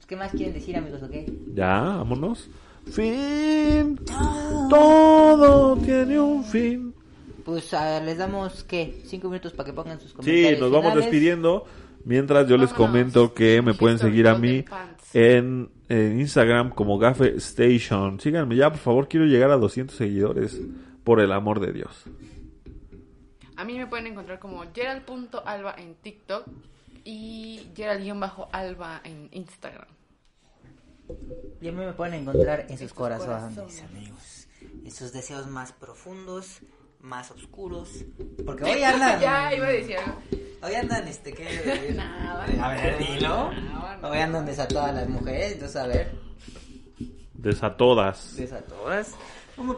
[0.07, 1.31] ¿Qué más quieren decir, amigos, o qué?
[1.55, 2.49] Ya, vámonos.
[2.93, 3.99] Fin.
[4.69, 6.95] Todo tiene un fin.
[7.45, 7.73] Pues
[8.05, 9.03] les damos, ¿qué?
[9.07, 11.05] Cinco minutos para que pongan sus Sí, comentarios nos vamos finales.
[11.05, 11.65] despidiendo.
[12.05, 14.65] Mientras yo les comento que me pueden seguir a mí
[15.13, 18.21] en, en Instagram como Gafe Station.
[18.21, 20.61] Síganme ya, por favor, quiero llegar a 200 seguidores.
[21.05, 22.05] Por el amor de Dios.
[23.57, 26.47] A mí me pueden encontrar como Gerald.alba en TikTok
[27.05, 29.89] y Gerald-alba en Instagram.
[31.61, 33.83] Y a mí me pueden encontrar en sus corazones, corazones.
[33.83, 34.49] amigos.
[34.85, 36.61] En sus deseos más profundos,
[37.01, 38.05] más oscuros.
[38.45, 39.21] Porque hoy andan...
[39.21, 40.21] ya iba a decir algo.
[40.63, 41.93] Hoy andan, este, ¿qué?
[41.97, 42.45] Nada.
[42.63, 43.53] A ver, dilo.
[43.53, 44.09] Nada, no.
[44.11, 46.13] Hoy andan desatadas las mujeres, entonces a ver,
[47.35, 48.35] Desatodas.
[48.37, 49.15] desatadas.
[49.57, 49.77] ¿Cómo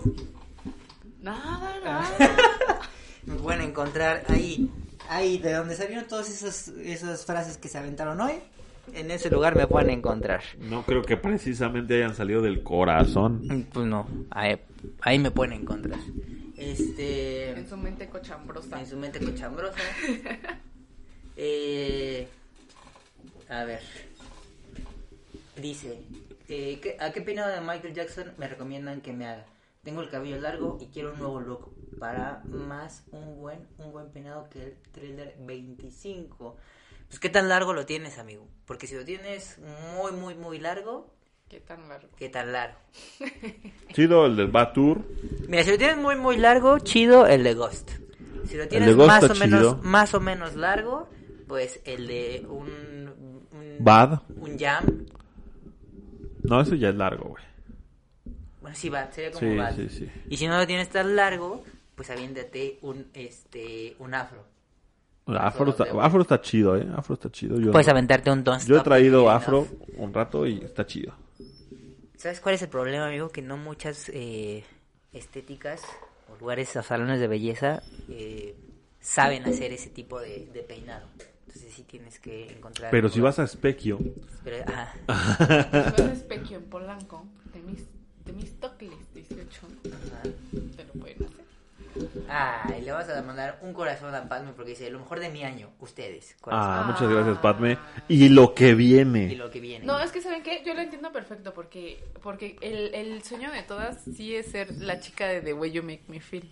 [1.21, 2.81] Nada, nada.
[3.25, 4.71] me pueden encontrar ahí?
[5.11, 8.41] Ahí, de donde salieron todas esas, esas frases que se aventaron hoy.
[8.95, 10.43] En ese lugar me pueden encontrar.
[10.59, 13.67] No creo que precisamente hayan salido del corazón.
[13.73, 14.59] Pues no, ahí,
[15.03, 15.99] ahí me pueden encontrar.
[16.57, 17.51] Este.
[17.51, 18.81] En su mente cochambrosa.
[18.81, 19.79] En su mente cochambrosa.
[21.37, 22.29] eh,
[23.49, 23.81] a ver.
[25.61, 26.01] Dice:
[26.49, 29.47] eh, ¿qué- ¿A qué peinado de Michael Jackson me recomiendan que me haga?
[29.83, 31.71] Tengo el cabello largo y quiero un nuevo look.
[31.99, 36.57] para más un buen, un buen peinado que el Thriller 25.
[37.11, 38.47] Pues qué tan largo lo tienes, amigo.
[38.67, 39.59] Porque si lo tienes
[39.97, 41.13] muy, muy, muy largo,
[41.49, 42.09] ¿Qué tan largo?
[42.17, 42.79] qué tan largo.
[43.93, 45.05] Chido el del Batur.
[45.49, 47.91] Mira, si lo tienes muy, muy largo, chido el de Ghost.
[48.47, 49.81] Si lo tienes más o está menos, chido.
[49.83, 51.09] más o menos largo,
[51.49, 52.69] pues el de un,
[53.53, 54.23] un Bad.
[54.37, 55.07] un jam.
[56.45, 57.45] No, eso ya es largo, güey.
[58.61, 59.75] Bueno, sí, va, sería como Sí, bad.
[59.77, 60.09] sí, sí.
[60.29, 61.65] Y si no lo tienes tan largo,
[61.97, 64.45] pues aviéntate un, este, un afro.
[65.27, 66.87] Afro está, afro está chido, ¿eh?
[66.97, 67.61] Afro está chido.
[67.61, 69.33] Yo, Puedes no- aventarte un don't yo he traído enough.
[69.35, 71.15] afro un rato y está chido.
[72.17, 73.29] ¿Sabes cuál es el problema, amigo?
[73.31, 74.65] Que no muchas eh,
[75.13, 75.83] estéticas
[76.33, 78.55] o lugares o salones de belleza eh,
[79.01, 81.07] saben hacer ese tipo de, de peinado.
[81.47, 82.91] Entonces sí tienes que encontrar...
[82.91, 83.99] Pero si vas a Specchio,
[84.45, 84.93] Pero, ajá.
[85.97, 87.25] Si vas a Specchio en Polanco,
[87.55, 87.87] de mis,
[88.25, 89.49] de mis tocles 18,
[90.77, 91.19] te lo pueden
[92.07, 92.23] hacer.
[92.29, 95.29] Ah, y le vas a mandar un corazón a Padme porque dice, lo mejor de
[95.31, 96.37] mi año, ustedes.
[96.41, 96.71] Corazón.
[96.73, 97.79] ah, muchas gracias, Padme.
[98.09, 99.35] Y lo que Y viene.
[99.37, 99.85] lo que viene.
[99.87, 100.63] No, es que ¿saben qué?
[100.65, 105.01] Yo lo entiendo perfecto porque porque el, el sueño de todas sí es ser la
[105.01, 106.49] chica de The Way You Make Me Feel.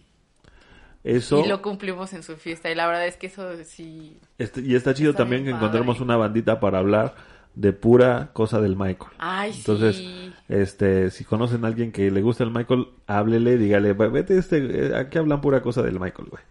[1.04, 1.42] Eso.
[1.44, 4.18] Y lo cumplimos en su fiesta y la verdad es que eso sí...
[4.36, 6.04] este- y está chido Está también que bien encontremos padre.
[6.04, 7.14] una bandita para hablar
[7.58, 9.10] de pura cosa del Michael.
[9.18, 10.32] Ay, Entonces, sí.
[10.48, 14.58] este, si conocen a alguien que le gusta el Michael, háblele, dígale, "Ve- vete este,
[14.58, 16.42] eh, aquí hablan pura cosa del Michael, güey.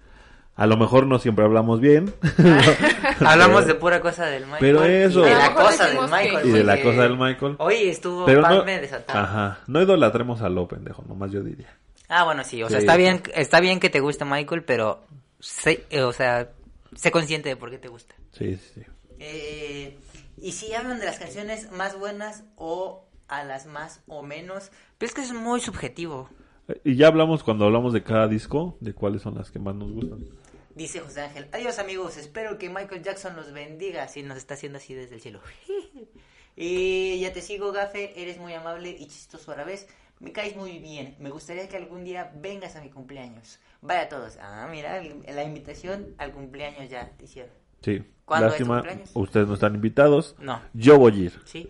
[0.56, 2.12] A lo mejor no siempre hablamos bien.
[3.26, 4.60] Hablamos de pura cosa del Michael.
[4.60, 6.48] Pero eso- Y de la cosa del que- Michael.
[6.48, 7.56] y de la cosa del Michael.
[7.60, 9.20] Hoy estuvo Pero no, desatado.
[9.20, 11.74] ajá, no idolatremos a lo pendejo, nomás yo diría.
[12.10, 12.86] Ah, bueno, sí, o sea, Sí.
[12.86, 15.04] está bien, está bien que te guste Michael, pero
[15.40, 16.50] sé, eh, o sea,
[16.96, 18.16] sé consciente de por qué te gusta.
[18.32, 18.82] Sí, sí, sí.
[19.20, 19.98] Eh,
[20.38, 25.08] y si hablan de las canciones más buenas o a las más o menos, pero
[25.10, 26.30] es que es muy subjetivo.
[26.68, 29.76] Eh, Y ya hablamos cuando hablamos de cada disco, de cuáles son las que más
[29.76, 30.28] nos gustan.
[30.76, 34.78] Dice José Ángel, adiós amigos, espero que Michael Jackson los bendiga, si nos está haciendo
[34.78, 35.42] así desde el cielo.
[36.56, 39.88] y ya te sigo, Gafe, eres muy amable y chistoso a la vez.
[40.20, 43.60] Me caes muy bien, me gustaría que algún día vengas a mi cumpleaños.
[43.82, 44.38] Vaya todos.
[44.42, 47.52] Ah, mira, la invitación al cumpleaños ya te hicieron.
[47.82, 48.04] Sí.
[48.26, 49.12] ¿Cuándo es tu Lástima, cumpleaños?
[49.14, 50.36] ustedes no están invitados.
[50.40, 51.40] No, Yo voy a ir.
[51.46, 51.70] sí,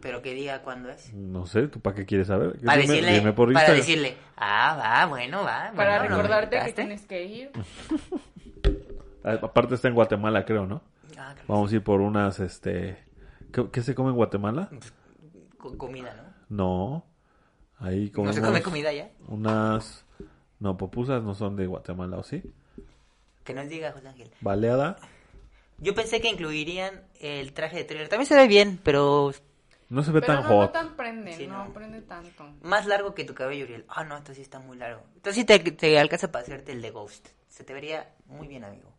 [0.00, 1.12] pero que diga cuándo es.
[1.14, 2.58] No sé, ¿tú para qué quieres saber?
[2.64, 3.76] Para Dime- decirle, dime por para Instagram.
[3.76, 5.72] decirle, ah, va, bueno, va.
[5.76, 7.50] Para bueno, ¿no recordarte que tienes que ir.
[9.26, 10.82] Ah, Aparte está en Guatemala, creo, ¿no?
[11.16, 13.02] Ah, creo Vamos a ir por unas, este...
[13.52, 14.68] ¿Qué, qué se come en Guatemala?
[15.78, 16.14] comida,
[16.50, 16.56] ¿no?
[16.98, 17.06] No.
[17.78, 19.10] Ahí ¿No comemos se come comida ya?
[19.28, 20.04] unas...
[20.60, 22.42] No, popusas no son de Guatemala, ¿o sí?
[23.44, 24.30] Que nos diga José Ángel.
[24.42, 24.96] Baleada.
[25.78, 28.08] Yo pensé que incluirían el traje de thriller.
[28.08, 29.32] También se ve bien, pero
[29.88, 30.72] No se ve Pero tan no, no hot.
[30.72, 31.72] tan prende, Sí, no, no.
[31.72, 32.46] prende tanto.
[32.62, 33.84] más largo que tu cabello, Uriel.
[33.88, 35.02] Ah, no, esto sí está muy largo.
[35.14, 37.28] Entonces sí te, te alcanza para hacerte el de Ghost.
[37.48, 38.90] Se te vería muy bien, amigo.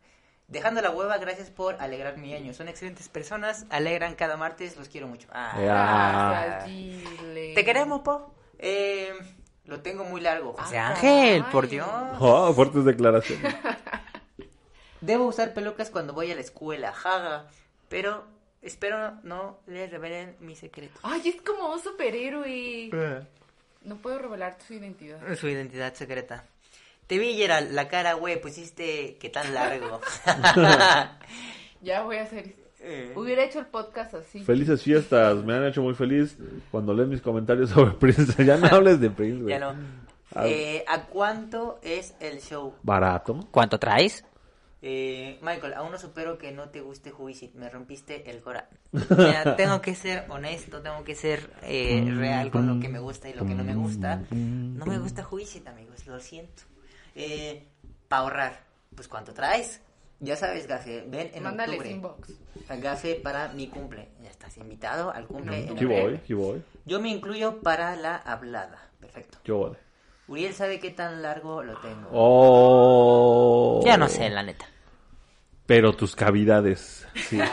[0.47, 2.53] Dejando la hueva, gracias por alegrar mi año.
[2.53, 5.27] Son excelentes personas, alegran cada martes, los quiero mucho.
[5.31, 6.61] Ah, Ya.
[6.65, 7.55] Gracias.
[7.55, 8.35] Te queremos, Po.
[8.59, 9.11] Eh,
[9.65, 10.53] lo tengo muy largo.
[10.53, 11.51] José Ah, Ángel, caray.
[11.51, 11.87] por Dios.
[12.19, 13.55] Oh, fuertes declaraciones.
[15.05, 17.45] Debo usar pelucas cuando voy a la escuela, jaja.
[17.89, 18.25] Pero
[18.61, 20.99] espero no les revelen mi secreto.
[21.03, 22.89] Ay, es como un superhéroe.
[23.83, 25.19] No puedo revelar su identidad.
[25.35, 26.45] Su identidad secreta.
[27.05, 30.01] Te vi, Gerald, la cara, güey, pusiste que tan largo.
[31.81, 32.55] Ya voy a hacer.
[32.79, 33.13] Eh.
[33.15, 34.43] Hubiera hecho el podcast así.
[34.43, 36.35] Felices fiestas, me han hecho muy feliz
[36.71, 38.43] cuando leen mis comentarios sobre Prince.
[38.43, 39.53] Ya no hables de Prince, güey.
[39.53, 39.75] ya no.
[40.33, 40.47] Ah.
[40.47, 42.73] Eh, ¿A cuánto es el show?
[42.81, 43.39] Barato.
[43.51, 44.25] ¿Cuánto traes?
[44.87, 47.51] Eh, Michael, aún no supero que no te guste Juicy.
[47.55, 48.69] Me rompiste el cora.
[48.91, 53.27] Mira, tengo que ser honesto, tengo que ser eh, real con lo que me gusta
[53.27, 54.21] y lo que no me gusta.
[54.29, 56.61] No me gusta Juicy, amigos, lo siento.
[57.15, 57.65] Eh,
[58.07, 58.59] para ahorrar,
[58.93, 59.81] pues ¿cuánto traes?
[60.19, 61.89] Ya sabes, Gafe, ven en Mándales octubre.
[61.91, 62.33] inbox.
[62.79, 64.09] Gafe para mi cumple.
[64.21, 65.57] Ya estás invitado al cumple.
[65.57, 66.01] en Aquí octubre.
[66.03, 66.63] voy, aquí voy.
[66.85, 68.87] Yo me incluyo para la hablada.
[68.99, 69.39] Perfecto.
[69.45, 69.77] Yo voy.
[70.27, 72.07] Uriel sabe qué tan largo lo tengo.
[72.11, 73.81] Oh.
[73.83, 74.65] Ya no sé, la neta.
[75.65, 77.07] Pero tus cavidades.
[77.29, 77.39] Sí.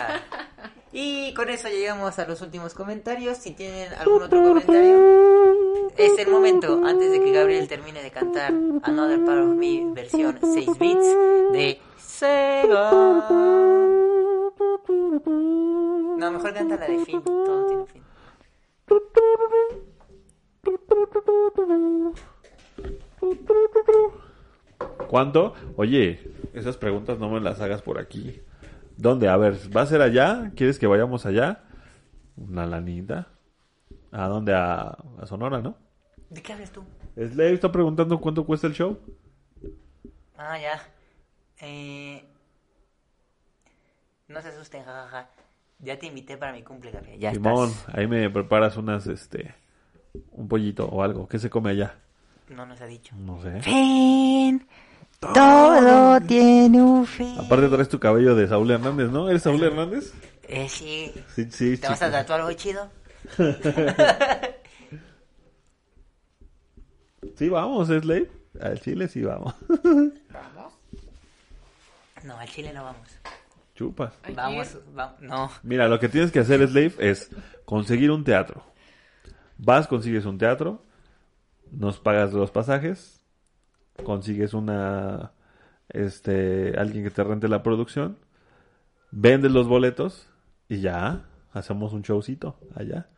[0.94, 3.38] Y con eso llegamos a los últimos comentarios.
[3.38, 8.52] Si tienen algún otro comentario, es el momento antes de que Gabriel termine de cantar
[8.82, 11.16] Another Part of Me versión 6 bits
[11.52, 12.90] de Sega.
[16.18, 17.22] No, mejor canta la de fin.
[17.22, 18.02] Todo tiene fin.
[25.12, 25.52] ¿Cuánto?
[25.76, 28.40] Oye, esas preguntas no me las hagas por aquí.
[28.96, 29.28] ¿Dónde?
[29.28, 30.52] A ver, ¿va a ser allá?
[30.56, 31.64] ¿Quieres que vayamos allá?
[32.34, 33.28] Una lanita.
[34.10, 34.54] ¿A dónde?
[34.54, 35.76] A, a Sonora, ¿no?
[36.30, 36.82] ¿De qué hablas tú?
[37.14, 38.98] Slave está preguntando cuánto cuesta el show.
[40.38, 40.80] Ah, ya.
[41.60, 42.24] Eh...
[44.28, 45.28] No se asusten, jajaja.
[45.80, 47.20] Ya te invité para mi cumple, Gabriel.
[47.20, 47.94] Ya Simón, estás.
[47.94, 49.54] ahí me preparas unas, este,
[50.30, 51.28] un pollito o algo.
[51.28, 51.98] ¿Qué se come allá?
[52.48, 53.14] No nos ha dicho.
[53.14, 53.60] No sé.
[53.60, 54.66] Fin.
[55.32, 57.36] Todo tiene un fin.
[57.38, 59.28] Aparte traes tu cabello de Saúl Hernández, ¿no?
[59.30, 60.12] ¿Eres Saúl Hernández?
[60.48, 61.12] Eh, sí.
[61.34, 61.76] Sí, sí.
[61.78, 62.90] ¿Te vas a tatuar algo chido?
[67.36, 68.30] Sí, vamos, Slave.
[68.60, 69.54] Al Chile sí vamos.
[69.70, 70.72] Vamos.
[72.24, 73.08] No, al chile no vamos.
[73.74, 74.12] Chupas.
[74.34, 75.50] Vamos, va- no.
[75.62, 77.30] Mira, lo que tienes que hacer, Slave, es
[77.64, 78.62] conseguir un teatro.
[79.56, 80.84] Vas, consigues un teatro,
[81.70, 83.21] nos pagas los pasajes,
[84.04, 85.32] consigues una,
[85.88, 88.18] este, alguien que te rente la producción,
[89.10, 90.28] vendes los boletos
[90.68, 93.08] y ya, hacemos un showcito allá.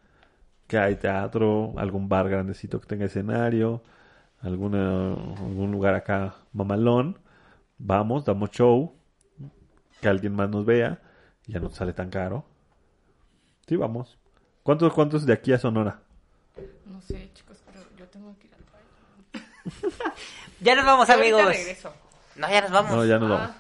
[0.66, 3.82] Que hay teatro, algún bar grandecito que tenga escenario,
[4.40, 7.18] alguna, algún lugar acá mamalón.
[7.78, 8.94] Vamos, damos show,
[10.00, 11.00] que alguien más nos vea
[11.46, 12.44] ya no sale tan caro.
[13.66, 14.18] Sí, vamos.
[14.62, 16.02] ¿Cuántos, cuántos de aquí a Sonora?
[16.86, 19.46] No sé, chicos, pero yo tengo que ir al baño.
[20.60, 21.44] Ya nos vamos, amigos.
[21.46, 21.92] regreso.
[22.36, 22.92] No, ya nos vamos.
[22.92, 23.50] No, ya nos vamos.
[23.50, 23.54] Ah,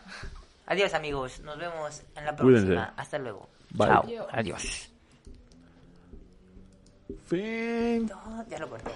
[0.66, 1.40] Adiós, amigos.
[1.40, 2.66] Nos vemos en la Cuídense.
[2.66, 2.94] próxima.
[2.96, 3.48] Hasta luego.
[3.70, 3.86] Bye.
[3.88, 4.02] Chao.
[4.04, 4.26] Adiós.
[4.32, 4.90] Adiós.
[7.26, 8.06] Fin.
[8.06, 8.90] No, ya lo corté.